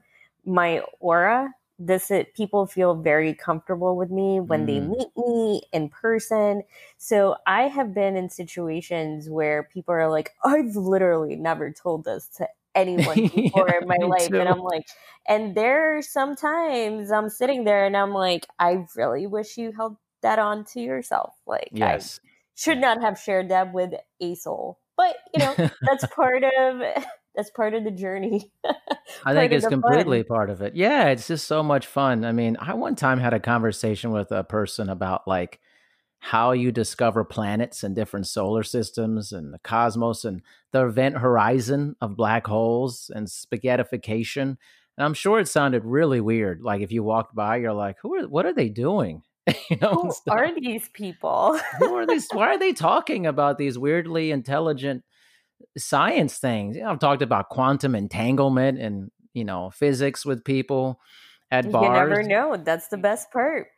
my 0.46 0.80
aura. 1.00 1.52
This 1.78 2.10
it, 2.10 2.34
people 2.34 2.66
feel 2.66 2.94
very 2.94 3.34
comfortable 3.34 3.96
with 3.96 4.10
me 4.10 4.40
when 4.40 4.64
mm. 4.64 4.66
they 4.66 4.80
meet 4.80 5.08
me 5.16 5.62
in 5.72 5.88
person. 5.88 6.62
So 6.98 7.36
I 7.46 7.62
have 7.62 7.92
been 7.92 8.16
in 8.16 8.30
situations 8.30 9.28
where 9.28 9.64
people 9.64 9.92
are 9.94 10.08
like, 10.08 10.30
"I've 10.44 10.76
literally 10.76 11.36
never 11.36 11.72
told 11.72 12.04
this 12.04 12.28
to 12.36 12.48
anyone 12.74 13.26
before 13.34 13.68
yeah, 13.68 13.80
in 13.82 13.88
my 13.88 14.06
life," 14.06 14.28
too. 14.28 14.38
and 14.38 14.48
I'm 14.48 14.60
like, 14.60 14.86
and 15.26 15.56
there 15.56 15.98
are 15.98 16.02
sometimes 16.02 17.10
I'm 17.10 17.28
sitting 17.28 17.64
there 17.64 17.84
and 17.84 17.96
I'm 17.96 18.12
like, 18.12 18.46
I 18.58 18.86
really 18.94 19.26
wish 19.26 19.58
you 19.58 19.72
held 19.72 19.96
that 20.22 20.38
on 20.38 20.64
to 20.66 20.80
yourself. 20.80 21.34
Like, 21.44 21.70
yes. 21.72 22.20
I 22.22 22.28
should 22.54 22.78
not 22.78 23.02
have 23.02 23.18
shared 23.18 23.48
that 23.48 23.74
with 23.74 23.94
a 24.20 24.34
soul 24.36 24.78
but 24.96 25.16
you 25.34 25.44
know 25.44 25.54
that's 25.82 26.06
part 26.14 26.42
of 26.44 26.80
that's 27.34 27.50
part 27.50 27.74
of 27.74 27.84
the 27.84 27.90
journey 27.90 28.50
i 29.24 29.34
think 29.34 29.52
it's 29.52 29.66
completely 29.66 30.22
fun. 30.22 30.28
part 30.28 30.50
of 30.50 30.62
it. 30.62 30.74
Yeah 30.76 31.08
it's 31.08 31.26
just 31.26 31.46
so 31.46 31.62
much 31.62 31.86
fun. 31.86 32.24
I 32.24 32.32
mean 32.32 32.56
i 32.60 32.74
one 32.74 32.96
time 32.96 33.18
had 33.18 33.34
a 33.34 33.40
conversation 33.40 34.12
with 34.12 34.30
a 34.30 34.44
person 34.44 34.88
about 34.88 35.26
like 35.26 35.60
how 36.18 36.52
you 36.52 36.72
discover 36.72 37.22
planets 37.24 37.82
and 37.82 37.94
different 37.94 38.26
solar 38.26 38.62
systems 38.62 39.32
and 39.32 39.52
the 39.52 39.58
cosmos 39.58 40.24
and 40.24 40.42
the 40.72 40.86
event 40.86 41.18
horizon 41.18 41.96
of 42.00 42.16
black 42.16 42.46
holes 42.46 43.10
and 43.14 43.26
spaghettification 43.26 44.56
and 44.96 45.04
i'm 45.04 45.14
sure 45.14 45.40
it 45.40 45.48
sounded 45.48 45.84
really 45.84 46.20
weird. 46.20 46.62
Like 46.62 46.82
if 46.82 46.92
you 46.92 47.02
walked 47.02 47.34
by 47.34 47.56
you're 47.56 47.72
like 47.72 47.96
who 48.00 48.14
are 48.14 48.28
what 48.28 48.46
are 48.46 48.54
they 48.54 48.68
doing 48.68 49.22
you 49.70 49.76
know, 49.80 50.10
who 50.10 50.32
are 50.32 50.54
these 50.58 50.88
people? 50.94 51.58
who 51.78 51.94
are 51.94 52.06
these? 52.06 52.26
Why 52.32 52.48
are 52.48 52.58
they 52.58 52.72
talking 52.74 53.26
about 53.26 53.58
these 53.58 53.78
weirdly 53.78 54.30
intelligent 54.30 55.04
science 55.76 56.38
things? 56.38 56.76
You 56.76 56.82
know, 56.82 56.90
I've 56.90 56.98
talked 56.98 57.22
about 57.22 57.50
quantum 57.50 57.94
entanglement 57.94 58.78
and 58.78 59.10
you 59.34 59.44
know 59.44 59.70
physics 59.70 60.24
with 60.24 60.44
people 60.44 60.98
at 61.50 61.70
bars. 61.70 61.84
You 61.84 61.92
never 61.92 62.22
know. 62.22 62.56
That's 62.56 62.88
the 62.88 62.96
best 62.96 63.30
part. 63.32 63.68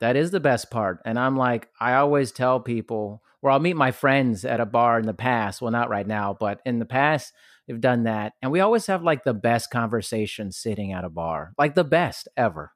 That 0.00 0.16
is 0.16 0.32
the 0.32 0.40
best 0.40 0.70
part. 0.70 0.98
And 1.04 1.18
I'm 1.18 1.36
like, 1.36 1.68
I 1.80 1.94
always 1.94 2.32
tell 2.32 2.58
people, 2.58 3.22
or 3.40 3.50
I'll 3.50 3.60
meet 3.60 3.76
my 3.76 3.92
friends 3.92 4.44
at 4.44 4.58
a 4.58 4.66
bar 4.66 4.98
in 4.98 5.06
the 5.06 5.14
past. 5.14 5.62
Well, 5.62 5.70
not 5.70 5.90
right 5.90 6.06
now, 6.06 6.36
but 6.38 6.60
in 6.66 6.80
the 6.80 6.84
past, 6.84 7.32
we've 7.68 7.80
done 7.80 8.02
that. 8.04 8.32
And 8.42 8.50
we 8.50 8.58
always 8.58 8.86
have 8.86 9.04
like 9.04 9.22
the 9.22 9.34
best 9.34 9.70
conversation 9.70 10.50
sitting 10.50 10.92
at 10.92 11.04
a 11.04 11.08
bar, 11.08 11.52
like 11.56 11.76
the 11.76 11.84
best 11.84 12.26
ever. 12.36 12.72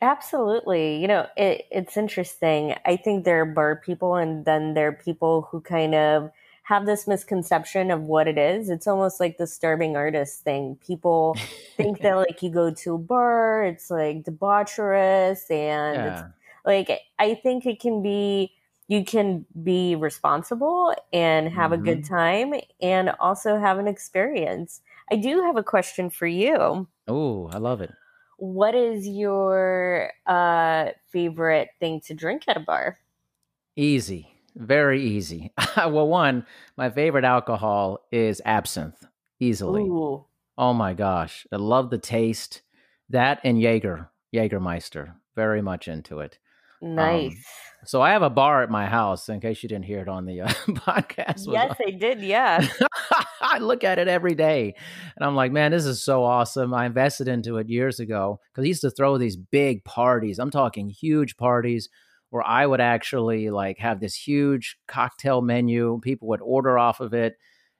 Absolutely. 0.00 1.00
You 1.00 1.08
know, 1.08 1.26
it, 1.36 1.66
it's 1.70 1.96
interesting. 1.96 2.74
I 2.84 2.96
think 2.96 3.24
there 3.24 3.42
are 3.42 3.46
bar 3.46 3.76
people, 3.84 4.14
and 4.14 4.44
then 4.44 4.74
there 4.74 4.88
are 4.88 4.92
people 4.92 5.48
who 5.50 5.60
kind 5.60 5.94
of 5.94 6.30
have 6.62 6.86
this 6.86 7.08
misconception 7.08 7.90
of 7.90 8.02
what 8.02 8.28
it 8.28 8.38
is. 8.38 8.70
It's 8.70 8.86
almost 8.86 9.18
like 9.18 9.38
the 9.38 9.46
starving 9.46 9.96
artist 9.96 10.42
thing. 10.44 10.78
People 10.86 11.36
think 11.76 12.00
that 12.02 12.14
like 12.14 12.42
you 12.42 12.50
go 12.50 12.70
to 12.70 12.94
a 12.94 12.98
bar, 12.98 13.64
it's 13.64 13.90
like 13.90 14.22
debaucherous, 14.22 15.50
and 15.50 15.96
yeah. 15.96 16.12
it's 16.12 16.22
like 16.64 17.00
I 17.18 17.34
think 17.34 17.66
it 17.66 17.80
can 17.80 18.02
be. 18.02 18.52
You 18.90 19.04
can 19.04 19.44
be 19.62 19.96
responsible 19.96 20.94
and 21.12 21.50
have 21.50 21.72
mm-hmm. 21.72 21.82
a 21.82 21.84
good 21.84 22.04
mm-hmm. 22.04 22.14
time, 22.14 22.54
and 22.80 23.10
also 23.20 23.58
have 23.58 23.78
an 23.78 23.86
experience. 23.86 24.80
I 25.12 25.16
do 25.16 25.42
have 25.42 25.58
a 25.58 25.62
question 25.62 26.08
for 26.08 26.26
you. 26.26 26.88
Oh, 27.06 27.48
I 27.52 27.58
love 27.58 27.82
it 27.82 27.92
what 28.38 28.74
is 28.74 29.06
your 29.06 30.12
uh, 30.26 30.90
favorite 31.10 31.70
thing 31.80 32.00
to 32.02 32.14
drink 32.14 32.44
at 32.48 32.56
a 32.56 32.60
bar? 32.60 32.98
Easy. 33.76 34.32
Very 34.56 35.02
easy. 35.02 35.52
well, 35.76 36.08
one, 36.08 36.46
my 36.76 36.90
favorite 36.90 37.24
alcohol 37.24 38.00
is 38.10 38.42
absinthe, 38.44 39.06
easily. 39.40 39.82
Ooh, 39.84 40.24
Oh 40.58 40.74
my 40.74 40.94
gosh, 40.94 41.46
I 41.52 41.56
love 41.56 41.90
the 41.90 41.98
taste. 41.98 42.62
That 43.10 43.40
and 43.44 43.60
Jaeger, 43.60 44.10
Jägermeister, 44.34 45.14
very 45.36 45.62
much 45.62 45.88
into 45.88 46.20
it. 46.20 46.38
Nice. 46.80 47.44
So 47.84 48.02
I 48.02 48.10
have 48.10 48.22
a 48.22 48.30
bar 48.30 48.62
at 48.62 48.70
my 48.70 48.86
house. 48.86 49.28
In 49.28 49.40
case 49.40 49.62
you 49.62 49.68
didn't 49.68 49.84
hear 49.84 50.00
it 50.00 50.08
on 50.08 50.26
the 50.26 50.42
uh, 50.42 50.48
podcast, 50.68 51.50
yes, 51.50 51.76
I 51.86 51.90
did. 51.90 52.20
Yeah. 52.20 52.66
I 53.40 53.58
look 53.58 53.84
at 53.84 53.98
it 53.98 54.08
every 54.08 54.34
day 54.34 54.74
and 55.16 55.24
I'm 55.24 55.36
like, 55.36 55.52
man, 55.52 55.70
this 55.70 55.86
is 55.86 56.02
so 56.02 56.24
awesome. 56.24 56.74
I 56.74 56.86
invested 56.86 57.28
into 57.28 57.56
it 57.58 57.68
years 57.68 58.00
ago 58.00 58.40
because 58.50 58.64
he 58.64 58.68
used 58.68 58.82
to 58.82 58.90
throw 58.90 59.16
these 59.16 59.36
big 59.36 59.84
parties. 59.84 60.38
I'm 60.38 60.50
talking 60.50 60.90
huge 60.90 61.36
parties 61.36 61.88
where 62.30 62.46
I 62.46 62.66
would 62.66 62.80
actually 62.80 63.48
like 63.50 63.78
have 63.78 64.00
this 64.00 64.14
huge 64.14 64.76
cocktail 64.86 65.40
menu. 65.40 66.00
People 66.02 66.28
would 66.28 66.42
order 66.42 66.78
off 66.78 67.00
of 67.00 67.14
it. 67.14 67.36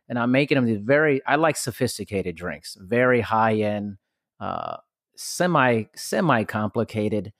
And 0.08 0.18
I'm 0.18 0.30
making 0.30 0.56
them 0.56 0.64
these 0.64 0.80
very, 0.80 1.20
I 1.26 1.36
like 1.36 1.56
sophisticated 1.56 2.34
drinks, 2.34 2.78
very 2.80 3.20
high 3.20 3.56
end, 3.56 3.98
uh, 4.40 4.78
semi, 5.16 5.84
semi 5.94 6.44
complicated 6.44 7.32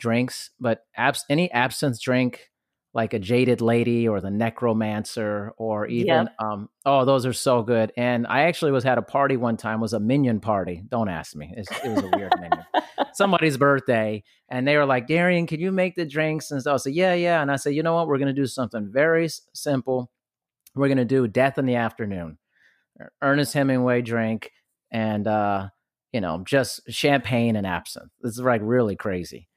drinks. 0.00 0.50
But 0.58 0.84
abs- 0.96 1.24
any 1.30 1.50
absinthe 1.52 2.00
drink, 2.00 2.50
like 2.92 3.14
a 3.14 3.20
jaded 3.20 3.60
lady 3.60 4.08
or 4.08 4.20
the 4.20 4.30
necromancer 4.32 5.52
or 5.56 5.86
even 5.86 6.06
Yep. 6.26 6.34
um 6.40 6.68
oh 6.84 7.04
those 7.04 7.24
are 7.24 7.32
so 7.32 7.62
good. 7.62 7.92
And 7.96 8.26
i 8.26 8.42
actually 8.42 8.72
was 8.72 8.82
had 8.82 8.98
a 8.98 9.02
party 9.02 9.36
one 9.36 9.56
time 9.56 9.80
was 9.80 9.92
a 9.92 10.00
minion 10.00 10.40
party. 10.40 10.82
Don't 10.88 11.08
ask 11.08 11.36
me. 11.36 11.54
It's, 11.56 11.70
it 11.84 11.88
was 11.88 12.02
a 12.02 12.08
weird 12.16 12.32
minion. 12.40 12.64
Somebody's 13.12 13.56
birthday 13.56 14.24
and 14.48 14.66
they 14.66 14.76
were 14.76 14.86
like 14.86 15.06
darian 15.06 15.46
can 15.46 15.60
you 15.60 15.70
make 15.70 15.94
the 15.94 16.04
drinks? 16.04 16.50
And 16.50 16.60
so 16.62 16.74
i 16.74 16.76
said 16.78 16.94
yeah 16.94 17.14
yeah. 17.14 17.40
And 17.42 17.52
i 17.52 17.56
said 17.56 17.74
you 17.76 17.84
know 17.84 17.94
what? 17.94 18.08
We're 18.08 18.18
going 18.18 18.34
to 18.34 18.40
do 18.42 18.46
something 18.48 18.90
very 18.92 19.26
s- 19.26 19.42
simple. 19.54 20.10
We're 20.74 20.88
going 20.88 20.98
to 20.98 21.04
do 21.04 21.28
death 21.28 21.58
in 21.58 21.66
the 21.66 21.76
afternoon. 21.76 22.38
Er, 23.00 23.12
ernest 23.22 23.52
hemingway 23.54 24.02
drink 24.02 24.50
and 24.90 25.28
uh 25.28 25.68
you 26.12 26.20
know 26.20 26.42
just 26.44 26.80
champagne 26.88 27.54
and 27.54 27.68
absinthe. 27.68 28.10
This 28.20 28.32
is 28.32 28.40
like 28.40 28.62
really 28.64 28.96
crazy 28.96 29.48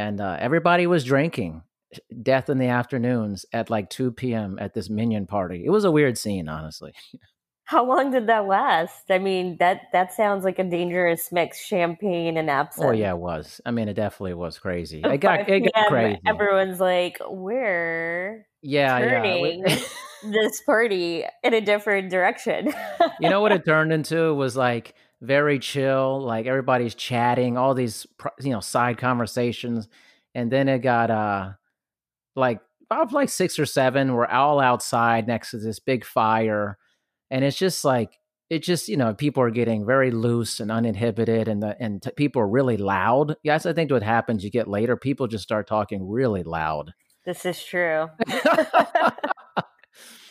and 0.00 0.20
uh, 0.20 0.36
everybody 0.40 0.86
was 0.86 1.04
drinking 1.04 1.62
death 2.22 2.48
in 2.48 2.58
the 2.58 2.68
afternoons 2.68 3.44
at 3.52 3.68
like 3.68 3.90
2 3.90 4.12
p.m. 4.12 4.58
at 4.60 4.72
this 4.74 4.88
minion 4.88 5.26
party. 5.26 5.62
It 5.64 5.70
was 5.70 5.84
a 5.84 5.90
weird 5.90 6.16
scene, 6.16 6.48
honestly. 6.48 6.92
How 7.64 7.84
long 7.84 8.10
did 8.10 8.26
that 8.26 8.46
last? 8.48 9.10
I 9.10 9.18
mean, 9.18 9.56
that 9.60 9.82
that 9.92 10.12
sounds 10.12 10.42
like 10.42 10.58
a 10.58 10.64
dangerous 10.64 11.30
mix: 11.30 11.64
champagne 11.64 12.36
and 12.36 12.50
absinthe. 12.50 12.88
Oh 12.88 12.90
yeah, 12.90 13.12
it 13.12 13.18
was. 13.18 13.60
I 13.64 13.70
mean, 13.70 13.88
it 13.88 13.94
definitely 13.94 14.34
was 14.34 14.58
crazy. 14.58 15.02
It 15.04 15.18
got 15.18 15.48
it 15.48 15.72
got 15.72 15.86
crazy. 15.86 16.18
Everyone's 16.26 16.80
like, 16.80 17.18
"We're 17.28 18.44
yeah, 18.60 18.98
yeah. 18.98 19.04
turning 19.04 19.62
this 20.24 20.60
party 20.62 21.24
in 21.44 21.54
a 21.54 21.60
different 21.60 22.10
direction." 22.10 22.72
you 23.20 23.30
know 23.30 23.40
what 23.40 23.52
it 23.52 23.64
turned 23.64 23.92
into 23.92 24.34
was 24.34 24.56
like 24.56 24.96
very 25.20 25.58
chill. 25.58 26.20
Like 26.20 26.46
everybody's 26.46 26.94
chatting, 26.94 27.56
all 27.56 27.74
these 27.74 28.06
you 28.40 28.50
know 28.50 28.60
side 28.60 28.98
conversations, 28.98 29.88
and 30.34 30.50
then 30.50 30.68
it 30.68 30.80
got 30.80 31.10
uh 31.10 31.52
like 32.36 32.60
about 32.90 33.12
like 33.12 33.28
six 33.28 33.58
or 33.58 33.66
seven. 33.66 34.14
We're 34.14 34.26
all 34.26 34.60
outside 34.60 35.26
next 35.26 35.50
to 35.52 35.58
this 35.58 35.78
big 35.78 36.04
fire, 36.04 36.78
and 37.30 37.44
it's 37.44 37.58
just 37.58 37.84
like 37.84 38.18
it 38.48 38.62
just 38.62 38.88
you 38.88 38.96
know 38.96 39.14
people 39.14 39.42
are 39.42 39.50
getting 39.50 39.86
very 39.86 40.10
loose 40.10 40.60
and 40.60 40.72
uninhibited, 40.72 41.48
and 41.48 41.62
the 41.62 41.76
and 41.80 42.02
t- 42.02 42.10
people 42.16 42.42
are 42.42 42.48
really 42.48 42.76
loud. 42.76 43.36
Yes, 43.42 43.66
I 43.66 43.72
think 43.72 43.90
what 43.90 44.02
happens 44.02 44.44
you 44.44 44.50
get 44.50 44.68
later, 44.68 44.96
people 44.96 45.26
just 45.26 45.44
start 45.44 45.66
talking 45.66 46.08
really 46.08 46.42
loud. 46.42 46.92
this 47.24 47.44
is 47.44 47.62
true. 47.62 48.08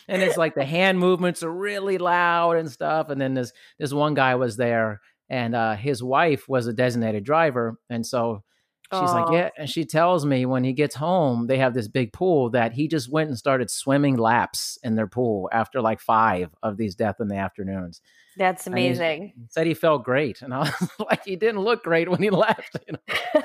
and 0.09 0.21
it's 0.21 0.37
like 0.37 0.55
the 0.55 0.65
hand 0.65 0.99
movements 0.99 1.43
are 1.43 1.51
really 1.51 1.97
loud 1.97 2.57
and 2.57 2.71
stuff. 2.71 3.09
And 3.09 3.21
then 3.21 3.33
this 3.33 3.53
this 3.77 3.93
one 3.93 4.13
guy 4.13 4.35
was 4.35 4.57
there, 4.57 5.01
and 5.29 5.55
uh, 5.55 5.75
his 5.75 6.03
wife 6.03 6.49
was 6.49 6.67
a 6.67 6.73
designated 6.73 7.23
driver, 7.23 7.79
and 7.89 8.05
so 8.05 8.43
she's 8.91 9.11
like, 9.11 9.31
yeah. 9.31 9.49
And 9.57 9.69
she 9.69 9.85
tells 9.85 10.25
me 10.25 10.45
when 10.45 10.63
he 10.63 10.73
gets 10.73 10.95
home, 10.95 11.47
they 11.47 11.57
have 11.57 11.73
this 11.73 11.87
big 11.87 12.11
pool 12.11 12.49
that 12.51 12.73
he 12.73 12.87
just 12.87 13.11
went 13.11 13.29
and 13.29 13.37
started 13.37 13.69
swimming 13.69 14.17
laps 14.17 14.77
in 14.83 14.95
their 14.95 15.07
pool 15.07 15.49
after 15.51 15.81
like 15.81 15.99
five 15.99 16.49
of 16.63 16.77
these 16.77 16.95
death 16.95 17.17
in 17.19 17.27
the 17.27 17.37
afternoons. 17.37 18.01
That's 18.37 18.67
amazing. 18.67 19.33
Said 19.49 19.67
he 19.67 19.73
felt 19.73 20.03
great, 20.03 20.41
and 20.41 20.53
I 20.53 20.59
was 20.59 20.89
like, 20.99 21.25
he 21.25 21.35
didn't 21.35 21.61
look 21.61 21.83
great 21.83 22.09
when 22.09 22.21
he 22.21 22.29
left. 22.31 22.77
You 22.87 22.93
know? 22.93 23.41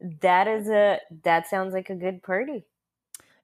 that 0.22 0.48
is 0.48 0.68
a 0.68 0.98
that 1.24 1.48
sounds 1.48 1.74
like 1.74 1.90
a 1.90 1.94
good 1.94 2.22
party. 2.22 2.64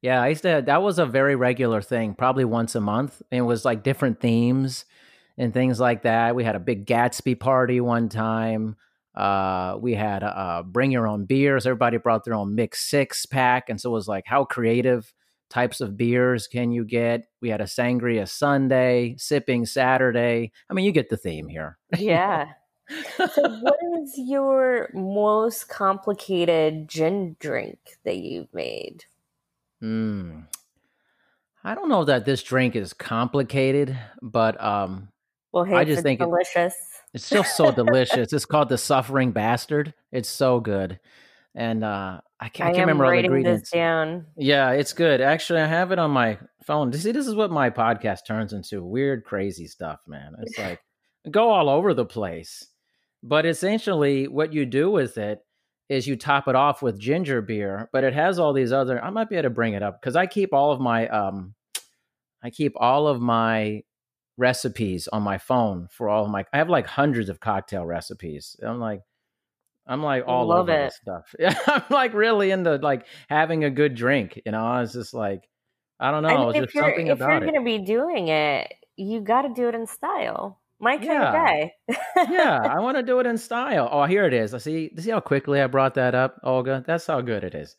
Yeah, 0.03 0.23
I 0.23 0.29
used 0.29 0.43
to. 0.43 0.63
That 0.65 0.83
was 0.83 0.99
a 0.99 1.07
very 1.07 1.37
regular 1.37 1.83
thing, 1.83 2.15
probably 2.15 2.45
once 2.45 2.75
a 2.75 2.81
month. 2.81 3.23
It 3.31 3.43
was 3.43 3.65
like 3.65 3.83
different 3.83 4.21
themes 4.21 4.85
and 5.39 5.53
things 5.53 5.81
like 5.81 6.03
that. 6.03 6.35
We 6.35 6.45
had 6.45 6.57
a 6.57 6.61
big 6.61 6.87
Gatsby 6.87 7.39
party 7.41 7.81
one 7.81 8.09
time. 8.09 8.77
Uh, 9.15 9.79
we 9.81 9.95
had 9.95 10.23
uh, 10.23 10.63
bring 10.63 10.91
your 10.91 11.07
own 11.07 11.25
beers. 11.25 11.67
Everybody 11.67 11.97
brought 11.97 12.25
their 12.25 12.35
own 12.35 12.55
mixed 12.55 12.89
six 12.89 13.25
pack, 13.27 13.69
and 13.69 13.81
so 13.81 13.91
it 13.91 13.95
was 13.95 14.09
like, 14.09 14.25
how 14.27 14.45
creative 14.45 15.13
types 15.49 15.81
of 15.81 15.97
beers 15.97 16.47
can 16.47 16.71
you 16.71 16.85
get? 16.85 17.27
We 17.41 17.49
had 17.49 17.61
a 17.61 17.65
sangria 17.65 18.29
Sunday, 18.29 19.15
sipping 19.19 19.65
Saturday. 19.65 20.53
I 20.69 20.75
mean, 20.75 20.85
you 20.85 20.93
get 20.93 21.09
the 21.09 21.17
theme 21.17 21.49
here. 21.49 21.79
Yeah. 21.97 22.49
so 23.17 23.59
what 23.61 23.77
is 24.03 24.15
your 24.17 24.91
most 24.93 25.69
complicated 25.69 26.89
gin 26.89 27.37
drink 27.41 27.79
that 28.05 28.19
you've 28.19 28.53
made? 28.53 29.05
Hmm. 29.81 30.41
I 31.65 31.75
don't 31.75 31.89
know 31.89 32.05
that 32.05 32.25
this 32.25 32.43
drink 32.43 32.77
is 32.77 32.93
complicated, 32.93 33.99
but 34.23 34.63
um, 34.63 35.09
Well, 35.53 35.65
hey, 35.65 35.75
I 35.75 35.85
just 35.85 35.99
it's 35.99 36.03
think 36.03 36.21
it- 36.21 36.25
delicious. 36.25 36.75
It's 37.15 37.25
still 37.25 37.45
so 37.45 37.71
delicious. 37.73 38.33
It's 38.33 38.45
called 38.45 38.69
the 38.69 38.79
Suffering 38.79 39.33
Bastard. 39.33 39.95
It's 40.13 40.29
so 40.29 40.61
good, 40.61 41.01
and 41.55 41.83
uh, 41.83 42.21
I 42.39 42.49
can't, 42.51 42.69
I 42.69 42.71
I 42.71 42.75
can't 42.75 42.81
remember 42.87 43.05
all 43.07 43.11
the 43.13 43.19
ingredients. 43.19 43.71
down. 43.71 44.27
Yeah, 44.37 44.73
it's 44.73 44.93
good. 44.93 45.21
Actually, 45.21 45.61
I 45.63 45.67
have 45.67 45.93
it 45.93 45.99
on 45.99 46.11
my 46.11 46.39
phone. 46.67 46.93
See, 46.93 47.13
this 47.13 47.27
is 47.27 47.35
what 47.35 47.51
my 47.51 47.71
podcast 47.71 48.27
turns 48.27 48.53
into: 48.53 48.85
weird, 48.85 49.25
crazy 49.25 49.67
stuff, 49.67 50.01
man. 50.07 50.35
It's 50.43 50.59
like 50.59 50.81
go 51.31 51.51
all 51.51 51.69
over 51.71 51.95
the 51.95 52.05
place. 52.05 52.67
But 53.23 53.47
essentially, 53.47 54.29
what 54.29 54.53
you 54.53 54.67
do 54.67 54.91
with 54.91 55.17
it 55.17 55.41
is 55.89 56.07
you 56.07 56.17
top 56.17 56.49
it 56.49 56.55
off 56.55 56.83
with 56.83 56.99
ginger 56.99 57.41
beer. 57.41 57.89
But 57.93 58.05
it 58.05 58.15
has 58.15 58.39
all 58.39 58.53
these 58.53 58.73
other. 58.73 59.03
I 59.03 59.11
might 59.11 59.29
be 59.29 59.37
able 59.37 59.45
to 59.45 59.51
bring 59.51 59.75
it 59.75 59.83
up 59.83 60.01
because 60.01 60.17
I 60.17 60.27
keep 60.27 60.53
all 60.53 60.73
of 60.73 60.81
my 60.81 61.09
um, 61.09 61.55
I 62.43 62.51
keep 62.51 62.75
all 62.77 63.09
of 63.09 63.21
my 63.21 63.83
recipes 64.37 65.09
on 65.09 65.23
my 65.23 65.39
phone 65.39 65.89
for 65.91 66.09
all 66.09 66.25
of 66.25 66.31
my 66.31 66.45
I 66.53 66.59
have 66.59 66.69
like 66.69 66.87
hundreds 66.87 67.29
of 67.29 67.41
cocktail 67.41 67.87
recipes. 67.87 68.57
I'm 68.63 68.81
like 68.81 69.03
I'm 69.87 70.03
like 70.03 70.25
all 70.27 70.47
Love 70.47 70.69
over 70.69 70.73
it. 70.73 70.85
this 70.87 70.97
stuff. 70.97 71.35
Yeah, 71.39 71.57
I'm 71.67 71.83
like 71.91 72.13
really 72.15 72.51
into 72.51 72.77
like 72.77 73.07
having 73.29 73.65
a 73.65 73.71
good 73.71 73.95
drink, 73.95 74.41
you 74.45 74.53
know. 74.53 74.65
I 74.65 74.81
was 74.81 74.93
just 74.93 75.15
like 75.15 75.49
I 75.99 76.11
don't 76.11 76.23
know, 76.23 76.51
I 76.51 76.53
mean, 76.53 76.65
if 76.65 76.75
you're 76.75 76.89
if 76.91 77.19
you're 77.19 77.31
it. 77.33 77.45
gonna 77.47 77.65
be 77.65 77.79
doing 77.79 78.29
it, 78.29 78.75
you 78.97 79.21
got 79.21 79.43
to 79.43 79.49
do 79.55 79.69
it 79.69 79.75
in 79.75 79.87
style. 79.87 80.61
My 80.79 80.97
kind 80.99 81.05
Yeah. 81.09 81.29
of 81.29 81.33
guy. 81.35 81.73
yeah, 82.31 82.59
I 82.77 82.81
want 82.81 82.97
to 82.97 83.03
do 83.03 83.19
it 83.21 83.27
in 83.27 83.39
style. 83.39 83.89
Oh, 83.91 84.05
here 84.05 84.27
it 84.27 84.35
is. 84.35 84.53
I 84.55 84.59
see. 84.59 84.91
See 84.99 85.11
how 85.11 85.21
quickly 85.21 85.61
I 85.61 85.67
brought 85.69 85.95
that 85.95 86.15
up, 86.15 86.39
Olga. 86.43 86.85
That's 86.87 87.07
how 87.07 87.21
good 87.23 87.45
it 87.45 87.55
is. 87.55 87.77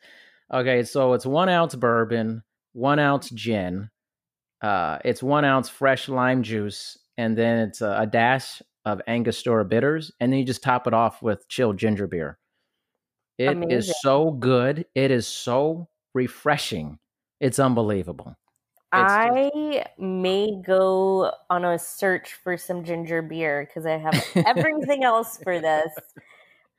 Okay, 0.54 0.84
so 0.84 1.14
it's 1.14 1.26
one 1.26 1.50
ounce 1.50 1.76
bourbon, 1.76 2.42
one 2.74 3.00
ounce 3.00 3.30
gin, 3.30 3.90
uh, 4.62 4.98
it's 5.06 5.22
one 5.22 5.44
ounce 5.46 5.70
fresh 5.70 6.08
lime 6.10 6.42
juice, 6.42 6.98
and 7.18 7.38
then 7.38 7.60
it's 7.68 7.82
a, 7.82 7.98
a 8.00 8.06
dash 8.08 8.62
of 8.86 9.02
Angostura 9.08 9.66
bitters, 9.66 10.12
and 10.20 10.32
then 10.32 10.40
you 10.40 10.46
just 10.46 10.64
top 10.64 10.88
it 10.88 10.94
off 10.94 11.22
with 11.22 11.48
chilled 11.50 11.78
ginger 11.78 12.08
beer. 12.08 12.40
It 13.38 13.50
is 13.70 13.86
Amazing. 13.90 13.94
so 14.02 14.32
good. 14.32 14.86
It 14.96 15.12
is 15.12 15.28
so 15.28 15.90
refreshing. 16.16 16.98
It's 17.40 17.60
unbelievable. 17.60 18.36
I 18.92 19.86
may 19.98 20.62
go 20.66 21.32
on 21.50 21.66
a 21.66 21.78
search 21.78 22.34
for 22.34 22.58
some 22.58 22.84
ginger 22.84 23.22
beer 23.22 23.66
because 23.68 23.86
I 23.86 23.98
have 23.98 24.24
everything 24.46 25.04
else 25.04 25.40
for 25.44 25.60
this. 25.60 25.94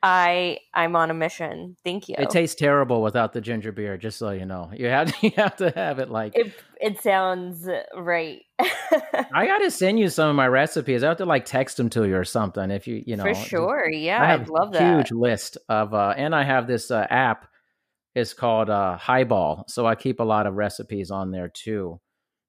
I 0.02 0.58
I'm 0.72 0.94
on 0.94 1.10
a 1.10 1.14
mission. 1.14 1.76
Thank 1.84 2.08
you. 2.08 2.14
It 2.18 2.30
tastes 2.30 2.54
terrible 2.54 3.02
without 3.02 3.32
the 3.32 3.40
ginger 3.40 3.72
beer. 3.72 3.96
Just 3.96 4.18
so 4.18 4.30
you 4.30 4.46
know, 4.46 4.70
you 4.72 4.86
have 4.86 5.12
you 5.22 5.32
have 5.36 5.56
to 5.56 5.70
have 5.70 5.98
it 5.98 6.08
like 6.08 6.36
it, 6.36 6.52
it 6.80 7.00
sounds 7.02 7.68
right. 7.96 8.42
I 8.60 9.46
gotta 9.46 9.70
send 9.70 9.98
you 9.98 10.08
some 10.08 10.30
of 10.30 10.36
my 10.36 10.46
recipes. 10.46 11.02
I 11.02 11.08
have 11.08 11.16
to 11.18 11.26
like 11.26 11.46
text 11.46 11.78
them 11.78 11.90
to 11.90 12.04
you 12.04 12.16
or 12.16 12.24
something. 12.24 12.70
If 12.70 12.86
you 12.86 13.02
you 13.06 13.16
know 13.16 13.24
for 13.24 13.34
sure. 13.34 13.90
Yeah, 13.90 14.22
I 14.22 14.26
have 14.26 14.42
I'd 14.42 14.48
love 14.48 14.68
a 14.68 14.78
that. 14.78 14.96
huge 14.96 15.10
list 15.10 15.58
of 15.68 15.92
uh, 15.92 16.14
and 16.16 16.34
I 16.34 16.44
have 16.44 16.66
this 16.68 16.90
uh, 16.90 17.06
app. 17.10 17.48
It's 18.14 18.34
called 18.34 18.70
uh, 18.70 18.96
Highball, 18.96 19.64
so 19.68 19.86
I 19.86 19.94
keep 19.94 20.20
a 20.20 20.24
lot 20.24 20.46
of 20.46 20.54
recipes 20.54 21.10
on 21.10 21.30
there 21.30 21.48
too. 21.48 22.00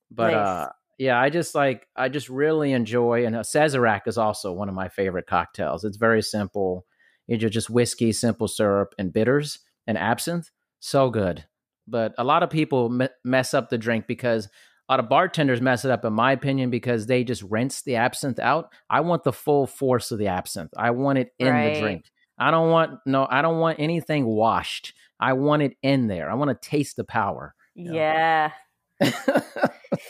But 0.10 0.32
Nice. 0.32 0.48
uh, 0.48 0.70
yeah, 0.98 1.20
I 1.20 1.30
just 1.30 1.54
like 1.56 1.86
I 1.96 2.10
just 2.10 2.30
really 2.30 2.74
enjoy 2.74 3.26
and 3.26 3.36
uh, 3.36 3.42
Sazerac 3.42 4.02
is 4.08 4.18
also 4.18 4.52
one 4.52 4.70
of 4.70 4.76
my 4.76 4.90
favorite 4.90 5.28
cocktails. 5.28 5.84
It's 5.84 5.98
very 5.98 6.22
simple. 6.22 6.86
It's 7.28 7.44
just 7.54 7.70
whiskey, 7.70 8.12
simple 8.12 8.48
syrup, 8.48 8.96
and 8.98 9.14
bitters 9.14 9.60
and 9.86 9.98
absinthe. 9.98 10.50
So 10.80 11.10
good. 11.10 11.46
but 11.88 12.14
a 12.18 12.24
lot 12.24 12.44
of 12.44 12.50
people 12.50 12.90
me- 12.90 13.10
mess 13.24 13.54
up 13.54 13.70
the 13.70 13.78
drink 13.78 14.08
because 14.08 14.48
a 14.88 14.94
lot 14.94 15.00
of 15.00 15.10
bartenders 15.10 15.62
mess 15.62 15.86
it 15.86 15.92
up, 15.92 16.04
in 16.06 16.14
my 16.14 16.32
opinion, 16.32 16.70
because 16.72 17.06
they 17.06 17.24
just 17.24 17.44
rinse 17.44 17.82
the 17.84 17.96
absinthe 17.98 18.40
out. 18.40 18.72
I 18.90 19.02
want 19.02 19.24
the 19.24 19.34
full 19.34 19.68
force 19.68 20.12
of 20.12 20.18
the 20.18 20.28
absinthe. 20.28 20.72
I 20.76 20.92
want 20.92 21.20
it 21.20 21.32
in 21.38 21.50
right. 21.50 21.74
the 21.76 21.80
drink. 21.80 22.06
I 22.40 22.50
don't 22.52 22.72
want 22.72 23.00
no. 23.06 23.28
I 23.30 23.42
don't 23.42 23.60
want 23.60 23.80
anything 23.80 24.26
washed. 24.26 24.94
I 25.20 25.34
want 25.34 25.62
it 25.62 25.74
in 25.82 26.08
there. 26.08 26.30
I 26.30 26.36
want 26.36 26.50
to 26.50 26.70
taste 26.70 26.96
the 26.96 27.04
power. 27.04 27.56
Yeah. 27.76 28.52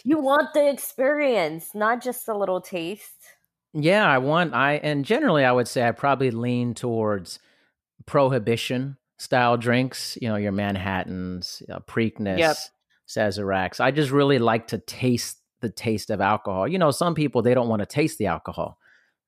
you 0.04 0.20
want 0.20 0.54
the 0.54 0.70
experience, 0.70 1.74
not 1.74 2.02
just 2.02 2.28
a 2.28 2.38
little 2.38 2.62
taste. 2.62 3.16
Yeah, 3.74 4.08
I 4.08 4.18
want 4.18 4.54
I 4.54 4.74
and 4.76 5.06
generally 5.06 5.46
I 5.46 5.52
would 5.52 5.68
say 5.68 5.88
I 5.88 5.92
probably 5.92 6.32
lean 6.32 6.74
towards 6.74 7.40
prohibition 8.06 8.98
style 9.18 9.58
drinks, 9.58 10.18
you 10.22 10.30
know, 10.30 10.38
your 10.38 10.52
Manhattans, 10.52 11.62
uh, 11.72 11.80
Preakness, 11.80 12.40
yep. 12.40 12.58
Sazeracs. 13.08 13.80
I 13.80 13.92
just 13.92 14.12
really 14.12 14.40
like 14.40 14.68
to 14.68 14.80
taste 14.80 15.38
the 15.62 15.70
taste 15.70 16.10
of 16.10 16.22
alcohol. 16.22 16.68
You 16.68 16.80
know, 16.80 16.92
some 16.92 17.14
people 17.14 17.42
they 17.42 17.54
don't 17.54 17.68
want 17.68 17.82
to 17.82 17.86
taste 17.86 18.18
the 18.18 18.28
alcohol. 18.28 18.80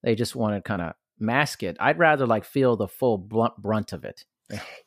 They 0.01 0.15
just 0.15 0.35
want 0.35 0.55
to 0.55 0.61
kind 0.61 0.81
of 0.81 0.93
mask 1.19 1.61
it. 1.61 1.77
I'd 1.79 1.99
rather 1.99 2.25
like 2.25 2.45
feel 2.45 2.75
the 2.75 2.87
full 2.87 3.17
blunt 3.17 3.57
brunt 3.57 3.93
of 3.93 4.03
it. 4.03 4.25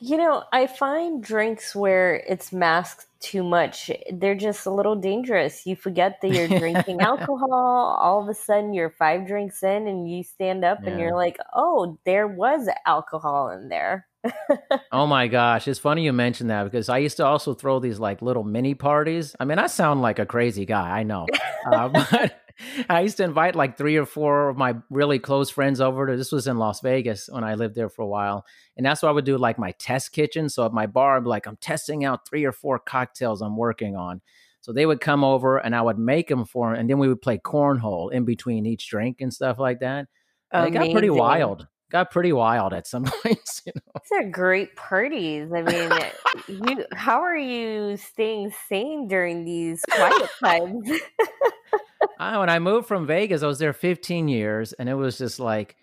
You 0.00 0.16
know, 0.16 0.44
I 0.52 0.66
find 0.66 1.22
drinks 1.22 1.74
where 1.74 2.16
it's 2.16 2.52
masked 2.52 3.06
too 3.24 3.42
much, 3.42 3.90
they're 4.12 4.34
just 4.34 4.66
a 4.66 4.70
little 4.70 4.96
dangerous. 4.96 5.64
You 5.64 5.76
forget 5.76 6.20
that 6.20 6.30
you're 6.30 6.48
drinking 6.48 7.00
alcohol. 7.00 7.96
All 7.98 8.22
of 8.22 8.28
a 8.28 8.34
sudden, 8.34 8.74
you're 8.74 8.90
five 8.90 9.26
drinks 9.26 9.62
in, 9.62 9.88
and 9.88 10.10
you 10.10 10.22
stand 10.22 10.64
up 10.64 10.80
yeah. 10.82 10.90
and 10.90 11.00
you're 11.00 11.16
like, 11.16 11.38
oh, 11.54 11.98
there 12.04 12.26
was 12.26 12.68
alcohol 12.86 13.48
in 13.48 13.68
there. 13.70 14.06
oh 14.92 15.06
my 15.06 15.26
gosh. 15.26 15.68
It's 15.68 15.78
funny 15.78 16.04
you 16.04 16.12
mentioned 16.12 16.50
that 16.50 16.64
because 16.64 16.88
I 16.88 16.98
used 16.98 17.16
to 17.18 17.26
also 17.26 17.54
throw 17.54 17.78
these 17.78 17.98
like 17.98 18.22
little 18.22 18.44
mini 18.44 18.74
parties. 18.74 19.34
I 19.40 19.44
mean, 19.44 19.58
I 19.58 19.66
sound 19.66 20.02
like 20.02 20.18
a 20.18 20.26
crazy 20.26 20.66
guy, 20.66 20.98
I 20.98 21.02
know. 21.02 21.26
Uh, 21.66 21.88
but 22.10 22.43
I 22.88 23.00
used 23.00 23.16
to 23.16 23.24
invite 23.24 23.56
like 23.56 23.76
three 23.76 23.96
or 23.96 24.06
four 24.06 24.48
of 24.48 24.56
my 24.56 24.74
really 24.90 25.18
close 25.18 25.50
friends 25.50 25.80
over 25.80 26.06
to 26.06 26.16
this 26.16 26.32
was 26.32 26.46
in 26.46 26.58
Las 26.58 26.80
Vegas 26.80 27.28
when 27.30 27.44
I 27.44 27.54
lived 27.54 27.74
there 27.74 27.88
for 27.88 28.02
a 28.02 28.06
while. 28.06 28.44
And 28.76 28.86
that's 28.86 29.02
what 29.02 29.08
I 29.08 29.12
would 29.12 29.24
do 29.24 29.36
like 29.38 29.58
my 29.58 29.72
test 29.72 30.12
kitchen. 30.12 30.48
So 30.48 30.64
at 30.64 30.72
my 30.72 30.86
bar, 30.86 31.16
I'm 31.16 31.24
like, 31.24 31.46
I'm 31.46 31.56
testing 31.56 32.04
out 32.04 32.28
three 32.28 32.44
or 32.44 32.52
four 32.52 32.78
cocktails 32.78 33.42
I'm 33.42 33.56
working 33.56 33.96
on. 33.96 34.20
So 34.60 34.72
they 34.72 34.86
would 34.86 35.00
come 35.00 35.24
over 35.24 35.58
and 35.58 35.74
I 35.74 35.82
would 35.82 35.98
make 35.98 36.28
them 36.28 36.44
for 36.44 36.70
them. 36.70 36.80
And 36.80 36.88
then 36.88 36.98
we 36.98 37.08
would 37.08 37.20
play 37.20 37.38
cornhole 37.38 38.12
in 38.12 38.24
between 38.24 38.66
each 38.66 38.88
drink 38.88 39.20
and 39.20 39.32
stuff 39.32 39.58
like 39.58 39.80
that. 39.80 40.06
And 40.52 40.66
it 40.66 40.70
got 40.70 40.90
pretty 40.90 41.10
wild 41.10 41.66
got 41.94 42.10
pretty 42.10 42.32
wild 42.32 42.72
at 42.72 42.88
some 42.88 43.04
points. 43.22 43.62
You 43.64 43.72
know? 43.76 44.00
These 44.02 44.18
are 44.18 44.28
great 44.28 44.74
parties. 44.74 45.50
I 45.54 45.62
mean, 45.62 45.92
you 46.48 46.84
how 46.92 47.20
are 47.20 47.36
you 47.36 47.96
staying 47.96 48.52
sane 48.68 49.06
during 49.06 49.44
these 49.44 49.80
quiet 49.88 50.28
times? 50.42 50.90
I, 52.18 52.38
when 52.38 52.50
I 52.50 52.58
moved 52.58 52.88
from 52.88 53.06
Vegas, 53.06 53.42
I 53.42 53.46
was 53.46 53.58
there 53.58 53.72
15 53.72 54.28
years, 54.28 54.72
and 54.72 54.88
it 54.88 54.94
was 54.94 55.18
just 55.18 55.40
like 55.40 55.76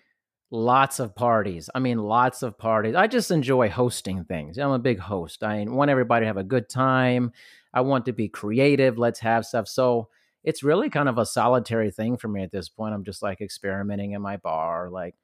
lots 0.50 1.00
of 1.00 1.14
parties. 1.14 1.70
I 1.74 1.78
mean, 1.78 1.98
lots 1.98 2.42
of 2.42 2.58
parties. 2.58 2.94
I 2.94 3.06
just 3.06 3.30
enjoy 3.30 3.70
hosting 3.70 4.24
things. 4.24 4.58
I'm 4.58 4.70
a 4.70 4.78
big 4.78 4.98
host. 4.98 5.42
I 5.42 5.64
want 5.64 5.90
everybody 5.90 6.24
to 6.24 6.28
have 6.28 6.36
a 6.36 6.44
good 6.44 6.68
time. 6.68 7.32
I 7.72 7.80
want 7.80 8.06
to 8.06 8.12
be 8.12 8.28
creative. 8.28 8.98
Let's 8.98 9.20
have 9.20 9.46
stuff. 9.46 9.66
So 9.66 10.08
it's 10.44 10.62
really 10.62 10.90
kind 10.90 11.08
of 11.08 11.18
a 11.18 11.26
solitary 11.26 11.90
thing 11.90 12.16
for 12.16 12.28
me 12.28 12.42
at 12.42 12.52
this 12.52 12.68
point. 12.68 12.94
I'm 12.94 13.04
just 13.04 13.22
like 13.22 13.40
experimenting 13.40 14.12
in 14.12 14.22
my 14.22 14.36
bar, 14.36 14.90
like 14.90 15.14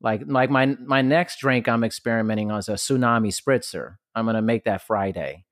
like 0.00 0.22
like 0.26 0.50
my 0.50 0.66
my 0.66 1.00
next 1.02 1.38
drink 1.38 1.68
I'm 1.68 1.84
experimenting 1.84 2.50
on 2.50 2.58
is 2.58 2.68
a 2.68 2.74
tsunami 2.74 3.28
spritzer. 3.28 3.96
I'm 4.14 4.26
gonna 4.26 4.42
make 4.42 4.64
that 4.64 4.82
Friday, 4.82 5.44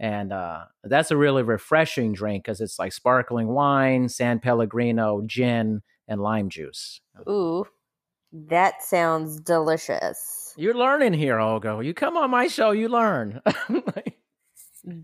and 0.00 0.32
uh, 0.32 0.64
that's 0.82 1.10
a 1.10 1.16
really 1.16 1.42
refreshing 1.42 2.12
drink 2.12 2.44
because 2.44 2.60
it's 2.60 2.78
like 2.78 2.92
sparkling 2.92 3.48
wine, 3.48 4.08
San 4.08 4.40
Pellegrino, 4.40 5.22
gin, 5.26 5.82
and 6.08 6.20
lime 6.20 6.48
juice. 6.48 7.00
Ooh, 7.28 7.64
that 8.32 8.82
sounds 8.82 9.40
delicious. 9.40 10.54
You're 10.56 10.74
learning 10.74 11.14
here, 11.14 11.38
Olga. 11.40 11.80
You 11.82 11.94
come 11.94 12.16
on 12.16 12.30
my 12.30 12.46
show, 12.46 12.70
you 12.70 12.88
learn. 12.88 13.40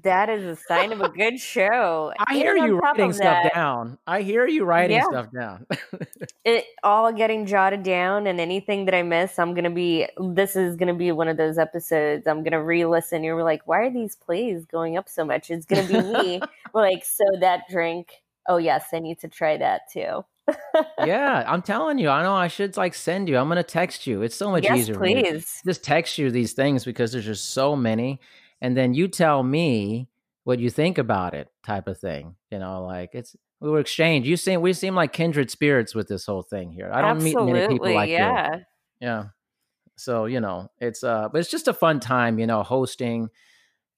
That 0.02 0.28
is 0.28 0.44
a 0.44 0.56
sign 0.56 0.92
of 0.92 1.00
a 1.00 1.08
good 1.08 1.40
show. 1.40 2.12
I 2.18 2.34
hear 2.34 2.56
you 2.56 2.78
writing 2.78 3.12
stuff 3.12 3.44
that, 3.44 3.54
down. 3.54 3.98
I 4.06 4.22
hear 4.22 4.46
you 4.46 4.64
writing 4.64 4.98
yeah. 4.98 5.04
stuff 5.04 5.26
down. 5.32 5.66
it 6.44 6.66
all 6.82 7.12
getting 7.12 7.46
jotted 7.46 7.82
down, 7.82 8.26
and 8.26 8.38
anything 8.38 8.84
that 8.84 8.94
I 8.94 9.02
miss, 9.02 9.38
I'm 9.38 9.54
gonna 9.54 9.70
be. 9.70 10.06
This 10.18 10.54
is 10.54 10.76
gonna 10.76 10.94
be 10.94 11.12
one 11.12 11.28
of 11.28 11.36
those 11.36 11.58
episodes. 11.58 12.26
I'm 12.26 12.42
gonna 12.44 12.62
re-listen. 12.62 13.24
You're 13.24 13.42
like, 13.42 13.66
why 13.66 13.80
are 13.80 13.90
these 13.90 14.16
plays 14.16 14.64
going 14.66 14.96
up 14.96 15.08
so 15.08 15.24
much? 15.24 15.50
It's 15.50 15.66
gonna 15.66 15.86
be 15.86 16.00
me. 16.00 16.40
like, 16.74 17.04
so 17.04 17.24
that 17.40 17.62
drink. 17.70 18.22
Oh 18.48 18.58
yes, 18.58 18.86
I 18.92 18.98
need 18.98 19.18
to 19.20 19.28
try 19.28 19.56
that 19.56 19.90
too. 19.92 20.24
yeah, 20.98 21.44
I'm 21.46 21.62
telling 21.72 21.98
you. 21.98 22.10
I 22.10 22.22
know 22.22 22.34
I 22.34 22.48
should 22.48 22.76
like 22.76 22.94
send 22.94 23.28
you. 23.28 23.38
I'm 23.38 23.48
gonna 23.48 23.62
text 23.62 24.06
you. 24.06 24.22
It's 24.22 24.36
so 24.36 24.50
much 24.50 24.64
yes, 24.64 24.78
easier. 24.78 24.96
Please 24.96 25.60
just 25.64 25.82
text 25.82 26.18
you 26.18 26.30
these 26.30 26.52
things 26.52 26.84
because 26.84 27.12
there's 27.12 27.26
just 27.26 27.50
so 27.50 27.74
many 27.74 28.20
and 28.60 28.76
then 28.76 28.94
you 28.94 29.08
tell 29.08 29.42
me 29.42 30.08
what 30.44 30.58
you 30.58 30.70
think 30.70 30.98
about 30.98 31.34
it 31.34 31.48
type 31.62 31.86
of 31.86 31.98
thing 31.98 32.34
you 32.50 32.58
know 32.58 32.84
like 32.84 33.10
it's 33.12 33.36
we 33.60 33.70
were 33.70 33.80
exchange 33.80 34.26
you 34.26 34.36
seem 34.36 34.60
we 34.60 34.72
seem 34.72 34.94
like 34.94 35.12
kindred 35.12 35.50
spirits 35.50 35.94
with 35.94 36.08
this 36.08 36.26
whole 36.26 36.42
thing 36.42 36.72
here. 36.72 36.90
I 36.92 37.02
don't 37.02 37.16
Absolutely, 37.16 37.52
meet 37.52 37.52
many 37.52 37.68
people 37.74 37.94
like 37.94 38.10
yeah. 38.10 38.54
you. 38.54 38.62
yeah. 39.00 39.24
So 39.96 40.24
you 40.24 40.40
know 40.40 40.70
it's 40.78 41.04
uh 41.04 41.28
but 41.30 41.38
it's 41.38 41.50
just 41.50 41.68
a 41.68 41.74
fun 41.74 42.00
time 42.00 42.38
you 42.38 42.46
know 42.46 42.62
hosting 42.62 43.28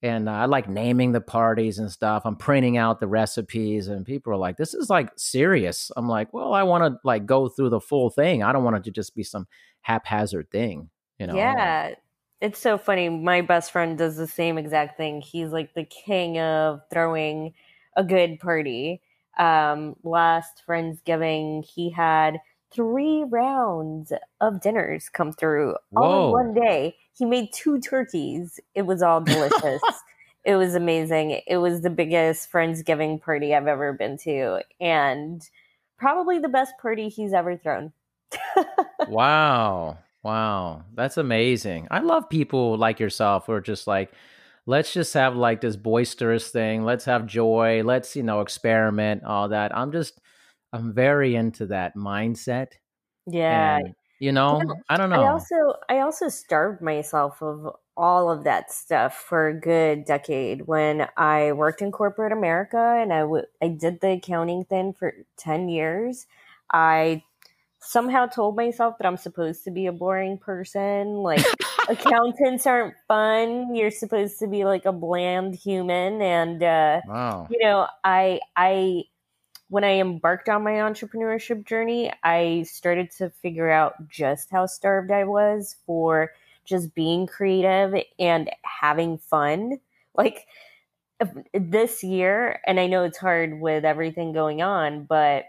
and 0.01 0.27
uh, 0.27 0.33
i 0.33 0.45
like 0.45 0.67
naming 0.67 1.13
the 1.13 1.21
parties 1.21 1.79
and 1.79 1.89
stuff. 1.89 2.23
I'm 2.25 2.35
printing 2.35 2.77
out 2.77 2.99
the 2.99 3.07
recipes 3.07 3.87
and 3.87 4.05
people 4.05 4.33
are 4.33 4.37
like 4.37 4.57
this 4.57 4.73
is 4.73 4.89
like 4.89 5.11
serious. 5.15 5.91
I'm 5.95 6.09
like 6.09 6.33
well 6.33 6.53
i 6.53 6.63
want 6.63 6.83
to 6.83 6.99
like 7.05 7.25
go 7.25 7.47
through 7.47 7.69
the 7.69 7.79
full 7.79 8.09
thing. 8.09 8.43
I 8.43 8.51
don't 8.51 8.65
want 8.65 8.75
it 8.75 8.83
to 8.83 8.91
just 8.91 9.15
be 9.15 9.23
some 9.23 9.47
haphazard 9.81 10.49
thing 10.49 10.89
you 11.19 11.27
know 11.27 11.35
yeah 11.35 11.93
it's 12.43 12.59
so 12.59 12.77
funny. 12.77 13.07
My 13.07 13.39
best 13.39 13.71
friend 13.71 13.97
does 13.97 14.17
the 14.17 14.27
same 14.27 14.57
exact 14.57 14.97
thing. 14.97 15.21
He's 15.21 15.51
like 15.51 15.73
the 15.73 15.85
king 15.85 16.37
of 16.39 16.81
throwing 16.91 17.53
a 17.95 18.03
good 18.03 18.37
party. 18.41 19.01
Um, 19.39 19.95
last 20.03 20.61
Friendsgiving, 20.67 21.63
he 21.63 21.89
had 21.89 22.41
three 22.69 23.23
rounds 23.29 24.11
of 24.41 24.59
dinners 24.59 25.07
come 25.07 25.31
through 25.31 25.75
Whoa. 25.91 26.03
all 26.03 26.25
in 26.25 26.31
one 26.47 26.53
day. 26.53 26.97
He 27.17 27.23
made 27.23 27.53
two 27.53 27.79
turkeys. 27.79 28.59
It 28.75 28.81
was 28.81 29.01
all 29.01 29.21
delicious. 29.21 29.81
it 30.43 30.57
was 30.57 30.75
amazing. 30.75 31.39
It 31.47 31.57
was 31.57 31.79
the 31.79 31.89
biggest 31.89 32.51
Friendsgiving 32.51 33.21
party 33.21 33.55
I've 33.55 33.67
ever 33.67 33.93
been 33.93 34.17
to, 34.17 34.63
and 34.81 35.41
probably 35.97 36.39
the 36.39 36.49
best 36.49 36.73
party 36.81 37.07
he's 37.07 37.31
ever 37.31 37.55
thrown. 37.55 37.93
wow. 39.07 39.97
Wow, 40.23 40.85
that's 40.93 41.17
amazing. 41.17 41.87
I 41.91 41.99
love 41.99 42.29
people 42.29 42.77
like 42.77 42.99
yourself 42.99 43.45
who 43.45 43.51
are 43.51 43.61
just 43.61 43.87
like, 43.87 44.13
let's 44.65 44.93
just 44.93 45.13
have 45.13 45.35
like 45.35 45.59
this 45.59 45.75
boisterous 45.75 46.49
thing. 46.49 46.85
Let's 46.85 47.05
have 47.05 47.27
joy. 47.27 47.83
Let's, 47.83 48.15
you 48.15 48.23
know, 48.23 48.39
experiment, 48.39 49.23
all 49.25 49.49
that. 49.49 49.75
I'm 49.75 49.91
just, 49.91 50.21
I'm 50.71 50.93
very 50.93 51.35
into 51.35 51.65
that 51.67 51.95
mindset. 51.97 52.67
Yeah. 53.27 53.77
And, 53.77 53.95
you 54.19 54.31
know, 54.31 54.61
yeah. 54.65 54.73
I 54.89 54.95
don't 54.95 55.09
know. 55.09 55.23
I 55.23 55.27
also, 55.27 55.73
I 55.89 55.99
also 55.99 56.29
starved 56.29 56.81
myself 56.81 57.41
of 57.41 57.75
all 57.97 58.31
of 58.31 58.45
that 58.45 58.71
stuff 58.71 59.25
for 59.27 59.49
a 59.49 59.59
good 59.59 60.05
decade 60.05 60.61
when 60.67 61.07
I 61.17 61.51
worked 61.51 61.81
in 61.81 61.91
corporate 61.91 62.31
America 62.31 62.97
and 62.97 63.11
I, 63.11 63.19
w- 63.19 63.45
I 63.61 63.67
did 63.67 63.99
the 63.99 64.11
accounting 64.11 64.63
thing 64.63 64.93
for 64.93 65.13
10 65.37 65.67
years. 65.67 66.25
I 66.71 67.23
somehow 67.83 68.25
told 68.25 68.55
myself 68.55 68.97
that 68.97 69.05
I'm 69.05 69.17
supposed 69.17 69.63
to 69.65 69.71
be 69.71 69.85
a 69.85 69.91
boring 69.91 70.37
person. 70.37 71.15
Like 71.15 71.45
accountants 71.89 72.65
aren't 72.65 72.95
fun. 73.07 73.75
You're 73.75 73.91
supposed 73.91 74.39
to 74.39 74.47
be 74.47 74.65
like 74.65 74.85
a 74.85 74.91
bland 74.91 75.55
human. 75.55 76.21
And 76.21 76.63
uh, 76.63 77.01
wow. 77.07 77.47
you 77.49 77.59
know, 77.59 77.87
I 78.03 78.39
I 78.55 79.03
when 79.69 79.83
I 79.83 79.99
embarked 79.99 80.49
on 80.49 80.63
my 80.63 80.73
entrepreneurship 80.73 81.65
journey, 81.65 82.11
I 82.23 82.63
started 82.63 83.11
to 83.17 83.29
figure 83.29 83.69
out 83.69 84.07
just 84.07 84.49
how 84.49 84.65
starved 84.65 85.11
I 85.11 85.23
was 85.25 85.75
for 85.85 86.31
just 86.65 86.95
being 86.95 87.27
creative 87.27 87.95
and 88.19 88.49
having 88.63 89.17
fun. 89.17 89.79
Like 90.15 90.47
this 91.53 92.03
year, 92.03 92.59
and 92.67 92.79
I 92.79 92.87
know 92.87 93.03
it's 93.03 93.17
hard 93.17 93.59
with 93.59 93.83
everything 93.85 94.31
going 94.31 94.61
on, 94.61 95.05
but 95.05 95.45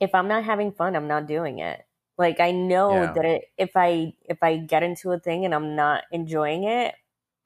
if 0.00 0.14
I'm 0.14 0.28
not 0.28 0.44
having 0.44 0.72
fun, 0.72 0.96
I'm 0.96 1.08
not 1.08 1.26
doing 1.26 1.58
it. 1.58 1.82
Like 2.18 2.40
I 2.40 2.50
know 2.50 3.02
yeah. 3.02 3.12
that 3.12 3.24
it, 3.24 3.44
if 3.58 3.70
I 3.76 4.14
if 4.24 4.42
I 4.42 4.56
get 4.56 4.82
into 4.82 5.12
a 5.12 5.18
thing 5.18 5.44
and 5.44 5.54
I'm 5.54 5.76
not 5.76 6.04
enjoying 6.10 6.64
it, 6.64 6.94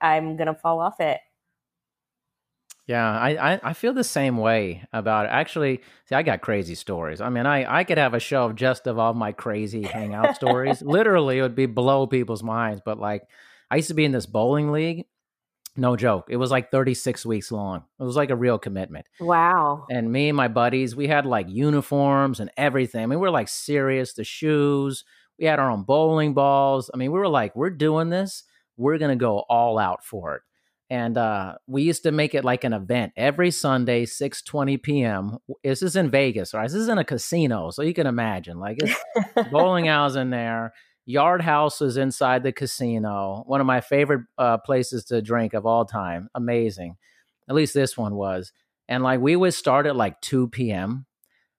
I'm 0.01 0.37
gonna 0.37 0.55
fall 0.55 0.81
off 0.81 1.01
it. 1.01 1.21
Yeah, 2.87 3.09
I, 3.09 3.53
I, 3.53 3.61
I 3.63 3.73
feel 3.73 3.93
the 3.93 4.03
same 4.03 4.37
way 4.37 4.85
about 4.93 5.27
it. 5.27 5.29
Actually, 5.29 5.81
see, 6.07 6.17
I 6.17 6.23
got 6.23 6.41
crazy 6.41 6.75
stories. 6.75 7.21
I 7.21 7.29
mean, 7.29 7.47
I, 7.47 7.79
I 7.79 7.85
could 7.85 7.99
have 7.99 8.15
a 8.15 8.19
show 8.19 8.47
of 8.47 8.57
just 8.57 8.89
of 8.89 8.99
all 8.99 9.15
my 9.15 9.31
crazy 9.31 9.85
hangout 9.85 10.35
stories. 10.35 10.83
Literally, 10.83 11.39
it 11.39 11.43
would 11.43 11.55
be 11.55 11.67
blow 11.67 12.09
people's 12.09 12.43
minds. 12.43 12.83
But 12.85 12.99
like, 12.99 13.23
I 13.71 13.77
used 13.77 13.89
to 13.89 13.95
be 13.95 14.05
in 14.05 14.11
this 14.11 14.27
bowling 14.27 14.73
league, 14.73 15.07
No 15.77 15.97
joke. 15.97 16.27
It 16.29 16.37
was 16.37 16.51
like 16.51 16.71
36 16.71 17.25
weeks 17.25 17.53
long. 17.53 17.85
It 17.99 18.03
was 18.03 18.17
like 18.17 18.31
a 18.31 18.37
real 18.37 18.59
commitment. 18.59 19.07
Wow. 19.21 19.87
And 19.89 20.13
me 20.13 20.29
and 20.29 20.37
my 20.37 20.49
buddies, 20.49 20.97
we 20.97 21.07
had 21.07 21.27
like 21.27 21.49
uniforms 21.49 22.41
and 22.41 22.51
everything. 22.57 23.03
I 23.03 23.07
mean, 23.07 23.21
we 23.21 23.23
were 23.23 23.31
like 23.31 23.49
serious, 23.49 24.13
the 24.13 24.25
shoes. 24.25 25.05
We 25.39 25.47
had 25.47 25.59
our 25.59 25.71
own 25.71 25.85
bowling 25.85 26.35
balls. 26.35 26.91
I 26.93 26.97
mean, 26.97 27.13
we 27.13 27.19
were 27.19 27.29
like, 27.29 27.55
we're 27.55 27.71
doing 27.71 28.11
this. 28.11 28.43
We're 28.77 28.99
going 28.99 29.17
to 29.17 29.23
go 29.23 29.39
all 29.49 29.79
out 29.79 30.05
for 30.05 30.37
it. 30.37 30.43
And 30.93 31.17
uh, 31.17 31.55
we 31.69 31.83
used 31.83 32.03
to 32.03 32.11
make 32.11 32.35
it 32.35 32.45
like 32.45 32.65
an 32.65 32.73
event 32.73 33.13
every 33.17 33.53
Sunday, 33.53 34.07
6 34.07 34.43
20 34.43 34.77
p.m. 34.79 35.39
This 35.63 35.83
is 35.83 35.95
in 35.95 36.11
Vegas, 36.11 36.53
right? 36.53 36.65
This 36.65 36.75
is 36.75 36.89
in 36.89 36.99
a 36.99 37.05
casino. 37.05 37.71
So 37.71 37.83
you 37.83 37.95
can 37.95 38.09
imagine, 38.09 38.59
like, 38.59 38.79
it's 38.83 39.51
bowling 39.53 39.87
alleys 39.87 40.17
in 40.17 40.31
there 40.31 40.73
Yard 41.07 41.43
House 41.43 41.81
is 41.81 41.97
inside 41.97 42.43
the 42.43 42.53
casino. 42.53 43.43
One 43.47 43.61
of 43.61 43.67
my 43.67 43.81
favorite 43.81 44.27
uh, 44.39 44.59
places 44.59 45.05
to 45.07 45.23
drink 45.23 45.55
of 45.55 45.67
all 45.67 45.85
time. 45.85 46.29
Amazing. 46.35 46.97
At 47.49 47.55
least 47.55 47.75
this 47.75 47.97
one 47.97 48.15
was. 48.15 48.53
And 48.89 49.03
like 49.03 49.21
we 49.21 49.37
would 49.37 49.55
start 49.55 49.87
at 49.87 49.97
like 49.97 50.21
2 50.21 50.49
p.m. 50.49 51.07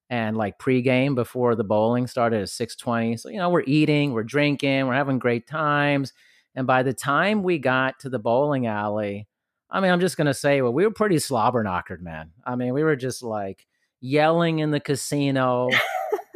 and 0.10 0.38
like 0.38 0.60
pregame 0.60 1.16
before 1.16 1.56
the 1.56 1.64
bowling 1.64 2.08
started 2.08 2.42
at 2.42 2.48
6:20. 2.48 3.20
So 3.20 3.30
you 3.30 3.38
know, 3.38 3.50
we're 3.50 3.64
eating, 3.66 4.14
we're 4.14 4.24
drinking, 4.24 4.88
we're 4.88 4.94
having 4.94 5.20
great 5.20 5.48
times. 5.48 6.14
And 6.56 6.68
by 6.68 6.84
the 6.84 6.94
time 6.94 7.44
we 7.44 7.58
got 7.58 8.00
to 8.00 8.10
the 8.10 8.20
bowling 8.20 8.68
alley, 8.68 9.28
I 9.70 9.80
mean, 9.80 9.92
I'm 9.92 10.02
just 10.02 10.18
gonna 10.18 10.34
say, 10.34 10.62
well, 10.62 10.74
we 10.74 10.86
were 10.86 10.92
pretty 10.92 11.20
slobber 11.20 11.64
knockered, 11.64 12.04
man. 12.04 12.32
I 12.46 12.56
mean, 12.56 12.74
we 12.74 12.84
were 12.84 12.98
just 12.98 13.24
like 13.24 13.66
yelling 14.02 14.60
in 14.60 14.72
the 14.72 14.80
casino 14.80 15.70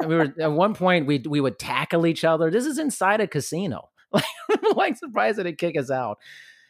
we 0.06 0.16
were 0.16 0.34
at 0.40 0.52
one 0.52 0.74
point 0.74 1.06
we 1.06 1.18
we 1.18 1.40
would 1.40 1.58
tackle 1.58 2.06
each 2.06 2.24
other. 2.24 2.50
This 2.50 2.66
is 2.66 2.78
inside 2.78 3.20
a 3.20 3.26
casino. 3.26 3.90
Like, 4.48 4.76
like 4.76 4.96
surprised 4.96 5.38
that 5.38 5.44
they 5.44 5.52
kick 5.52 5.76
us 5.76 5.90
out. 5.90 6.18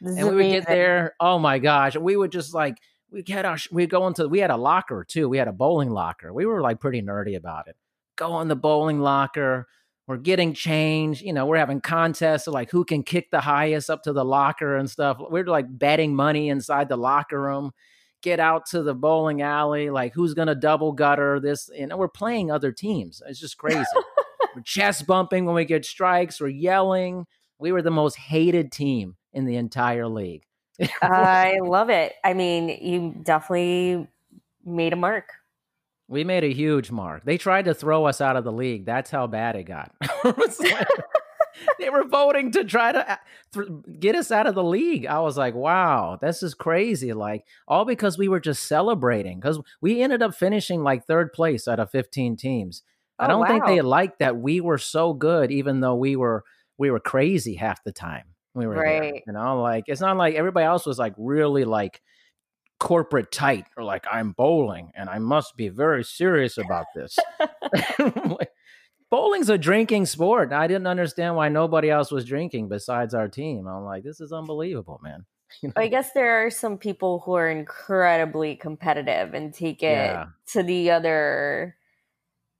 This 0.00 0.16
and 0.16 0.28
we 0.28 0.34
would 0.34 0.50
get 0.50 0.66
there. 0.66 1.14
Oh 1.20 1.38
my 1.38 1.58
gosh! 1.58 1.96
We 1.96 2.16
would 2.16 2.32
just 2.32 2.54
like 2.54 2.78
we 3.10 3.22
had 3.28 3.44
our 3.44 3.58
we 3.70 3.86
go 3.86 4.06
into 4.06 4.28
we 4.28 4.38
had 4.38 4.50
a 4.50 4.56
locker 4.56 5.04
too. 5.06 5.28
We 5.28 5.38
had 5.38 5.48
a 5.48 5.52
bowling 5.52 5.90
locker. 5.90 6.32
We 6.32 6.46
were 6.46 6.60
like 6.60 6.80
pretty 6.80 7.02
nerdy 7.02 7.36
about 7.36 7.68
it. 7.68 7.76
Go 8.16 8.40
in 8.40 8.48
the 8.48 8.56
bowling 8.56 9.00
locker. 9.00 9.68
We're 10.06 10.16
getting 10.18 10.54
change. 10.54 11.22
You 11.22 11.32
know, 11.32 11.46
we're 11.46 11.58
having 11.58 11.80
contests 11.80 12.46
of 12.46 12.54
like 12.54 12.70
who 12.70 12.84
can 12.84 13.02
kick 13.02 13.30
the 13.30 13.40
highest 13.40 13.90
up 13.90 14.02
to 14.04 14.12
the 14.12 14.24
locker 14.24 14.76
and 14.76 14.88
stuff. 14.88 15.18
We're 15.18 15.44
like 15.44 15.66
betting 15.68 16.14
money 16.14 16.48
inside 16.48 16.88
the 16.88 16.96
locker 16.96 17.40
room 17.40 17.72
get 18.26 18.40
out 18.40 18.66
to 18.66 18.82
the 18.82 18.92
bowling 18.92 19.40
alley, 19.40 19.88
like 19.88 20.12
who's 20.12 20.34
going 20.34 20.48
to 20.48 20.54
double 20.56 20.90
gutter 20.90 21.38
this. 21.38 21.70
And 21.70 21.96
we're 21.96 22.08
playing 22.08 22.50
other 22.50 22.72
teams. 22.72 23.22
It's 23.24 23.38
just 23.38 23.56
crazy. 23.56 23.84
we're 24.54 24.62
chest 24.64 25.06
bumping 25.06 25.44
when 25.44 25.54
we 25.54 25.64
get 25.64 25.84
strikes. 25.84 26.40
We're 26.40 26.48
yelling. 26.48 27.24
We 27.60 27.70
were 27.70 27.82
the 27.82 27.92
most 27.92 28.16
hated 28.16 28.72
team 28.72 29.14
in 29.32 29.44
the 29.44 29.54
entire 29.54 30.08
league. 30.08 30.42
I 31.02 31.60
love 31.62 31.88
it. 31.88 32.14
I 32.24 32.34
mean, 32.34 32.68
you 32.68 33.14
definitely 33.22 34.08
made 34.64 34.92
a 34.92 34.96
mark. 34.96 35.30
We 36.08 36.24
made 36.24 36.42
a 36.42 36.52
huge 36.52 36.90
mark. 36.90 37.24
They 37.24 37.38
tried 37.38 37.66
to 37.66 37.74
throw 37.74 38.06
us 38.06 38.20
out 38.20 38.34
of 38.34 38.42
the 38.42 38.52
league. 38.52 38.86
That's 38.86 39.10
how 39.10 39.28
bad 39.28 39.54
it 39.54 39.64
got. 39.64 39.94
they 41.78 41.90
were 41.90 42.04
voting 42.04 42.50
to 42.52 42.64
try 42.64 42.92
to 42.92 43.12
uh, 43.12 43.16
th- 43.52 43.68
get 43.98 44.14
us 44.14 44.30
out 44.30 44.46
of 44.46 44.54
the 44.54 44.64
league. 44.64 45.06
I 45.06 45.20
was 45.20 45.36
like, 45.36 45.54
wow, 45.54 46.18
this 46.20 46.42
is 46.42 46.54
crazy. 46.54 47.12
Like, 47.12 47.44
all 47.66 47.84
because 47.84 48.18
we 48.18 48.28
were 48.28 48.40
just 48.40 48.64
celebrating 48.64 49.38
because 49.40 49.60
we 49.80 50.02
ended 50.02 50.22
up 50.22 50.34
finishing 50.34 50.82
like 50.82 51.06
third 51.06 51.32
place 51.32 51.68
out 51.68 51.80
of 51.80 51.90
15 51.90 52.36
teams. 52.36 52.82
Oh, 53.18 53.24
I 53.24 53.28
don't 53.28 53.40
wow. 53.40 53.46
think 53.46 53.66
they 53.66 53.80
liked 53.80 54.18
that 54.18 54.36
we 54.36 54.60
were 54.60 54.78
so 54.78 55.14
good, 55.14 55.50
even 55.50 55.80
though 55.80 55.96
we 55.96 56.16
were 56.16 56.44
we 56.78 56.90
were 56.90 57.00
crazy 57.00 57.54
half 57.54 57.82
the 57.84 57.92
time. 57.92 58.24
We 58.54 58.66
were 58.66 58.74
right. 58.74 59.00
There, 59.00 59.22
you 59.26 59.32
know, 59.32 59.62
like 59.62 59.84
it's 59.86 60.00
not 60.00 60.16
like 60.16 60.34
everybody 60.34 60.66
else 60.66 60.86
was 60.86 60.98
like 60.98 61.14
really 61.16 61.64
like 61.64 62.02
corporate 62.78 63.32
tight 63.32 63.66
or 63.76 63.84
like 63.84 64.04
I'm 64.10 64.32
bowling 64.32 64.92
and 64.94 65.08
I 65.08 65.18
must 65.18 65.56
be 65.56 65.68
very 65.68 66.04
serious 66.04 66.58
about 66.58 66.86
this. 66.94 67.16
like, 67.98 68.50
bowling's 69.10 69.50
a 69.50 69.58
drinking 69.58 70.06
sport. 70.06 70.52
I 70.52 70.66
didn't 70.66 70.86
understand 70.86 71.36
why 71.36 71.48
nobody 71.48 71.90
else 71.90 72.10
was 72.10 72.24
drinking 72.24 72.68
besides 72.68 73.14
our 73.14 73.28
team. 73.28 73.66
I'm 73.66 73.84
like, 73.84 74.04
this 74.04 74.20
is 74.20 74.32
unbelievable, 74.32 75.00
man. 75.02 75.24
You 75.62 75.68
know? 75.68 75.80
I 75.80 75.86
guess 75.86 76.12
there 76.12 76.44
are 76.44 76.50
some 76.50 76.76
people 76.76 77.20
who 77.20 77.34
are 77.34 77.48
incredibly 77.48 78.56
competitive 78.56 79.32
and 79.32 79.54
take 79.54 79.80
it 79.80 79.86
yeah. 80.10 80.26
to 80.48 80.64
the 80.64 80.90
other 80.90 81.76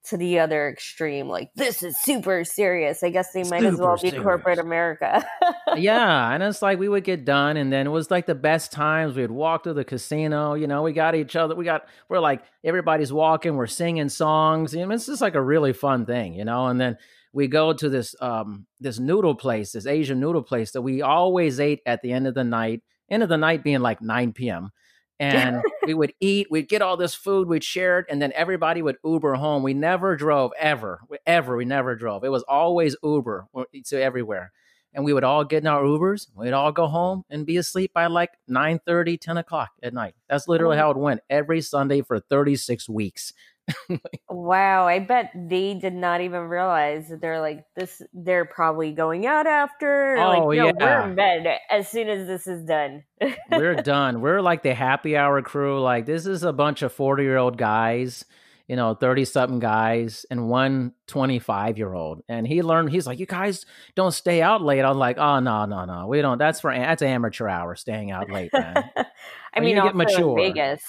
to 0.06 0.16
the 0.16 0.38
other 0.38 0.68
extreme. 0.68 1.28
Like 1.28 1.50
this 1.54 1.82
is 1.82 1.96
super 1.98 2.44
serious. 2.44 3.02
I 3.02 3.10
guess 3.10 3.32
they 3.32 3.44
might 3.44 3.60
super 3.60 3.74
as 3.74 3.78
well 3.78 3.96
be 3.96 4.10
serious. 4.10 4.22
corporate 4.22 4.58
America. 4.58 5.26
yeah, 5.76 6.32
and 6.32 6.42
it's 6.42 6.62
like 6.62 6.78
we 6.78 6.88
would 6.88 7.04
get 7.04 7.24
done, 7.24 7.56
and 7.56 7.72
then 7.72 7.86
it 7.86 7.90
was 7.90 8.10
like 8.10 8.26
the 8.26 8.34
best 8.34 8.72
times. 8.72 9.16
We'd 9.16 9.30
walk 9.30 9.64
to 9.64 9.74
the 9.74 9.84
casino. 9.84 10.54
You 10.54 10.66
know, 10.66 10.82
we 10.82 10.92
got 10.92 11.14
each 11.14 11.36
other. 11.36 11.54
We 11.54 11.64
got 11.64 11.86
we're 12.08 12.20
like 12.20 12.42
everybody's 12.64 13.12
walking. 13.12 13.56
We're 13.56 13.66
singing 13.66 14.08
songs. 14.08 14.74
You 14.74 14.86
know, 14.86 14.94
it's 14.94 15.06
just 15.06 15.22
like 15.22 15.34
a 15.34 15.42
really 15.42 15.72
fun 15.72 16.06
thing. 16.06 16.34
You 16.34 16.44
know, 16.44 16.66
and 16.66 16.80
then 16.80 16.98
we 17.32 17.48
go 17.48 17.72
to 17.72 17.88
this 17.88 18.14
um 18.20 18.66
this 18.80 18.98
noodle 18.98 19.34
place, 19.34 19.72
this 19.72 19.86
Asian 19.86 20.20
noodle 20.20 20.42
place 20.42 20.72
that 20.72 20.82
we 20.82 21.02
always 21.02 21.60
ate 21.60 21.80
at 21.86 22.02
the 22.02 22.12
end 22.12 22.26
of 22.26 22.34
the 22.34 22.44
night. 22.44 22.82
End 23.08 23.22
of 23.22 23.28
the 23.28 23.36
night 23.36 23.62
being 23.62 23.80
like 23.80 24.02
9 24.02 24.32
p.m 24.32 24.72
and 25.18 25.62
we 25.86 25.94
would 25.94 26.12
eat 26.20 26.48
we'd 26.50 26.68
get 26.68 26.82
all 26.82 26.96
this 26.96 27.14
food 27.14 27.48
we'd 27.48 27.64
share 27.64 28.00
it 28.00 28.06
and 28.10 28.20
then 28.20 28.32
everybody 28.34 28.82
would 28.82 28.96
uber 29.04 29.34
home. 29.34 29.62
We 29.62 29.74
never 29.74 30.16
drove 30.16 30.52
ever 30.58 31.00
ever 31.26 31.56
we 31.56 31.64
never 31.64 31.94
drove. 31.94 32.24
It 32.24 32.30
was 32.30 32.42
always 32.44 32.96
uber 33.02 33.46
to 33.86 34.02
everywhere. 34.02 34.52
And 34.92 35.04
we 35.04 35.12
would 35.12 35.24
all 35.24 35.44
get 35.44 35.62
in 35.62 35.66
our 35.66 35.82
ubers 35.82 36.28
we'd 36.34 36.52
all 36.52 36.72
go 36.72 36.86
home 36.86 37.24
and 37.30 37.44
be 37.46 37.56
asleep 37.56 37.92
by 37.92 38.06
like 38.06 38.30
9 38.48 38.80
30 38.86 39.18
10 39.18 39.36
o'clock 39.38 39.70
at 39.82 39.94
night. 39.94 40.14
That's 40.28 40.48
literally 40.48 40.76
oh. 40.76 40.80
how 40.80 40.90
it 40.90 40.96
went 40.96 41.20
every 41.30 41.60
sunday 41.60 42.02
for 42.02 42.20
36 42.20 42.88
weeks 42.88 43.32
wow, 44.30 44.86
I 44.86 45.00
bet 45.00 45.32
they 45.34 45.74
did 45.74 45.94
not 45.94 46.20
even 46.20 46.42
realize 46.42 47.08
that 47.08 47.20
they're 47.20 47.40
like 47.40 47.64
this. 47.74 48.00
They're 48.12 48.44
probably 48.44 48.92
going 48.92 49.26
out 49.26 49.46
after. 49.46 50.16
Oh 50.18 50.28
like, 50.28 50.42
no, 50.42 50.50
yeah, 50.52 50.72
we're 50.78 51.08
in 51.08 51.14
bed 51.14 51.58
as 51.70 51.88
soon 51.88 52.08
as 52.08 52.26
this 52.26 52.46
is 52.46 52.64
done. 52.64 53.04
we're 53.50 53.74
done. 53.82 54.20
We're 54.20 54.40
like 54.40 54.62
the 54.62 54.74
happy 54.74 55.16
hour 55.16 55.42
crew. 55.42 55.80
Like 55.80 56.06
this 56.06 56.26
is 56.26 56.42
a 56.42 56.52
bunch 56.52 56.82
of 56.82 56.92
forty 56.92 57.24
year 57.24 57.38
old 57.38 57.58
guys, 57.58 58.24
you 58.68 58.76
know, 58.76 58.94
thirty 58.94 59.24
something 59.24 59.58
guys, 59.58 60.24
and 60.30 60.48
one 60.48 60.92
25 61.08 61.76
year 61.76 61.92
old. 61.92 62.22
And 62.28 62.46
he 62.46 62.62
learned. 62.62 62.90
He's 62.90 63.06
like, 63.06 63.18
you 63.18 63.26
guys 63.26 63.66
don't 63.96 64.12
stay 64.12 64.42
out 64.42 64.62
late. 64.62 64.82
I'm 64.82 64.98
like, 64.98 65.18
oh 65.18 65.40
no, 65.40 65.64
no, 65.64 65.84
no, 65.84 66.06
we 66.06 66.22
don't. 66.22 66.38
That's 66.38 66.60
for 66.60 66.72
that's 66.72 67.02
amateur 67.02 67.48
hour, 67.48 67.74
staying 67.74 68.12
out 68.12 68.30
late, 68.30 68.52
man. 68.52 68.90
I 69.54 69.60
mean, 69.60 69.76
you 69.76 69.82
get 69.82 69.96
mature. 69.96 70.36
Vegas. 70.36 70.82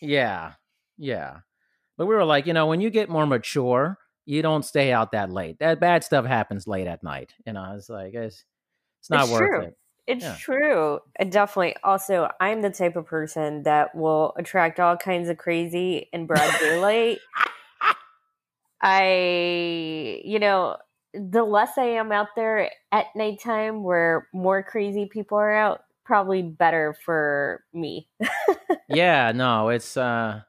Yeah, 0.00 0.52
yeah. 0.98 1.38
But 1.98 2.06
we 2.06 2.14
were 2.14 2.24
like, 2.24 2.46
you 2.46 2.54
know, 2.54 2.66
when 2.66 2.80
you 2.80 2.88
get 2.88 3.10
more 3.10 3.26
mature, 3.26 3.98
you 4.24 4.40
don't 4.40 4.64
stay 4.64 4.92
out 4.92 5.12
that 5.12 5.30
late. 5.30 5.58
That 5.58 5.80
bad 5.80 6.04
stuff 6.04 6.24
happens 6.24 6.66
late 6.66 6.86
at 6.86 7.02
night. 7.02 7.34
You 7.44 7.52
know, 7.52 7.74
it's 7.76 7.90
like 7.90 8.14
it's 8.14 8.44
it's 9.00 9.10
not 9.10 9.24
it's 9.24 9.32
worth 9.32 9.40
true. 9.40 9.62
it. 9.62 9.76
It's 10.06 10.24
yeah. 10.24 10.36
true. 10.38 11.00
And 11.16 11.30
definitely. 11.30 11.76
Also, 11.82 12.30
I'm 12.40 12.62
the 12.62 12.70
type 12.70 12.96
of 12.96 13.04
person 13.04 13.64
that 13.64 13.94
will 13.94 14.32
attract 14.38 14.80
all 14.80 14.96
kinds 14.96 15.28
of 15.28 15.36
crazy 15.36 16.08
in 16.12 16.26
broad 16.26 16.50
daylight. 16.60 17.18
I, 18.80 20.22
you 20.24 20.38
know, 20.38 20.76
the 21.12 21.42
less 21.42 21.76
I 21.76 21.84
am 21.84 22.12
out 22.12 22.28
there 22.36 22.70
at 22.92 23.06
nighttime 23.16 23.82
where 23.82 24.28
more 24.32 24.62
crazy 24.62 25.06
people 25.06 25.36
are 25.36 25.52
out, 25.52 25.80
probably 26.04 26.42
better 26.42 26.96
for 27.04 27.64
me. 27.74 28.08
yeah, 28.88 29.32
no, 29.32 29.68
it's 29.68 29.96
uh 29.96 30.42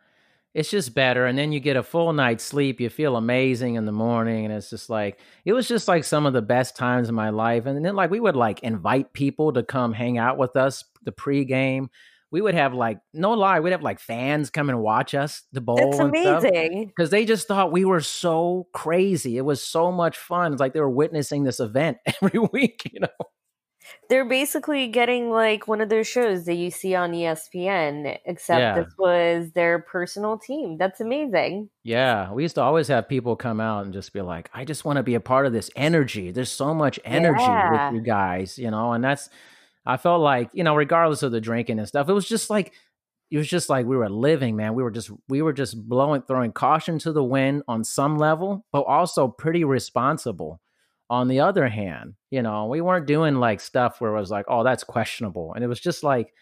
it's 0.53 0.69
just 0.69 0.95
better. 0.95 1.25
And 1.25 1.37
then 1.37 1.51
you 1.51 1.59
get 1.59 1.77
a 1.77 1.83
full 1.83 2.11
night's 2.13 2.43
sleep 2.43 2.79
you 2.79 2.89
feel 2.89 3.15
amazing 3.15 3.75
in 3.75 3.85
the 3.85 3.91
morning 3.91 4.45
and 4.45 4.53
it's 4.53 4.69
just 4.69 4.89
like 4.89 5.19
it 5.45 5.53
was 5.53 5.67
just 5.67 5.87
like 5.87 6.03
some 6.03 6.25
of 6.25 6.33
the 6.33 6.41
best 6.41 6.75
times 6.75 7.09
in 7.09 7.15
my 7.15 7.29
life. 7.29 7.65
And 7.65 7.83
then 7.85 7.95
like 7.95 8.09
we 8.09 8.19
would 8.19 8.35
like 8.35 8.61
invite 8.61 9.13
people 9.13 9.53
to 9.53 9.63
come 9.63 9.93
hang 9.93 10.17
out 10.17 10.37
with 10.37 10.55
us 10.55 10.83
the 11.03 11.11
pregame. 11.11 11.89
We 12.31 12.41
would 12.41 12.55
have 12.55 12.73
like 12.73 12.99
no 13.13 13.33
lie 13.33 13.59
we'd 13.59 13.71
have 13.71 13.81
like 13.81 13.99
fans 13.99 14.49
come 14.49 14.69
and 14.69 14.81
watch 14.81 15.15
us 15.15 15.43
the 15.51 15.61
bowl 15.61 15.89
it's 15.89 15.99
amazing. 15.99 16.85
because 16.87 17.09
they 17.09 17.25
just 17.25 17.47
thought 17.47 17.71
we 17.71 17.85
were 17.85 18.01
so 18.01 18.67
crazy. 18.73 19.37
It 19.37 19.45
was 19.45 19.63
so 19.63 19.91
much 19.91 20.17
fun. 20.17 20.53
It's 20.53 20.59
like 20.59 20.73
they 20.73 20.79
were 20.79 20.89
witnessing 20.89 21.43
this 21.43 21.59
event 21.59 21.97
every 22.21 22.39
week 22.39 22.83
you 22.91 22.99
know 23.01 23.07
they're 24.09 24.27
basically 24.27 24.87
getting 24.87 25.29
like 25.29 25.67
one 25.67 25.81
of 25.81 25.89
those 25.89 26.07
shows 26.07 26.45
that 26.45 26.55
you 26.55 26.71
see 26.71 26.95
on 26.95 27.11
ESPN, 27.11 28.17
except 28.25 28.59
yeah. 28.59 28.75
this 28.75 28.93
was 28.97 29.51
their 29.53 29.79
personal 29.79 30.37
team. 30.37 30.77
That's 30.77 30.99
amazing. 30.99 31.69
Yeah. 31.83 32.31
We 32.31 32.43
used 32.43 32.55
to 32.55 32.61
always 32.61 32.87
have 32.87 33.07
people 33.07 33.35
come 33.35 33.59
out 33.59 33.85
and 33.85 33.93
just 33.93 34.13
be 34.13 34.21
like, 34.21 34.49
I 34.53 34.65
just 34.65 34.85
want 34.85 34.97
to 34.97 35.03
be 35.03 35.15
a 35.15 35.19
part 35.19 35.45
of 35.45 35.53
this 35.53 35.69
energy. 35.75 36.31
There's 36.31 36.51
so 36.51 36.73
much 36.73 36.99
energy 37.05 37.41
yeah. 37.41 37.89
with 37.91 37.95
you 37.99 38.01
guys, 38.01 38.57
you 38.57 38.71
know, 38.71 38.93
and 38.93 39.03
that's, 39.03 39.29
I 39.85 39.97
felt 39.97 40.21
like, 40.21 40.49
you 40.53 40.63
know, 40.63 40.75
regardless 40.75 41.23
of 41.23 41.31
the 41.31 41.41
drinking 41.41 41.79
and 41.79 41.87
stuff, 41.87 42.09
it 42.09 42.13
was 42.13 42.27
just 42.27 42.49
like, 42.49 42.73
it 43.31 43.37
was 43.37 43.47
just 43.47 43.69
like 43.69 43.85
we 43.85 43.95
were 43.95 44.09
living, 44.09 44.55
man. 44.55 44.73
We 44.73 44.81
were 44.81 44.89
just 44.89 45.11
we 45.27 45.43
were 45.43 45.53
just 45.53 45.87
blowing 45.87 46.23
throwing 46.23 46.51
caution 46.51 46.97
to 46.99 47.11
the 47.11 47.23
wind 47.23 47.61
on 47.67 47.83
some 47.83 48.17
level, 48.17 48.65
but 48.71 48.81
also 48.81 49.27
pretty 49.27 49.63
responsible 49.63 50.59
on 51.09 51.27
the 51.27 51.39
other 51.39 51.67
hand. 51.67 52.13
You 52.29 52.41
know, 52.41 52.67
we 52.67 52.81
weren't 52.81 53.07
doing 53.07 53.35
like 53.35 53.59
stuff 53.59 53.99
where 53.99 54.15
it 54.15 54.19
was 54.19 54.31
like, 54.31 54.45
oh, 54.47 54.63
that's 54.63 54.83
questionable. 54.83 55.53
And 55.53 55.63
it 55.63 55.67
was 55.67 55.79
just 55.79 56.03
like 56.03 56.33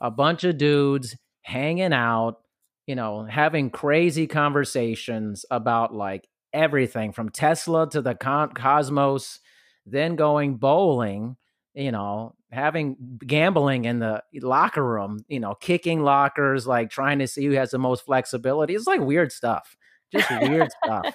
a 0.00 0.10
bunch 0.10 0.44
of 0.44 0.58
dudes 0.58 1.16
hanging 1.42 1.92
out, 1.92 2.38
you 2.86 2.94
know, 2.94 3.24
having 3.24 3.70
crazy 3.70 4.26
conversations 4.26 5.44
about 5.50 5.94
like 5.94 6.28
everything 6.52 7.12
from 7.12 7.28
Tesla 7.28 7.88
to 7.90 8.00
the 8.00 8.14
con- 8.14 8.52
cosmos, 8.52 9.40
then 9.84 10.16
going 10.16 10.56
bowling, 10.56 11.36
you 11.74 11.92
know, 11.92 12.34
having 12.50 12.96
gambling 13.26 13.84
in 13.84 13.98
the 13.98 14.22
locker 14.40 14.84
room, 14.84 15.24
you 15.28 15.40
know, 15.40 15.54
kicking 15.54 16.02
lockers, 16.02 16.66
like 16.66 16.90
trying 16.90 17.18
to 17.18 17.26
see 17.26 17.44
who 17.44 17.52
has 17.52 17.70
the 17.70 17.78
most 17.78 18.06
flexibility. 18.06 18.74
It's 18.74 18.86
like 18.86 19.00
weird 19.00 19.30
stuff. 19.30 19.76
Just 20.12 20.30
weird 20.30 20.70
stuff. 20.84 21.14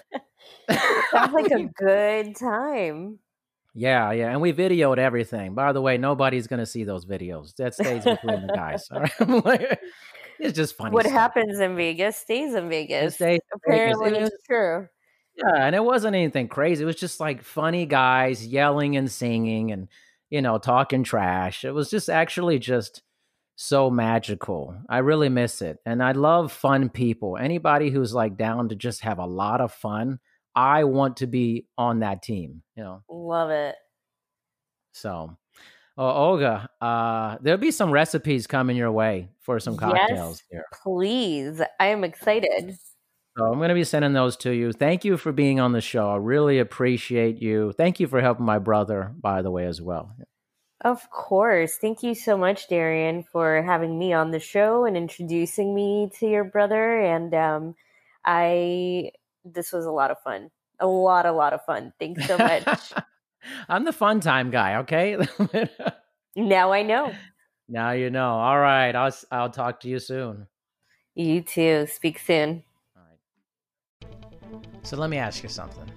Sounds 1.11 1.33
like 1.33 1.51
a 1.51 1.63
good 1.77 2.35
time. 2.35 3.19
Yeah, 3.73 4.11
yeah, 4.11 4.31
and 4.31 4.41
we 4.41 4.51
videoed 4.51 4.97
everything. 4.97 5.53
By 5.55 5.71
the 5.71 5.81
way, 5.81 5.97
nobody's 5.97 6.47
gonna 6.47 6.65
see 6.65 6.83
those 6.83 7.05
videos. 7.05 7.55
That 7.55 7.73
stays 7.73 8.03
between 8.03 8.45
the 8.47 8.53
guys. 8.53 8.87
Right? 8.91 9.79
it's 10.39 10.55
just 10.55 10.75
funny. 10.75 10.91
What 10.91 11.05
stuff. 11.05 11.13
happens 11.13 11.59
in 11.59 11.75
Vegas 11.77 12.17
stays 12.17 12.53
in 12.53 12.67
Vegas. 12.67 13.15
stays 13.15 13.39
in 13.39 13.59
Apparently, 13.65 14.11
Vegas. 14.11 14.29
it's 14.29 14.43
true. 14.43 14.87
Yeah, 15.37 15.55
and 15.55 15.73
it 15.73 15.83
wasn't 15.83 16.15
anything 16.15 16.49
crazy. 16.49 16.83
It 16.83 16.85
was 16.85 16.97
just 16.97 17.21
like 17.21 17.43
funny 17.43 17.85
guys 17.85 18.45
yelling 18.45 18.97
and 18.97 19.09
singing 19.09 19.71
and 19.71 19.87
you 20.29 20.41
know 20.41 20.57
talking 20.57 21.03
trash. 21.03 21.63
It 21.63 21.71
was 21.71 21.89
just 21.89 22.09
actually 22.09 22.59
just 22.59 23.03
so 23.61 23.89
magical. 23.89 24.75
I 24.89 24.99
really 24.99 25.29
miss 25.29 25.61
it, 25.61 25.77
and 25.85 26.01
I 26.03 26.13
love 26.13 26.51
fun 26.51 26.89
people. 26.89 27.37
Anybody 27.37 27.89
who's 27.89 28.13
like 28.13 28.37
down 28.37 28.69
to 28.69 28.75
just 28.75 29.01
have 29.01 29.19
a 29.19 29.25
lot 29.25 29.61
of 29.61 29.71
fun, 29.71 30.19
I 30.55 30.83
want 30.85 31.17
to 31.17 31.27
be 31.27 31.67
on 31.77 31.99
that 31.99 32.23
team. 32.23 32.63
You 32.75 32.83
know. 32.83 33.03
Love 33.09 33.51
it. 33.51 33.75
So, 34.93 35.37
oh, 35.97 36.09
Olga, 36.09 36.69
uh, 36.81 37.37
there'll 37.41 37.59
be 37.59 37.71
some 37.71 37.91
recipes 37.91 38.47
coming 38.47 38.75
your 38.75 38.91
way 38.91 39.29
for 39.39 39.59
some 39.59 39.77
cocktails 39.77 40.09
Yes, 40.09 40.43
here. 40.49 40.65
please. 40.83 41.61
I 41.79 41.85
am 41.87 42.03
excited. 42.03 42.77
So 43.37 43.45
I'm 43.45 43.59
going 43.59 43.69
to 43.69 43.75
be 43.75 43.85
sending 43.85 44.11
those 44.11 44.35
to 44.37 44.51
you. 44.51 44.73
Thank 44.73 45.05
you 45.05 45.15
for 45.15 45.31
being 45.31 45.61
on 45.61 45.71
the 45.71 45.79
show. 45.79 46.09
I 46.09 46.17
really 46.17 46.59
appreciate 46.59 47.41
you. 47.41 47.71
Thank 47.71 48.01
you 48.01 48.07
for 48.07 48.19
helping 48.19 48.45
my 48.45 48.59
brother, 48.59 49.13
by 49.21 49.41
the 49.41 49.51
way, 49.51 49.65
as 49.65 49.81
well. 49.81 50.13
Of 50.83 51.09
course. 51.11 51.77
Thank 51.77 52.01
you 52.01 52.15
so 52.15 52.35
much, 52.35 52.67
Darian, 52.67 53.23
for 53.23 53.61
having 53.61 53.99
me 53.99 54.13
on 54.13 54.31
the 54.31 54.39
show 54.39 54.85
and 54.85 54.97
introducing 54.97 55.75
me 55.75 56.09
to 56.19 56.27
your 56.27 56.43
brother. 56.43 56.99
And 56.99 57.33
um, 57.35 57.75
I, 58.25 59.11
this 59.45 59.71
was 59.71 59.85
a 59.85 59.91
lot 59.91 60.09
of 60.09 60.19
fun. 60.21 60.49
A 60.79 60.87
lot, 60.87 61.27
a 61.27 61.31
lot 61.31 61.53
of 61.53 61.63
fun. 61.65 61.93
Thanks 61.99 62.25
so 62.25 62.35
much. 62.37 62.65
I'm 63.69 63.85
the 63.85 63.93
fun 63.93 64.21
time 64.21 64.49
guy. 64.49 64.77
Okay. 64.77 65.17
now 66.35 66.71
I 66.71 66.81
know. 66.81 67.13
now 67.69 67.91
you 67.91 68.09
know. 68.09 68.31
All 68.31 68.59
right. 68.59 68.95
I'll 68.95 69.15
I'll 69.31 69.49
talk 69.51 69.79
to 69.81 69.89
you 69.89 69.99
soon. 69.99 70.47
You 71.13 71.41
too. 71.41 71.87
Speak 71.87 72.17
soon. 72.17 72.63
All 72.95 73.03
right. 73.03 74.15
So 74.83 74.97
let 74.97 75.11
me 75.11 75.17
ask 75.17 75.43
you 75.43 75.49
something. 75.49 75.89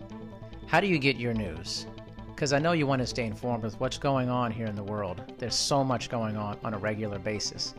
How 0.67 0.81
do 0.81 0.87
you 0.87 0.99
get 0.99 1.17
your 1.17 1.33
news? 1.33 1.87
Because 2.35 2.53
I 2.53 2.59
know 2.59 2.73
you 2.73 2.85
want 2.85 3.01
to 3.01 3.07
stay 3.07 3.27
informed 3.27 3.63
with 3.63 3.79
what's 3.79 3.97
going 3.97 4.29
on 4.29 4.51
here 4.51 4.67
in 4.67 4.75
the 4.75 4.83
world. 4.83 5.23
There's 5.39 5.55
so 5.55 5.85
much 5.85 6.11
going 6.11 6.37
on 6.37 6.59
on 6.65 6.75
a 6.75 6.79
regular 6.79 7.21
basis. 7.21 7.75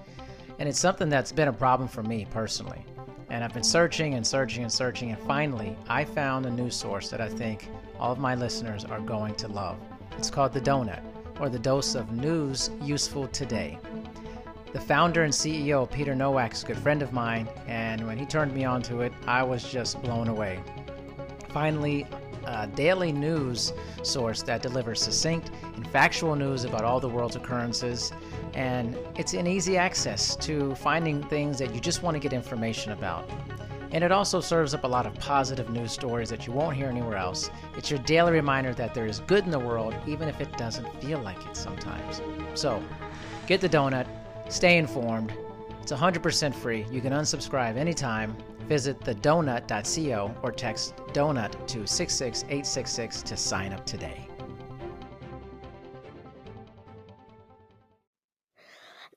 And 0.60 0.70
it's 0.70 0.80
something 0.80 1.10
that's 1.10 1.34
been 1.34 1.50
a 1.50 1.54
problem 1.54 1.90
for 1.90 2.04
me 2.04 2.26
personally. 2.32 2.86
And 3.30 3.44
I've 3.44 3.54
been 3.54 3.64
searching 3.64 4.14
and 4.14 4.26
searching 4.26 4.64
and 4.64 4.72
searching, 4.72 5.12
and 5.12 5.20
finally, 5.24 5.76
I 5.90 6.06
found 6.06 6.46
a 6.46 6.50
news 6.50 6.74
source 6.74 7.10
that 7.10 7.20
I 7.20 7.28
think 7.28 7.70
all 8.00 8.14
of 8.14 8.20
my 8.20 8.34
listeners 8.34 8.86
are 8.86 9.02
going 9.02 9.36
to 9.36 9.50
love. 9.50 9.78
It's 10.18 10.30
called 10.30 10.54
The 10.54 10.62
Donut, 10.62 11.02
or 11.42 11.50
the 11.50 11.60
dose 11.60 11.94
of 11.94 12.14
news 12.14 12.72
useful 12.82 13.28
today. 13.28 13.78
The 14.72 14.80
founder 14.80 15.24
and 15.24 15.34
CEO, 15.34 15.92
Peter 15.92 16.16
Nowak, 16.16 16.54
is 16.54 16.64
a 16.64 16.68
good 16.68 16.78
friend 16.78 17.02
of 17.02 17.12
mine, 17.12 17.50
and 17.68 18.08
when 18.08 18.18
he 18.18 18.26
turned 18.26 18.54
me 18.54 18.64
on 18.64 18.82
to 18.84 19.02
it, 19.02 19.12
I 19.28 19.44
was 19.44 19.70
just 19.70 20.02
blown 20.02 20.30
away. 20.30 20.62
Finally, 21.50 22.06
a 22.46 22.68
daily 22.68 23.12
news 23.12 23.74
source 24.04 24.42
that 24.44 24.62
delivers 24.62 25.02
succinct 25.02 25.52
and 25.76 25.88
factual 25.88 26.36
news 26.36 26.64
about 26.64 26.84
all 26.84 27.00
the 27.00 27.10
world's 27.10 27.36
occurrences, 27.36 28.12
and 28.54 28.98
it's 29.16 29.34
an 29.34 29.48
easy 29.48 29.78
access 29.78 30.36
to 30.38 30.76
finding 30.76 31.24
things 31.24 31.58
that 31.60 31.74
you 31.74 31.82
just 31.82 32.04
want 32.04 32.16
to 32.16 32.20
get 32.20 32.34
information 32.34 32.92
about. 32.92 33.30
And 33.92 34.04
it 34.04 34.12
also 34.12 34.42
serves 34.42 34.74
up 34.74 34.84
a 34.84 34.88
lot 34.88 35.06
of 35.06 35.14
positive 35.16 35.70
news 35.70 35.92
stories 35.92 36.30
that 36.30 36.46
you 36.46 36.54
won't 36.54 36.76
hear 36.76 36.88
anywhere 36.88 37.16
else. 37.16 37.50
It's 37.78 37.90
your 37.90 38.00
daily 38.00 38.34
reminder 38.34 38.74
that 38.74 38.94
there 38.94 39.06
is 39.06 39.20
good 39.22 39.46
in 39.46 39.52
the 39.52 39.60
world, 39.60 39.96
even 40.06 40.28
if 40.28 40.42
it 40.42 40.52
doesn't 40.58 41.02
feel 41.02 41.20
like 41.20 41.38
it 41.46 41.56
sometimes. 41.56 42.22
So, 42.56 42.84
get 43.48 43.62
the 43.62 43.70
donut, 43.70 44.08
stay 44.50 44.78
informed. 44.78 45.34
It's 45.82 45.92
100% 45.92 46.54
free. 46.56 46.86
You 46.92 47.00
can 47.00 47.14
unsubscribe 47.14 47.78
anytime. 47.78 48.36
Visit 48.68 49.00
thedonut.co 49.02 50.36
or 50.42 50.52
text 50.52 50.96
donut 51.14 51.52
to 51.68 51.86
66866 51.88 53.22
to 53.24 53.38
sign 53.38 53.74
up 53.74 53.86
today. 53.86 54.28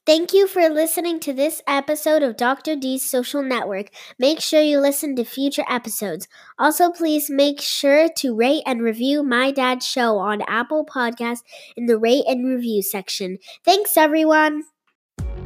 Thank 0.09 0.32
you 0.32 0.46
for 0.46 0.70
listening 0.70 1.20
to 1.20 1.34
this 1.34 1.61
episode 1.66 2.22
of 2.22 2.38
Dr. 2.38 2.76
D's 2.76 3.05
Social 3.05 3.42
Network. 3.42 3.90
Make 4.18 4.40
sure 4.40 4.62
you 4.62 4.80
listen 4.80 5.14
to 5.16 5.22
future 5.22 5.66
episodes. 5.68 6.26
Also, 6.59 6.90
please 6.90 7.28
make 7.28 7.61
sure 7.61 8.09
to 8.16 8.34
rate 8.34 8.62
and 8.64 8.80
review 8.80 9.22
My 9.22 9.51
Dad's 9.51 9.86
Show 9.86 10.16
on 10.16 10.40
Apple 10.49 10.86
Podcasts 10.86 11.42
in 11.76 11.84
the 11.84 11.99
rate 11.99 12.24
and 12.26 12.49
review 12.49 12.80
section. 12.80 13.36
Thanks, 13.66 13.99
everyone. 13.99 14.62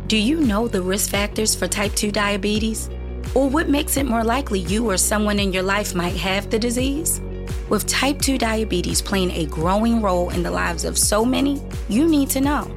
Do 0.07 0.17
you 0.17 0.39
know 0.39 0.69
the 0.69 0.81
risk 0.81 1.11
factors 1.11 1.57
for 1.57 1.67
type 1.67 1.95
2 1.97 2.13
diabetes? 2.13 2.89
Or 3.35 3.49
what 3.49 3.69
makes 3.69 3.97
it 3.97 4.05
more 4.05 4.25
likely 4.25 4.61
you 4.61 4.91
or 4.91 4.97
someone 4.97 5.39
in 5.39 5.53
your 5.53 5.63
life 5.63 5.95
might 5.95 6.17
have 6.17 6.51
the 6.51 6.59
disease? 6.59 7.21
With 7.69 7.87
type 7.87 8.21
2 8.21 8.37
diabetes 8.37 9.01
playing 9.01 9.31
a 9.31 9.47
growing 9.47 10.03
role 10.03 10.31
in 10.31 10.43
the 10.43 10.51
lives 10.51 10.85
of 10.85 10.99
so 10.99 11.25
many, 11.25 11.63
you 11.89 12.07
need 12.07 12.29
to 12.31 12.41
know. 12.41 12.71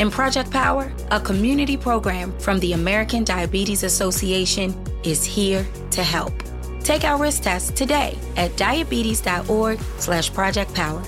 In 0.00 0.10
Project 0.10 0.50
Power, 0.50 0.92
a 1.10 1.20
community 1.20 1.76
program 1.76 2.36
from 2.38 2.58
the 2.58 2.72
American 2.72 3.22
Diabetes 3.22 3.84
Association 3.84 4.74
is 5.04 5.24
here 5.24 5.64
to 5.92 6.02
help. 6.02 6.32
Take 6.82 7.04
our 7.04 7.18
risk 7.18 7.42
test 7.42 7.76
today 7.76 8.18
at 8.36 8.56
diabetes.org 8.56 9.78
slash 9.98 10.32
project 10.32 10.74
power. 10.74 11.02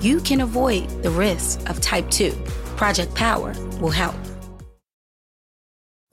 You 0.00 0.20
can 0.20 0.42
avoid 0.42 0.88
the 1.02 1.10
risks 1.10 1.64
of 1.66 1.80
type 1.80 2.08
2. 2.10 2.30
Project 2.76 3.14
Power 3.14 3.54
will 3.80 3.90
help. 3.90 4.14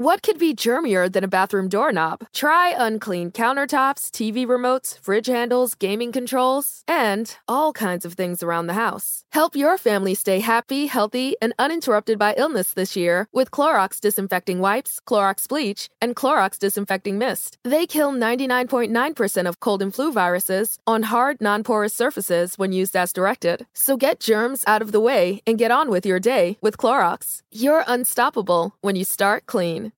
What 0.02 0.24
could 0.24 0.39
be 0.39 0.56
germier 0.56 1.14
than 1.14 1.24
a 1.24 1.28
bathroom 1.28 1.70
doorknob? 1.70 2.26
Try 2.34 2.74
unclean 2.76 3.30
countertops, 3.30 4.10
TV 4.10 4.47
remotes, 4.47 4.97
fridge 4.97 5.28
handles, 5.28 5.76
gaming 5.76 6.12
controls, 6.12 6.84
and 6.88 7.38
all 7.47 7.72
kinds 7.72 8.04
of 8.04 8.16
things 8.16 8.41
around 8.41 8.66
the 8.66 8.74
house. 8.74 9.26
Help 9.32 9.56
your 9.56 9.78
family 9.78 10.16
stay 10.16 10.39
happy, 10.39 10.88
healthy, 10.88 11.36
and 11.39 11.54
uninterrupted 11.60 12.18
by 12.18 12.34
illness 12.34 12.74
this 12.74 12.95
year 12.95 13.28
with 13.32 13.52
Clorox 13.52 14.02
disinfecting 14.02 14.58
wipes, 14.58 14.99
Clorox 15.08 15.47
bleach, 15.47 15.88
and 16.02 16.16
Clorox 16.16 16.58
disinfecting 16.58 17.20
mist. 17.20 17.60
They 17.64 17.86
kill 17.86 18.12
99.9% 18.12 19.47
of 19.47 19.60
cold 19.60 19.84
and 19.84 19.93
flu 19.93 20.12
viruses 20.12 20.80
on 20.88 21.04
hard, 21.04 21.39
non 21.41 21.64
porous 21.64 21.93
surfaces 21.93 22.58
when 22.58 22.72
used 22.72 22.95
as 22.95 23.14
directed. 23.14 23.68
So 23.76 23.97
get 23.97 24.20
germs 24.20 24.64
out 24.66 24.82
of 24.82 24.93
the 24.93 24.99
way 24.99 25.43
and 25.45 25.60
get 25.60 25.70
on 25.70 25.91
with 25.91 26.08
your 26.08 26.20
day 26.20 26.58
with 26.60 26.78
Clorox. 26.78 27.40
You're 27.54 27.84
unstoppable 27.86 28.76
when 28.80 28.95
you 28.95 29.04
start 29.04 29.45
clean. 29.45 29.91